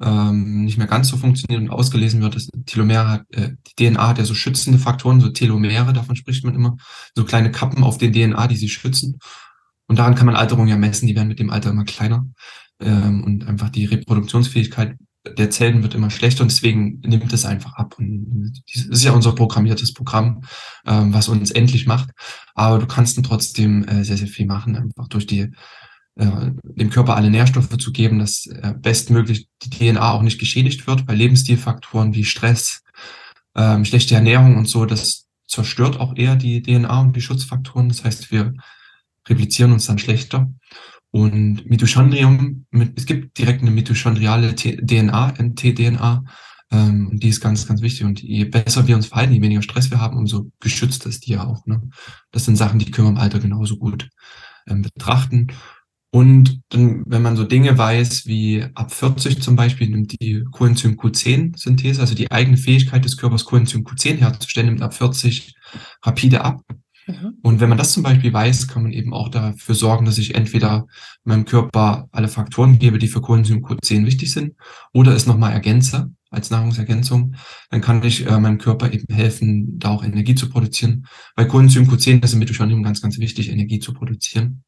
ähm, 0.00 0.64
nicht 0.64 0.78
mehr 0.78 0.86
ganz 0.86 1.08
so 1.08 1.16
funktioniert 1.16 1.60
und 1.60 1.70
ausgelesen 1.70 2.22
wird. 2.22 2.36
Das 2.36 2.48
Telomere 2.66 3.08
hat, 3.08 3.22
äh, 3.30 3.50
die 3.66 3.90
DNA 3.90 4.08
hat 4.08 4.18
ja 4.18 4.24
so 4.24 4.34
schützende 4.34 4.78
Faktoren, 4.78 5.20
so 5.20 5.30
Telomere, 5.30 5.92
davon 5.92 6.16
spricht 6.16 6.44
man 6.44 6.54
immer, 6.54 6.76
so 7.14 7.24
kleine 7.24 7.50
Kappen 7.50 7.82
auf 7.82 7.98
den 7.98 8.12
DNA, 8.12 8.46
die 8.46 8.56
sie 8.56 8.68
schützen. 8.68 9.18
Und 9.88 9.98
daran 9.98 10.14
kann 10.14 10.26
man 10.26 10.36
Alterung 10.36 10.68
ja 10.68 10.76
messen, 10.76 11.06
die 11.06 11.16
werden 11.16 11.28
mit 11.28 11.40
dem 11.40 11.50
Alter 11.50 11.70
immer 11.70 11.84
kleiner. 11.84 12.26
Ähm, 12.80 13.24
und 13.24 13.46
einfach 13.46 13.70
die 13.70 13.84
Reproduktionsfähigkeit 13.84 14.96
der 15.24 15.50
Zellen 15.50 15.82
wird 15.82 15.94
immer 15.94 16.10
schlechter 16.10 16.42
und 16.42 16.50
deswegen 16.50 17.00
nimmt 17.00 17.32
es 17.32 17.44
einfach 17.44 17.74
ab. 17.74 17.94
Und 17.98 18.62
das 18.74 18.84
ist 18.84 19.04
ja 19.04 19.12
unser 19.12 19.34
programmiertes 19.34 19.94
Programm, 19.94 20.42
ähm, 20.86 21.14
was 21.14 21.28
uns 21.28 21.50
endlich 21.50 21.86
macht. 21.86 22.10
Aber 22.54 22.78
du 22.78 22.86
kannst 22.86 23.16
dann 23.16 23.24
trotzdem 23.24 23.86
äh, 23.86 24.04
sehr, 24.04 24.16
sehr 24.16 24.28
viel 24.28 24.46
machen, 24.46 24.76
einfach 24.76 25.08
durch 25.08 25.26
die 25.26 25.52
äh, 26.16 26.50
dem 26.62 26.90
Körper 26.90 27.16
alle 27.16 27.30
Nährstoffe 27.30 27.76
zu 27.78 27.92
geben, 27.92 28.18
dass 28.18 28.46
äh, 28.46 28.74
bestmöglich 28.76 29.48
die 29.62 29.70
DNA 29.70 30.12
auch 30.12 30.22
nicht 30.22 30.38
geschädigt 30.38 30.86
wird, 30.86 31.06
bei 31.06 31.14
Lebensstilfaktoren 31.14 32.14
wie 32.14 32.24
Stress, 32.24 32.82
ähm, 33.54 33.84
schlechte 33.84 34.14
Ernährung 34.14 34.56
und 34.56 34.68
so, 34.68 34.84
das 34.84 35.26
zerstört 35.46 36.00
auch 36.00 36.16
eher 36.16 36.36
die 36.36 36.62
DNA 36.62 37.00
und 37.00 37.16
die 37.16 37.20
Schutzfaktoren. 37.20 37.88
Das 37.88 38.04
heißt, 38.04 38.30
wir 38.30 38.54
replizieren 39.28 39.72
uns 39.72 39.86
dann 39.86 39.98
schlechter. 39.98 40.50
Und 41.12 41.68
Mitochondrium, 41.68 42.64
es 42.96 43.04
gibt 43.04 43.38
direkt 43.38 43.60
eine 43.60 43.70
mitochondriale 43.70 44.54
DNA, 44.54 45.34
mtDNA, 45.38 46.24
ähm, 46.70 47.10
die 47.12 47.28
ist 47.28 47.42
ganz, 47.42 47.68
ganz 47.68 47.82
wichtig. 47.82 48.04
Und 48.04 48.22
je 48.22 48.46
besser 48.46 48.88
wir 48.88 48.96
uns 48.96 49.06
verhalten, 49.06 49.34
je 49.34 49.42
weniger 49.42 49.62
Stress 49.62 49.90
wir 49.90 50.00
haben, 50.00 50.16
umso 50.16 50.50
geschützter 50.58 51.10
ist 51.10 51.26
die 51.26 51.32
ja 51.32 51.46
auch. 51.46 51.66
Ne? 51.66 51.82
Das 52.30 52.46
sind 52.46 52.56
Sachen, 52.56 52.78
die 52.78 52.90
können 52.90 53.08
wir 53.08 53.12
im 53.12 53.18
Alter 53.18 53.40
genauso 53.40 53.76
gut 53.76 54.08
ähm, 54.66 54.82
betrachten. 54.82 55.48
Und 56.14 56.62
dann, 56.70 57.04
wenn 57.06 57.22
man 57.22 57.36
so 57.36 57.44
Dinge 57.44 57.76
weiß 57.76 58.26
wie 58.26 58.64
ab 58.74 58.92
40 58.92 59.42
zum 59.42 59.54
Beispiel, 59.54 59.90
nimmt 59.90 60.18
die 60.20 60.44
Coenzym 60.50 60.98
Q10-Synthese, 60.98 62.00
also 62.00 62.14
die 62.14 62.30
eigene 62.30 62.56
Fähigkeit 62.56 63.04
des 63.04 63.18
Körpers 63.18 63.44
Coenzym 63.44 63.82
Q10 63.82 64.16
herzustellen, 64.16 64.68
nimmt 64.68 64.82
ab 64.82 64.94
40 64.94 65.54
rapide 66.02 66.42
ab. 66.42 66.62
Mhm. 67.12 67.38
Und 67.42 67.60
wenn 67.60 67.68
man 67.68 67.78
das 67.78 67.92
zum 67.92 68.02
Beispiel 68.02 68.32
weiß, 68.32 68.68
kann 68.68 68.82
man 68.82 68.92
eben 68.92 69.12
auch 69.12 69.28
dafür 69.28 69.74
sorgen, 69.74 70.04
dass 70.04 70.18
ich 70.18 70.34
entweder 70.34 70.86
meinem 71.24 71.44
Körper 71.44 72.08
alle 72.12 72.28
Faktoren 72.28 72.78
gebe, 72.78 72.98
die 72.98 73.08
für 73.08 73.20
Coenzym 73.20 73.64
Q10 73.64 74.06
wichtig 74.06 74.32
sind, 74.32 74.54
oder 74.92 75.14
es 75.14 75.26
nochmal 75.26 75.52
ergänze 75.52 76.10
als 76.30 76.50
Nahrungsergänzung. 76.50 77.34
Dann 77.70 77.80
kann 77.80 78.02
ich 78.02 78.26
äh, 78.26 78.40
meinem 78.40 78.58
Körper 78.58 78.92
eben 78.92 79.12
helfen, 79.14 79.78
da 79.78 79.90
auch 79.90 80.04
Energie 80.04 80.34
zu 80.34 80.48
produzieren. 80.48 81.06
Weil 81.36 81.46
Coenzym 81.46 81.84
Q10 81.88 82.20
das 82.20 82.30
ist 82.30 82.34
im 82.34 82.40
Mitochondrium 82.40 82.82
ganz, 82.82 83.00
ganz 83.02 83.18
wichtig, 83.18 83.50
Energie 83.50 83.78
zu 83.78 83.92
produzieren. 83.92 84.64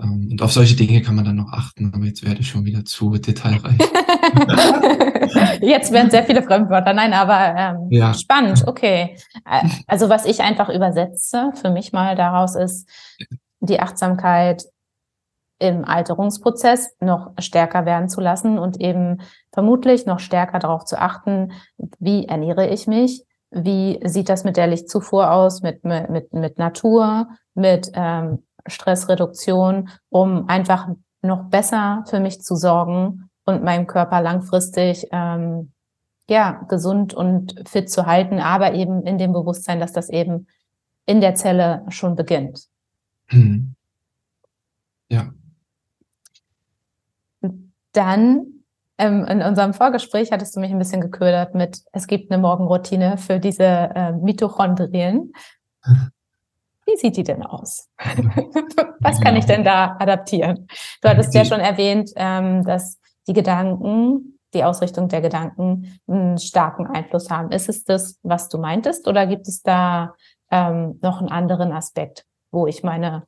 Ähm, 0.00 0.28
und 0.30 0.42
auf 0.42 0.52
solche 0.52 0.76
Dinge 0.76 1.02
kann 1.02 1.14
man 1.14 1.24
dann 1.24 1.36
noch 1.36 1.52
achten, 1.52 1.92
aber 1.94 2.04
jetzt 2.04 2.24
werde 2.24 2.40
ich 2.40 2.48
schon 2.48 2.64
wieder 2.64 2.84
zu 2.84 3.16
detailreich. 3.16 3.78
jetzt 5.60 5.92
werden 5.92 6.10
sehr 6.10 6.24
viele 6.24 6.42
Fremdwörter. 6.42 6.92
Nein, 6.92 7.12
aber 7.12 7.54
ähm, 7.56 7.88
ja. 7.90 8.14
spannend, 8.14 8.64
okay. 8.66 9.16
Äh, 9.44 9.68
also 9.86 10.08
was 10.08 10.24
ich 10.24 10.40
einfach 10.40 10.68
übersetze 10.68 11.52
für 11.54 11.70
mich 11.70 11.92
mal 11.92 12.16
daraus 12.16 12.54
ist, 12.54 12.88
die 13.60 13.80
Achtsamkeit 13.80 14.64
im 15.58 15.84
Alterungsprozess 15.84 16.94
noch 17.00 17.32
stärker 17.40 17.84
werden 17.84 18.08
zu 18.08 18.20
lassen 18.20 18.58
und 18.58 18.80
eben 18.80 19.20
vermutlich 19.52 20.06
noch 20.06 20.20
stärker 20.20 20.60
darauf 20.60 20.84
zu 20.84 21.00
achten, 21.00 21.52
wie 21.98 22.26
ernähre 22.26 22.68
ich 22.68 22.86
mich, 22.86 23.24
wie 23.50 23.98
sieht 24.04 24.28
das 24.28 24.44
mit 24.44 24.56
der 24.56 24.68
Lichtzufuhr 24.68 25.32
aus, 25.32 25.62
mit, 25.62 25.82
mit, 25.84 26.32
mit 26.32 26.58
Natur, 26.58 27.28
mit 27.54 27.90
ähm, 27.94 28.44
Stressreduktion, 28.68 29.90
um 30.08 30.48
einfach 30.48 30.88
noch 31.22 31.44
besser 31.44 32.04
für 32.08 32.20
mich 32.20 32.42
zu 32.42 32.56
sorgen 32.56 33.30
und 33.44 33.64
meinem 33.64 33.86
Körper 33.86 34.20
langfristig 34.20 35.08
ähm, 35.10 35.72
ja 36.28 36.62
gesund 36.68 37.14
und 37.14 37.68
fit 37.68 37.90
zu 37.90 38.06
halten, 38.06 38.38
aber 38.38 38.74
eben 38.74 39.02
in 39.06 39.18
dem 39.18 39.32
Bewusstsein, 39.32 39.80
dass 39.80 39.92
das 39.92 40.10
eben 40.10 40.46
in 41.06 41.20
der 41.20 41.34
Zelle 41.34 41.84
schon 41.88 42.14
beginnt. 42.14 42.66
Mhm. 43.30 43.74
Ja. 45.10 45.32
dann 47.92 48.58
ähm, 48.98 49.24
in 49.24 49.42
unserem 49.42 49.72
Vorgespräch 49.72 50.32
hattest 50.32 50.54
du 50.54 50.60
mich 50.60 50.70
ein 50.70 50.78
bisschen 50.78 51.00
geködert 51.00 51.54
mit, 51.54 51.82
es 51.92 52.06
gibt 52.06 52.30
eine 52.30 52.40
Morgenroutine 52.40 53.16
für 53.16 53.38
diese 53.38 53.64
äh, 53.64 54.12
Mitochondrien. 54.12 55.32
Wie 56.88 56.96
sieht 56.96 57.18
die 57.18 57.22
denn 57.22 57.42
aus? 57.42 57.90
Was 59.00 59.20
kann 59.20 59.36
ich 59.36 59.44
denn 59.44 59.62
da 59.62 59.96
adaptieren? 59.98 60.68
Du 61.02 61.10
hattest 61.10 61.34
ja 61.34 61.44
schon 61.44 61.60
erwähnt, 61.60 62.12
ähm, 62.16 62.64
dass 62.64 62.98
die 63.26 63.34
Gedanken, 63.34 64.38
die 64.54 64.64
Ausrichtung 64.64 65.08
der 65.08 65.20
Gedanken 65.20 66.00
einen 66.08 66.38
starken 66.38 66.86
Einfluss 66.86 67.28
haben. 67.28 67.50
Ist 67.50 67.68
es 67.68 67.84
das, 67.84 68.18
was 68.22 68.48
du 68.48 68.56
meintest, 68.56 69.06
oder 69.06 69.26
gibt 69.26 69.46
es 69.48 69.60
da 69.60 70.14
ähm, 70.50 70.98
noch 71.02 71.18
einen 71.18 71.28
anderen 71.28 71.72
Aspekt, 71.72 72.24
wo 72.50 72.66
ich 72.66 72.82
meine 72.82 73.26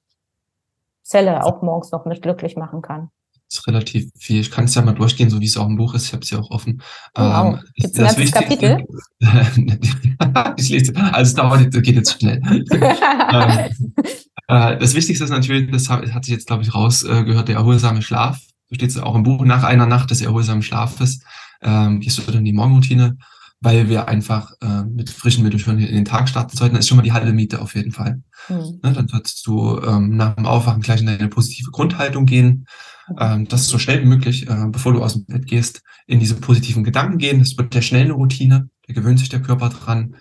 Zelle 1.02 1.44
auch 1.44 1.60
morgens 1.60 1.92
noch 1.92 2.06
mit 2.06 2.22
glücklich 2.22 2.56
machen 2.56 2.80
kann? 2.80 3.10
Ist 3.50 3.66
relativ 3.66 4.10
viel. 4.18 4.40
Ich 4.40 4.50
kann 4.50 4.64
es 4.64 4.74
ja 4.74 4.82
mal 4.82 4.94
durchgehen, 4.94 5.30
so 5.30 5.40
wie 5.40 5.46
es 5.46 5.56
auch 5.56 5.66
im 5.66 5.76
Buch 5.76 5.94
ist. 5.94 6.06
Ich 6.06 6.12
habe 6.12 6.22
es 6.22 6.30
ja 6.30 6.38
auch 6.38 6.50
offen. 6.50 6.82
Oh, 7.16 7.22
wow. 7.22 7.54
Ähm, 7.54 7.60
Gibt 7.74 7.94
es 7.94 7.98
ein 7.98 8.06
ganzes 8.06 8.32
Kapitel? 8.32 8.84
ich 10.56 10.68
lese, 10.68 10.96
also 10.96 11.28
es 11.28 11.34
dauert, 11.34 11.74
das 11.74 11.82
geht 11.82 11.96
jetzt 11.96 12.20
schnell. 12.20 12.40
ähm, 12.44 13.70
äh, 14.46 14.78
das 14.78 14.94
Wichtigste 14.94 15.24
ist 15.24 15.30
natürlich, 15.30 15.70
das 15.70 15.88
hat 15.88 16.24
sich 16.24 16.34
jetzt, 16.34 16.46
glaube 16.46 16.62
ich, 16.62 16.74
rausgehört, 16.74 17.48
der 17.48 17.56
erholsame 17.56 18.02
Schlaf. 18.02 18.40
So 18.68 18.76
steht 18.76 18.90
es 18.90 18.98
auch 18.98 19.16
im 19.16 19.24
Buch, 19.24 19.44
nach 19.44 19.64
einer 19.64 19.86
Nacht 19.86 20.10
des 20.10 20.22
erholsamen 20.22 20.62
Schlafes 20.62 21.20
ähm, 21.62 22.00
gehst 22.00 22.18
du 22.18 22.22
dann 22.22 22.36
in 22.36 22.44
die 22.44 22.52
Morgenroutine, 22.52 23.18
weil 23.60 23.88
wir 23.88 24.08
einfach 24.08 24.52
äh, 24.62 24.84
mit 24.84 25.10
frischen 25.10 25.42
Mitteln 25.42 25.58
schon 25.58 25.78
in 25.78 25.94
den 25.94 26.04
Tag 26.04 26.28
starten 26.28 26.56
sollten. 26.56 26.76
Das 26.76 26.84
ist 26.84 26.88
schon 26.88 26.96
mal 26.96 27.02
die 27.02 27.12
halbe 27.12 27.32
Miete 27.32 27.60
auf 27.60 27.74
jeden 27.74 27.92
Fall. 27.92 28.22
Mhm. 28.48 28.80
Ne, 28.82 28.92
dann 28.92 29.08
solltest 29.08 29.46
du 29.46 29.80
ähm, 29.80 30.16
nach 30.16 30.36
dem 30.36 30.46
Aufwachen 30.46 30.82
gleich 30.82 31.00
in 31.00 31.06
deine 31.06 31.28
positive 31.28 31.70
Grundhaltung 31.72 32.26
gehen 32.26 32.66
ähm, 33.18 33.48
das 33.48 33.68
so 33.68 33.78
schnell 33.78 34.02
wie 34.02 34.06
möglich, 34.06 34.48
äh, 34.48 34.66
bevor 34.68 34.92
du 34.92 35.02
aus 35.02 35.14
dem 35.14 35.26
Bett 35.26 35.46
gehst, 35.46 35.82
in 36.06 36.20
diese 36.20 36.34
positiven 36.36 36.84
Gedanken 36.84 37.18
gehen. 37.18 37.38
Das 37.38 37.56
wird 37.56 37.74
der 37.74 37.82
schnell 37.82 38.04
eine 38.04 38.12
Routine, 38.12 38.68
da 38.86 38.94
gewöhnt 38.94 39.18
sich 39.18 39.28
der 39.28 39.42
Körper 39.42 39.68
dran. 39.68 40.16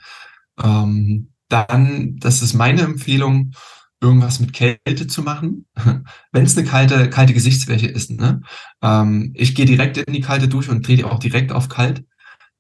Ähm, 0.62 1.30
dann, 1.48 2.18
das 2.18 2.42
ist 2.42 2.54
meine 2.54 2.82
Empfehlung, 2.82 3.54
irgendwas 4.02 4.40
mit 4.40 4.54
Kälte 4.54 5.08
zu 5.08 5.24
machen, 5.24 5.66
wenn 6.32 6.46
es 6.46 6.58
eine 6.58 6.68
kalte, 6.68 7.10
kalte 7.10 7.34
Gesichtsfläche 7.34 7.88
ist. 7.88 8.12
Ne? 8.12 8.42
Ähm, 8.82 9.32
ich 9.36 9.56
gehe 9.56 9.66
direkt 9.66 9.98
in 9.98 10.14
die 10.14 10.22
kalte 10.22 10.48
Dusche 10.48 10.72
und 10.72 10.88
drehe 10.88 11.06
auch 11.06 11.20
direkt 11.20 11.52
auf 11.52 11.70
kalt. 11.70 12.06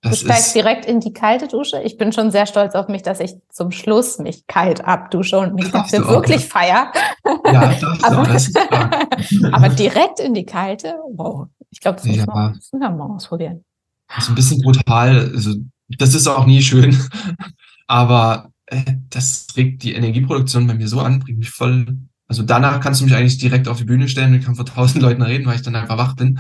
Das 0.01 0.19
du 0.19 0.25
steigst 0.25 0.55
direkt 0.55 0.85
in 0.85 1.01
die 1.01 1.11
kalte 1.11 1.47
Dusche. 1.47 1.81
Ich 1.81 1.97
bin 1.97 2.13
schon 2.13 2.31
sehr 2.31 2.45
stolz 2.45 2.73
auf 2.73 2.87
mich, 2.87 3.01
dass 3.03 3.19
ich 3.19 3.35
zum 3.49 3.71
Schluss 3.71 4.17
mich 4.17 4.47
kalt 4.47 4.85
abdusche 4.85 5.37
und 5.39 5.55
mich 5.55 5.71
dafür 5.71 6.07
wirklich 6.07 6.45
feier. 6.45 6.91
Ja, 7.45 7.75
aber, 8.03 8.27
aber 9.51 9.69
direkt 9.69 10.21
in 10.21 10.33
die 10.33 10.45
kalte, 10.45 10.95
wow. 11.13 11.47
Ich 11.71 11.81
glaube, 11.81 11.97
das 11.97 12.05
muss, 12.05 12.15
ja. 12.15 12.25
man, 12.25 12.53
das 12.53 12.71
muss 12.71 12.81
man 12.81 12.97
mal 12.97 13.15
ausprobieren. 13.15 13.65
Das 14.07 14.23
ist 14.23 14.29
ein 14.29 14.35
bisschen 14.35 14.61
brutal. 14.61 15.31
Also, 15.35 15.55
das 15.89 16.15
ist 16.15 16.27
auch 16.27 16.45
nie 16.45 16.61
schön. 16.61 16.97
Aber 17.87 18.51
äh, 18.67 18.83
das 19.09 19.47
regt 19.55 19.83
die 19.83 19.93
Energieproduktion 19.93 20.67
bei 20.67 20.75
mir 20.75 20.87
so 20.87 20.99
an, 20.99 21.19
bringt 21.19 21.39
mich 21.39 21.49
voll 21.49 21.97
also 22.29 22.43
danach 22.43 22.79
kannst 22.79 23.01
du 23.01 23.05
mich 23.05 23.15
eigentlich 23.15 23.39
direkt 23.39 23.67
auf 23.67 23.79
die 23.79 23.85
Bühne 23.85 24.07
stellen 24.07 24.35
und 24.35 24.45
kann 24.45 24.55
vor 24.55 24.65
tausend 24.65 25.01
Leuten 25.01 25.23
reden, 25.23 25.47
weil 25.47 25.55
ich 25.55 25.63
dann 25.63 25.75
einfach 25.75 25.97
wach 25.97 26.15
bin. 26.15 26.39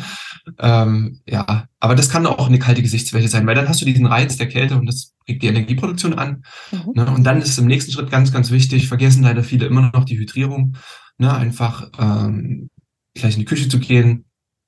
Ähm, 0.59 1.19
ja, 1.25 1.65
aber 1.79 1.95
das 1.95 2.09
kann 2.09 2.27
auch 2.27 2.47
eine 2.47 2.59
kalte 2.59 2.83
Gesichtswäsche 2.83 3.27
sein, 3.27 3.47
weil 3.47 3.55
dann 3.55 3.67
hast 3.67 3.81
du 3.81 3.85
diesen 3.85 4.05
Reiz 4.05 4.37
der 4.37 4.47
Kälte 4.47 4.77
und 4.77 4.85
das 4.85 5.15
regt 5.27 5.41
die 5.41 5.47
Energieproduktion 5.47 6.13
an. 6.13 6.43
Mhm. 6.71 6.91
Ne? 6.93 7.11
Und 7.11 7.23
dann 7.23 7.41
ist 7.41 7.57
im 7.57 7.65
nächsten 7.65 7.91
Schritt 7.91 8.11
ganz, 8.11 8.31
ganz 8.31 8.51
wichtig, 8.51 8.87
vergessen 8.87 9.23
leider 9.23 9.43
viele 9.43 9.65
immer 9.65 9.89
noch 9.91 10.05
die 10.05 10.19
Hydrierung. 10.19 10.77
Ne? 11.17 11.33
Einfach 11.33 11.89
ähm, 11.97 12.69
gleich 13.15 13.33
in 13.33 13.39
die 13.39 13.45
Küche 13.45 13.67
zu 13.67 13.79
gehen. 13.79 14.25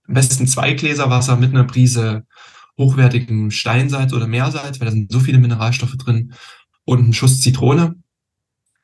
Am 0.07 0.15
besten 0.15 0.47
zwei 0.47 0.73
Gläser 0.73 1.11
Wasser 1.11 1.37
mit 1.37 1.51
einer 1.51 1.65
Prise 1.65 2.23
hochwertigem 2.79 3.51
Steinsalz 3.51 4.11
oder 4.13 4.25
Meersalz, 4.25 4.79
weil 4.79 4.87
da 4.87 4.91
sind 4.91 5.11
so 5.11 5.19
viele 5.19 5.37
Mineralstoffe 5.37 5.97
drin 5.97 6.33
und 6.83 7.09
ein 7.09 7.13
Schuss 7.13 7.41
Zitrone 7.41 8.00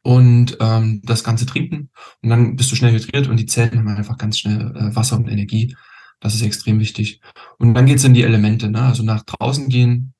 und 0.01 0.57
ähm, 0.59 1.01
das 1.03 1.23
Ganze 1.23 1.45
trinken. 1.45 1.89
Und 2.21 2.29
dann 2.29 2.55
bist 2.55 2.71
du 2.71 2.75
schnell 2.75 2.93
hydriert 2.93 3.27
und 3.27 3.37
die 3.37 3.45
Zellen 3.45 3.77
haben 3.77 3.87
einfach 3.87 4.17
ganz 4.17 4.39
schnell 4.39 4.75
äh, 4.75 4.95
Wasser 4.95 5.17
und 5.17 5.27
Energie. 5.27 5.75
Das 6.19 6.33
ist 6.33 6.41
extrem 6.41 6.79
wichtig. 6.79 7.21
Und 7.57 7.73
dann 7.73 7.85
geht's 7.85 8.03
in 8.03 8.13
die 8.13 8.23
Elemente, 8.23 8.69
ne? 8.69 8.81
also 8.81 9.03
nach 9.03 9.23
draußen 9.23 9.69
gehen, 9.69 10.13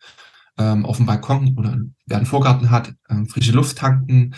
ähm, 0.58 0.86
auf 0.86 0.98
dem 0.98 1.06
Balkon 1.06 1.56
oder 1.58 1.78
wer 2.06 2.18
einen 2.18 2.26
Vorgarten 2.26 2.70
hat, 2.70 2.94
ähm, 3.10 3.28
frische 3.28 3.52
Luft 3.52 3.78
tanken, 3.78 4.34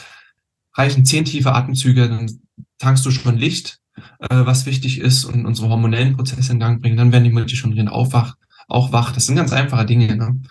reichen 0.75 1.05
zehn 1.05 1.25
tiefe 1.25 1.53
Atemzüge, 1.53 2.07
dann 2.07 2.29
tankst 2.77 3.05
du 3.05 3.11
schon 3.11 3.37
Licht, 3.37 3.79
äh, 4.19 4.45
was 4.45 4.65
wichtig 4.65 4.99
ist 4.99 5.25
und 5.25 5.45
unsere 5.45 5.69
hormonellen 5.69 6.15
Prozesse 6.15 6.51
in 6.51 6.59
Gang 6.59 6.81
bringen. 6.81 6.97
Dann 6.97 7.11
werden 7.11 7.23
die 7.23 7.31
Mitochondrien 7.31 7.87
aufwach, 7.87 8.35
auch 8.67 8.91
wach. 8.91 9.11
Das 9.11 9.25
sind 9.25 9.35
ganz 9.35 9.51
einfache 9.51 9.85
Dinge. 9.85 10.15
Ne? 10.15 10.41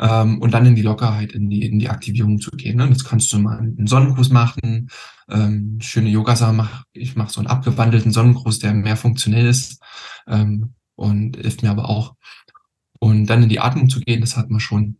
Ähm, 0.00 0.40
und 0.40 0.52
dann 0.52 0.66
in 0.66 0.74
die 0.74 0.82
Lockerheit, 0.82 1.32
in 1.32 1.50
die, 1.50 1.64
in 1.66 1.78
die 1.78 1.90
Aktivierung 1.90 2.40
zu 2.40 2.50
gehen. 2.50 2.78
Ne? 2.78 2.88
Das 2.88 3.04
kannst 3.04 3.32
du 3.32 3.38
mal 3.38 3.58
einen 3.58 3.86
Sonnengruß 3.86 4.30
machen, 4.30 4.88
ähm, 5.28 5.78
schöne 5.80 6.08
Yoga 6.08 6.52
mach, 6.52 6.84
ich 6.92 7.16
mache 7.16 7.32
so 7.32 7.40
einen 7.40 7.48
abgewandelten 7.48 8.10
Sonnengruß, 8.10 8.58
der 8.60 8.72
mehr 8.72 8.96
funktionell 8.96 9.46
ist 9.46 9.80
ähm, 10.26 10.74
und 10.96 11.36
hilft 11.36 11.62
mir 11.62 11.70
aber 11.70 11.88
auch. 11.88 12.14
Und 12.98 13.26
dann 13.26 13.42
in 13.42 13.48
die 13.48 13.60
Atmung 13.60 13.88
zu 13.88 14.00
gehen, 14.00 14.20
das 14.20 14.36
hat 14.36 14.50
man 14.50 14.60
schon. 14.60 14.98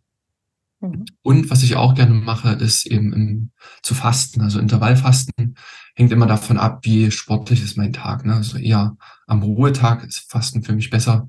Mhm. 0.79 1.05
Und 1.23 1.49
was 1.49 1.63
ich 1.63 1.75
auch 1.75 1.95
gerne 1.95 2.13
mache, 2.13 2.51
ist 2.51 2.85
eben 2.85 3.11
im, 3.11 3.51
zu 3.81 3.95
fasten, 3.95 4.41
also 4.41 4.59
Intervallfasten 4.59 5.55
hängt 5.95 6.11
immer 6.11 6.27
davon 6.27 6.57
ab, 6.57 6.79
wie 6.83 7.11
sportlich 7.11 7.63
ist 7.63 7.77
mein 7.77 7.93
Tag. 7.93 8.25
Ne? 8.25 8.35
Also 8.35 8.57
eher 8.57 8.97
am 9.27 9.43
Ruhetag 9.43 10.03
ist 10.03 10.31
Fasten 10.31 10.63
für 10.63 10.73
mich 10.73 10.89
besser 10.89 11.27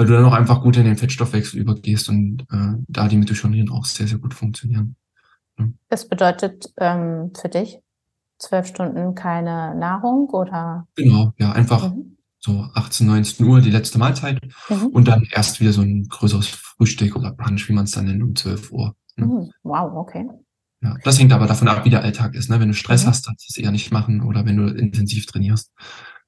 weil 0.00 0.06
du 0.06 0.14
dann 0.14 0.24
auch 0.24 0.32
einfach 0.32 0.62
gut 0.62 0.78
in 0.78 0.86
den 0.86 0.96
Fettstoffwechsel 0.96 1.60
übergehst 1.60 2.08
und 2.08 2.46
äh, 2.50 2.72
da 2.88 3.06
die 3.06 3.18
Mitochondrien 3.18 3.68
auch 3.68 3.84
sehr, 3.84 4.06
sehr 4.06 4.16
gut 4.16 4.32
funktionieren. 4.32 4.96
Ja. 5.58 5.66
Das 5.90 6.08
bedeutet 6.08 6.72
ähm, 6.78 7.32
für 7.38 7.50
dich 7.50 7.80
zwölf 8.38 8.66
Stunden 8.66 9.14
keine 9.14 9.74
Nahrung 9.74 10.30
oder? 10.30 10.88
Genau, 10.96 11.34
ja, 11.36 11.52
einfach 11.52 11.92
mhm. 11.92 12.16
so 12.38 12.66
18, 12.72 13.08
19 13.08 13.46
Uhr 13.46 13.60
die 13.60 13.70
letzte 13.70 13.98
Mahlzeit 13.98 14.40
mhm. 14.70 14.86
und 14.86 15.06
dann 15.06 15.28
erst 15.30 15.60
wieder 15.60 15.74
so 15.74 15.82
ein 15.82 16.06
größeres 16.08 16.48
Frühstück 16.48 17.14
oder 17.14 17.32
Brunch, 17.32 17.68
wie 17.68 17.74
man 17.74 17.84
es 17.84 17.90
dann 17.90 18.06
nennt, 18.06 18.22
um 18.22 18.34
12 18.34 18.72
Uhr. 18.72 18.96
Ne? 19.16 19.26
Mhm. 19.26 19.50
Wow, 19.64 19.92
okay. 19.96 20.26
Ja, 20.82 20.96
das 21.04 21.20
hängt 21.20 21.34
aber 21.34 21.46
davon 21.46 21.68
ab, 21.68 21.84
wie 21.84 21.90
der 21.90 22.02
Alltag 22.02 22.34
ist. 22.34 22.48
Ne? 22.48 22.58
Wenn 22.58 22.68
du 22.68 22.74
Stress 22.74 23.04
mhm. 23.04 23.08
hast, 23.08 23.28
darfst 23.28 23.50
du 23.50 23.52
es 23.52 23.62
eher 23.62 23.70
nicht 23.70 23.92
machen 23.92 24.22
oder 24.22 24.46
wenn 24.46 24.56
du 24.56 24.64
intensiv 24.68 25.26
trainierst. 25.26 25.70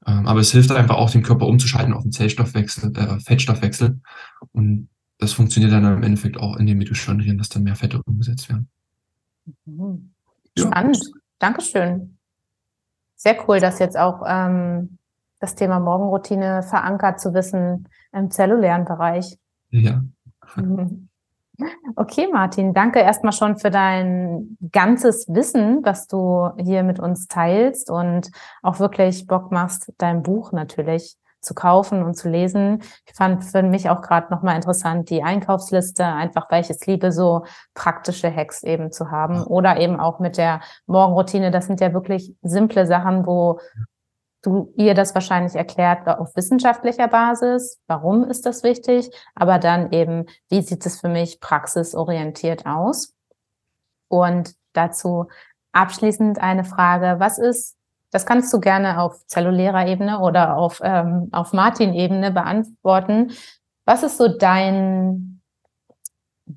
Ähm, 0.07 0.27
aber 0.27 0.41
es 0.41 0.53
hilft 0.53 0.73
einfach 0.73 0.97
auch, 0.97 1.11
den 1.11 1.23
Körper 1.23 1.47
umzuschalten 1.47 1.93
auf 1.93 2.03
den 2.03 2.13
Zellstoffwechsel, 2.13 2.97
äh, 2.97 3.21
Fettstoffwechsel. 3.21 4.01
Und 4.53 4.89
das 5.19 5.33
funktioniert 5.33 5.73
dann 5.73 5.85
im 5.85 6.03
Endeffekt 6.03 6.37
auch 6.37 6.57
in 6.57 6.67
den 6.67 6.79
Mitochondrien, 6.79 7.39
dass 7.39 7.49
dann 7.49 7.63
mehr 7.63 7.77
Fette 7.77 8.03
umgesetzt 8.03 8.49
werden. 8.49 8.69
Mhm. 9.65 10.13
Spannend. 10.59 10.99
Ja. 11.03 11.21
Dankeschön. 11.39 12.19
Sehr 13.17 13.37
cool, 13.49 13.61
dass 13.61 13.79
jetzt 13.79 13.97
auch 13.97 14.23
ähm, 14.27 14.99
das 15.39 15.55
Thema 15.55 15.79
Morgenroutine 15.79 16.63
verankert 16.63 17.21
zu 17.21 17.35
wissen 17.35 17.89
im 18.13 18.31
zellulären 18.31 18.85
Bereich. 18.85 19.39
Ja. 19.71 20.05
Mhm. 20.57 21.09
Okay, 21.97 22.29
Martin, 22.33 22.75
danke 22.75 23.01
erstmal 23.01 23.33
schon 23.33 23.59
für 23.59 23.71
dein 23.71 24.57
ganzes 24.73 25.27
Wissen, 25.29 25.81
was 25.85 26.07
du 26.07 26.51
hier 26.59 26.83
mit 26.83 26.99
uns 27.01 27.29
teilst 27.29 27.91
und 27.91 28.31
auch 28.63 28.79
wirklich 28.79 29.27
Bock 29.27 29.53
machst, 29.53 29.93
dein 29.99 30.23
Buch 30.23 30.53
natürlich 30.53 31.17
zu 31.43 31.55
kaufen 31.55 32.03
und 32.03 32.15
zu 32.15 32.29
lesen. 32.29 32.83
Ich 33.05 33.15
fand 33.15 33.45
für 33.45 33.63
mich 33.63 33.91
auch 33.91 34.01
gerade 34.01 34.33
nochmal 34.33 34.57
interessant 34.57 35.11
die 35.11 35.23
Einkaufsliste, 35.23 36.05
einfach 36.05 36.51
weil 36.51 36.63
ich 36.63 36.71
es 36.71 36.87
liebe, 36.87 37.11
so 37.11 37.45
praktische 37.75 38.35
Hacks 38.35 38.63
eben 38.63 38.93
zu 38.93 39.11
haben 39.11 39.43
oder 39.43 39.79
eben 39.79 39.99
auch 39.99 40.21
mit 40.21 40.39
der 40.39 40.61
Morgenroutine. 40.87 41.51
Das 41.51 41.67
sind 41.67 41.81
ja 41.81 41.93
wirklich 41.93 42.35
simple 42.43 42.87
Sachen, 42.87 43.27
wo 43.27 43.59
du 44.43 44.73
ihr 44.77 44.95
das 44.95 45.15
wahrscheinlich 45.15 45.55
erklärt 45.55 46.07
auf 46.09 46.35
wissenschaftlicher 46.37 47.09
Basis, 47.09 47.81
warum 47.87 48.25
ist 48.25 48.45
das 48.45 48.63
wichtig, 48.63 49.11
aber 49.35 49.59
dann 49.59 49.93
eben, 49.93 50.27
wie 50.49 50.63
sieht 50.63 50.85
es 50.85 51.01
für 51.01 51.09
mich 51.09 51.41
praxisorientiert 51.41 52.67
aus? 52.67 53.15
Und 54.09 54.55
dazu 54.73 55.29
abschließend 55.73 56.39
eine 56.39 56.65
Frage, 56.65 57.19
was 57.19 57.39
ist, 57.39 57.77
das 58.11 58.27
kannst 58.27 58.53
du 58.53 58.61
gerne 58.61 59.01
auf 59.01 59.27
zellulärer 59.27 59.87
Ebene 59.87 60.21
oder 60.21 60.57
auf, 60.57 60.81
ähm, 60.85 61.29
auf 61.33 61.53
Martin-Ebene 61.55 62.31
beantworten. 62.31 63.33
Was 63.87 64.03
ist 64.03 64.19
so 64.19 64.29
dein 64.29 65.42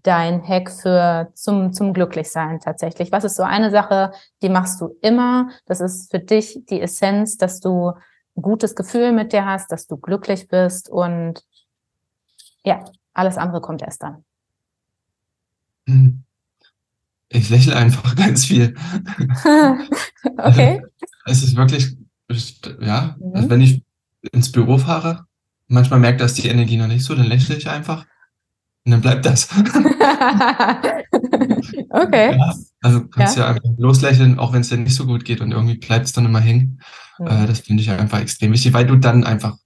dein 0.04 0.48
Hack 0.48 0.72
für 0.72 1.30
zum, 1.34 1.74
zum 1.74 1.94
Glücklichsein 1.94 2.60
tatsächlich? 2.60 3.12
Was 3.12 3.24
ist 3.24 3.36
so 3.36 3.44
eine 3.44 3.72
Sache, 3.72 4.12
die 4.42 4.50
machst 4.50 4.82
du 4.82 4.96
immer? 5.02 5.50
Das 5.66 5.82
ist 5.82 6.12
für 6.12 6.20
dich 6.20 6.60
die 6.70 6.82
Essenz, 6.82 7.38
dass 7.38 7.60
du 7.60 7.94
ein 8.38 8.42
gutes 8.42 8.76
Gefühl 8.76 9.12
mit 9.12 9.34
dir 9.34 9.46
hast, 9.46 9.72
dass 9.72 9.88
du 9.88 9.98
glücklich 9.98 10.48
bist 10.48 10.90
und 10.90 11.44
ja, 12.64 12.84
alles 13.14 13.38
andere 13.38 13.62
kommt 13.62 13.82
erst 13.82 14.04
dann. 14.04 14.26
Hm. 15.88 16.24
Ich 17.30 17.50
lächle 17.50 17.76
einfach 17.76 18.16
ganz 18.16 18.46
viel. 18.46 18.76
okay. 20.38 20.82
Es 21.26 21.44
ist 21.44 21.56
wirklich, 21.56 21.98
ja, 22.82 23.16
mhm. 23.20 23.36
also 23.36 23.50
wenn 23.50 23.62
ich 23.62 23.84
ins 24.32 24.52
Büro 24.52 24.78
fahre, 24.78 25.26
manchmal 25.68 26.00
merkt 26.00 26.22
das 26.22 26.34
die 26.34 26.48
Energie 26.48 26.78
noch 26.78 26.88
nicht 26.88 27.04
so, 27.04 27.16
dann 27.16 27.26
lächle 27.26 27.56
ich 27.56 27.70
einfach 27.70 28.06
und 28.86 28.92
dann 28.92 29.02
bleibt 29.02 29.26
das. 29.26 29.50
okay. 31.90 32.38
Ja, 32.38 32.54
also 32.82 33.08
kannst 33.08 33.36
Ja. 33.36 33.44
ja, 33.44 33.50
einfach 33.50 33.70
loslächeln, 33.78 34.38
auch 34.38 34.54
wenn 34.54 34.62
es 34.62 34.70
dir 34.70 34.78
nicht 34.78 34.96
so 34.96 35.08
gut 35.08 35.26
geht 35.26 35.42
und 35.42 35.52
irgendwie 35.52 35.80
bleibt 35.80 36.06
es 36.06 36.14
dann 36.14 36.26
immer 36.26 36.40
hängen. 36.40 36.80
Mhm. 37.18 37.28
Äh, 37.28 37.48
das 37.48 37.62
finde 37.62 37.82
ich 37.82 37.90
einfach 37.90 38.20
extrem 38.20 38.52
wichtig, 38.52 38.74
weil 38.74 38.86
du 38.86 38.96
dann 38.96 39.24
einfach 39.24 39.58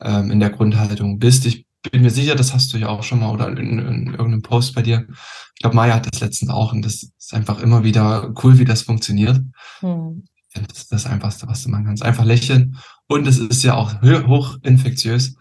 ähm, 0.00 0.30
in 0.30 0.38
der 0.38 0.50
Grundhaltung 0.50 1.18
bist. 1.18 1.44
Ich 1.44 1.66
bin 1.90 2.02
mir 2.02 2.10
sicher, 2.10 2.36
das 2.36 2.54
hast 2.54 2.72
du 2.72 2.78
ja 2.78 2.88
auch 2.88 3.02
schon 3.02 3.18
mal 3.18 3.30
oder 3.30 3.48
in, 3.48 3.80
in 3.80 4.06
irgendeinem 4.10 4.42
Post 4.42 4.76
bei 4.76 4.82
dir. 4.82 5.06
Ich 5.54 5.60
glaube, 5.60 5.74
Maya 5.74 5.94
hat 5.94 6.06
das 6.12 6.20
letztens 6.20 6.50
auch 6.50 6.72
und 6.72 6.84
das 6.84 7.02
ist 7.02 7.34
einfach 7.34 7.60
immer 7.60 7.82
wieder 7.82 8.32
cool, 8.44 8.58
wie 8.58 8.64
das 8.64 8.82
funktioniert. 8.82 9.40
Mhm. 9.80 10.24
Das 10.54 10.78
ist 10.78 10.92
das 10.92 11.06
Einfachste, 11.06 11.48
was 11.48 11.64
du 11.64 11.70
machen 11.70 11.86
kannst. 11.86 12.04
Einfach 12.04 12.24
lächeln. 12.24 12.76
Und 13.08 13.26
es 13.26 13.38
ist 13.38 13.64
ja 13.64 13.74
auch 13.74 14.02
hochinfektiös. 14.02 15.34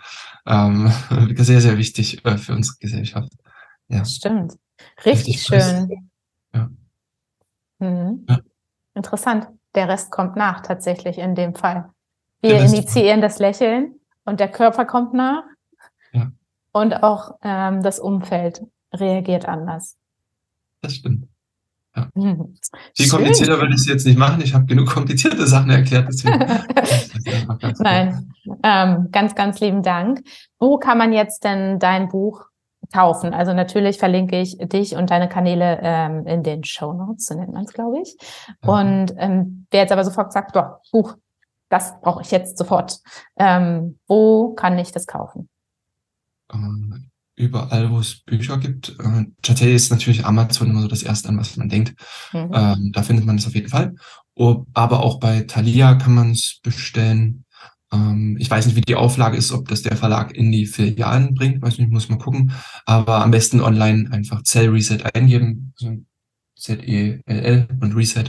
Ähm, 0.45 0.91
sehr, 1.37 1.61
sehr 1.61 1.77
wichtig 1.77 2.25
äh, 2.25 2.37
für 2.37 2.53
unsere 2.53 2.77
Gesellschaft. 2.79 3.31
Ja. 3.87 4.05
Stimmt. 4.05 4.53
Richtig 5.05 5.41
schön. 5.41 6.09
Ja. 6.53 6.69
Mhm. 7.79 8.25
Ja. 8.27 8.39
Interessant. 8.95 9.47
Der 9.75 9.87
Rest 9.87 10.11
kommt 10.11 10.35
nach, 10.35 10.61
tatsächlich 10.61 11.17
in 11.17 11.35
dem 11.35 11.55
Fall. 11.55 11.89
Wir 12.41 12.59
initiieren 12.59 13.21
das 13.21 13.39
Lächeln 13.39 13.95
und 14.25 14.39
der 14.39 14.49
Körper 14.49 14.85
kommt 14.85 15.13
nach. 15.13 15.43
Ja. 16.11 16.31
Und 16.71 17.03
auch 17.03 17.37
ähm, 17.43 17.83
das 17.83 17.99
Umfeld 17.99 18.61
reagiert 18.93 19.45
anders. 19.45 19.97
Das 20.81 20.95
stimmt. 20.95 21.27
Mhm. 22.13 22.55
Viel 22.95 23.09
komplizierter 23.09 23.59
würde 23.59 23.73
ich 23.73 23.81
es 23.81 23.87
jetzt 23.87 24.05
nicht 24.05 24.17
machen. 24.17 24.41
Ich 24.41 24.53
habe 24.53 24.65
genug 24.65 24.89
komplizierte 24.89 25.45
Sachen 25.47 25.69
erklärt, 25.69 26.07
ganz. 27.59 27.79
Nein, 27.79 28.33
ähm, 28.63 29.09
ganz, 29.11 29.35
ganz 29.35 29.59
lieben 29.59 29.83
Dank. 29.83 30.21
Wo 30.59 30.77
kann 30.77 30.97
man 30.97 31.13
jetzt 31.13 31.43
denn 31.43 31.79
dein 31.79 32.09
Buch 32.09 32.45
kaufen? 32.93 33.33
Also 33.33 33.53
natürlich 33.53 33.97
verlinke 33.97 34.39
ich 34.39 34.57
dich 34.57 34.95
und 34.95 35.09
deine 35.09 35.29
Kanäle 35.29 35.79
ähm, 35.81 36.25
in 36.27 36.43
den 36.43 36.63
Show 36.63 36.93
Notes, 36.93 37.25
so 37.25 37.35
nennt 37.35 37.53
man 37.53 37.65
es, 37.65 37.73
glaube 37.73 38.01
ich. 38.01 38.15
Und 38.61 39.13
ähm, 39.17 39.67
wer 39.71 39.81
jetzt 39.81 39.91
aber 39.91 40.05
sofort 40.05 40.31
sagt, 40.31 40.55
doch, 40.55 40.79
Buch, 40.91 41.15
das 41.69 41.99
brauche 42.01 42.21
ich 42.21 42.31
jetzt 42.31 42.57
sofort. 42.57 42.99
Ähm, 43.37 43.99
wo 44.07 44.53
kann 44.53 44.77
ich 44.77 44.91
das 44.91 45.07
kaufen? 45.07 45.49
Überall, 47.41 47.89
wo 47.89 47.99
es 47.99 48.21
Bücher 48.21 48.57
gibt. 48.59 48.89
Äh, 48.99 49.25
tatsächlich 49.41 49.75
ist 49.75 49.91
natürlich 49.91 50.25
Amazon 50.25 50.69
immer 50.69 50.81
so 50.81 50.87
das 50.87 51.01
Erste, 51.01 51.29
an 51.29 51.39
was 51.39 51.57
man 51.57 51.69
denkt. 51.69 51.95
Mhm. 52.33 52.51
Ähm, 52.53 52.91
da 52.93 53.01
findet 53.01 53.25
man 53.25 53.37
es 53.37 53.47
auf 53.47 53.55
jeden 53.55 53.69
Fall. 53.69 53.95
Aber 54.73 55.01
auch 55.01 55.19
bei 55.19 55.41
Thalia 55.41 55.95
kann 55.95 56.13
man 56.13 56.31
es 56.31 56.59
bestellen. 56.63 57.45
Ähm, 57.91 58.37
ich 58.39 58.49
weiß 58.49 58.65
nicht, 58.67 58.75
wie 58.75 58.81
die 58.81 58.95
Auflage 58.95 59.37
ist, 59.37 59.51
ob 59.51 59.67
das 59.67 59.81
der 59.81 59.97
Verlag 59.97 60.35
in 60.35 60.51
die 60.51 60.67
Filialen 60.67 61.33
bringt. 61.33 61.61
Weiß 61.61 61.79
nicht, 61.79 61.89
muss 61.91 62.09
man 62.09 62.19
gucken. 62.19 62.53
Aber 62.85 63.23
am 63.23 63.31
besten 63.31 63.59
online 63.59 64.11
einfach 64.11 64.43
Cell 64.43 64.69
Reset 64.69 64.99
eingeben. 65.13 65.73
Also 65.81 65.97
Z-E-L-L 66.57 67.67
und 67.81 67.95
Reset. 67.95 68.25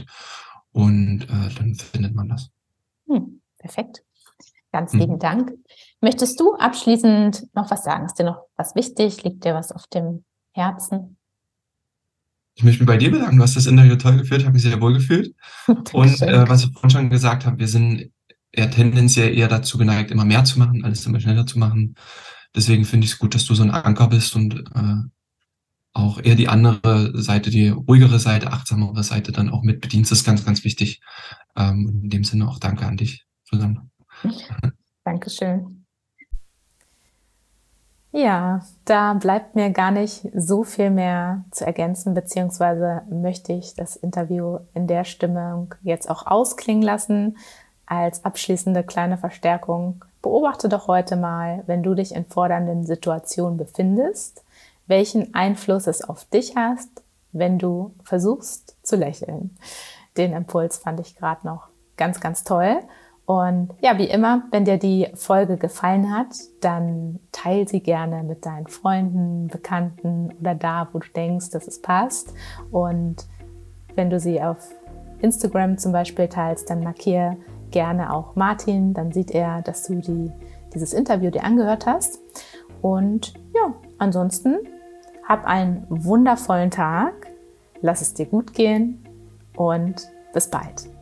Und 0.71 1.21
äh, 1.23 1.53
dann 1.55 1.75
findet 1.75 2.15
man 2.15 2.29
das. 2.29 2.49
Hm, 3.07 3.41
perfekt. 3.59 4.03
Ganz 4.71 4.93
Mhm. 4.93 4.99
lieben 4.99 5.19
Dank. 5.19 5.53
Möchtest 6.03 6.37
du 6.41 6.53
abschließend 6.55 7.55
noch 7.55 7.71
was 7.71 7.85
sagen? 7.85 8.05
Ist 8.05 8.15
dir 8.15 8.25
noch 8.25 8.41
was 8.57 8.75
wichtig? 8.75 9.23
Liegt 9.23 9.45
dir 9.45 9.53
was 9.53 9.71
auf 9.71 9.87
dem 9.87 10.25
Herzen? 10.51 11.15
Ich 12.55 12.65
möchte 12.65 12.83
mich 12.83 12.87
bei 12.87 12.97
dir 12.97 13.09
bedanken. 13.09 13.37
Du 13.37 13.43
hast 13.43 13.55
das 13.55 13.67
Interview 13.67 13.95
toll 13.95 14.17
geführt, 14.17 14.43
habe 14.43 14.51
mich 14.51 14.63
sehr 14.63 14.81
wohl 14.81 14.95
gefühlt. 14.95 15.33
Und 15.93 16.21
äh, 16.21 16.49
was 16.49 16.65
ich 16.65 16.73
vorhin 16.73 16.89
schon 16.89 17.09
gesagt 17.09 17.45
habe, 17.45 17.57
wir 17.57 17.69
sind 17.69 18.11
eher 18.51 18.69
tendenziell 18.69 19.33
eher 19.33 19.47
dazu 19.47 19.77
geneigt, 19.77 20.11
immer 20.11 20.25
mehr 20.25 20.43
zu 20.43 20.59
machen, 20.59 20.83
alles 20.83 21.05
immer 21.05 21.21
schneller 21.21 21.45
zu 21.45 21.57
machen. 21.57 21.95
Deswegen 22.53 22.83
finde 22.83 23.05
ich 23.05 23.13
es 23.13 23.19
gut, 23.19 23.33
dass 23.33 23.45
du 23.45 23.55
so 23.55 23.63
ein 23.63 23.71
Anker 23.71 24.09
bist 24.09 24.35
und 24.35 24.55
äh, 24.75 25.09
auch 25.93 26.21
eher 26.21 26.35
die 26.35 26.49
andere 26.49 27.13
Seite, 27.15 27.49
die 27.49 27.69
ruhigere 27.69 28.19
Seite, 28.19 28.51
achtsamere 28.51 29.03
Seite 29.03 29.31
dann 29.31 29.49
auch 29.49 29.63
mit 29.63 29.79
bedienst. 29.79 30.11
Das 30.11 30.19
ist 30.19 30.25
ganz, 30.25 30.43
ganz 30.43 30.65
wichtig. 30.65 30.99
Ähm, 31.55 31.85
und 31.85 32.03
in 32.03 32.09
dem 32.09 32.23
Sinne 32.25 32.49
auch 32.49 32.59
danke 32.59 32.85
an 32.85 32.97
dich, 32.97 33.25
Susanne. 33.45 33.89
Dankeschön. 35.05 35.82
Ja, 38.15 38.61
da 38.85 39.15
bleibt 39.15 39.55
mir 39.55 39.71
gar 39.71 39.89
nicht 39.89 40.29
so 40.35 40.63
viel 40.63 40.91
mehr 40.91 41.45
zu 41.49 41.65
ergänzen, 41.65 42.13
beziehungsweise 42.13 43.01
möchte 43.09 43.53
ich 43.53 43.73
das 43.73 43.95
Interview 43.95 44.59
in 44.75 44.85
der 44.85 45.03
Stimmung 45.03 45.73
jetzt 45.81 46.07
auch 46.07 46.27
ausklingen 46.27 46.83
lassen. 46.83 47.37
Als 47.87 48.23
abschließende 48.23 48.83
kleine 48.83 49.17
Verstärkung 49.17 50.05
beobachte 50.21 50.69
doch 50.69 50.87
heute 50.87 51.15
mal, 51.15 51.63
wenn 51.65 51.81
du 51.81 51.95
dich 51.95 52.13
in 52.13 52.25
fordernden 52.25 52.85
Situationen 52.85 53.57
befindest, 53.57 54.43
welchen 54.85 55.33
Einfluss 55.33 55.87
es 55.87 56.03
auf 56.03 56.23
dich 56.25 56.55
hast, 56.55 57.01
wenn 57.31 57.57
du 57.57 57.95
versuchst 58.03 58.77
zu 58.83 58.95
lächeln. 58.95 59.57
Den 60.17 60.33
Impuls 60.33 60.77
fand 60.77 60.99
ich 60.99 61.15
gerade 61.15 61.47
noch 61.47 61.69
ganz, 61.97 62.19
ganz 62.19 62.43
toll. 62.43 62.77
Und 63.25 63.69
ja, 63.81 63.97
wie 63.97 64.09
immer, 64.09 64.43
wenn 64.51 64.65
dir 64.65 64.77
die 64.77 65.07
Folge 65.15 65.55
gefallen 65.57 66.13
hat, 66.13 66.35
dann 66.59 67.19
teil 67.31 67.67
sie 67.67 67.79
gerne 67.79 68.23
mit 68.23 68.45
deinen 68.45 68.67
Freunden, 68.67 69.47
Bekannten 69.47 70.33
oder 70.41 70.55
da, 70.55 70.89
wo 70.91 70.99
du 70.99 71.07
denkst, 71.15 71.51
dass 71.51 71.67
es 71.67 71.81
passt. 71.81 72.33
Und 72.71 73.25
wenn 73.95 74.09
du 74.09 74.19
sie 74.19 74.41
auf 74.41 74.69
Instagram 75.21 75.77
zum 75.77 75.93
Beispiel 75.93 76.27
teilst, 76.27 76.69
dann 76.69 76.83
markiere 76.83 77.37
gerne 77.71 78.13
auch 78.13 78.35
Martin, 78.35 78.93
dann 78.93 79.11
sieht 79.13 79.31
er, 79.31 79.61
dass 79.61 79.87
du 79.87 79.95
die, 79.95 80.31
dieses 80.73 80.93
Interview 80.93 81.31
dir 81.31 81.45
angehört 81.45 81.85
hast. 81.85 82.19
Und 82.81 83.33
ja, 83.55 83.73
ansonsten 83.97 84.57
hab 85.27 85.45
einen 85.45 85.85
wundervollen 85.89 86.71
Tag, 86.71 87.13
lass 87.81 88.01
es 88.01 88.13
dir 88.13 88.25
gut 88.25 88.53
gehen 88.53 89.05
und 89.55 90.09
bis 90.33 90.49
bald. 90.49 90.92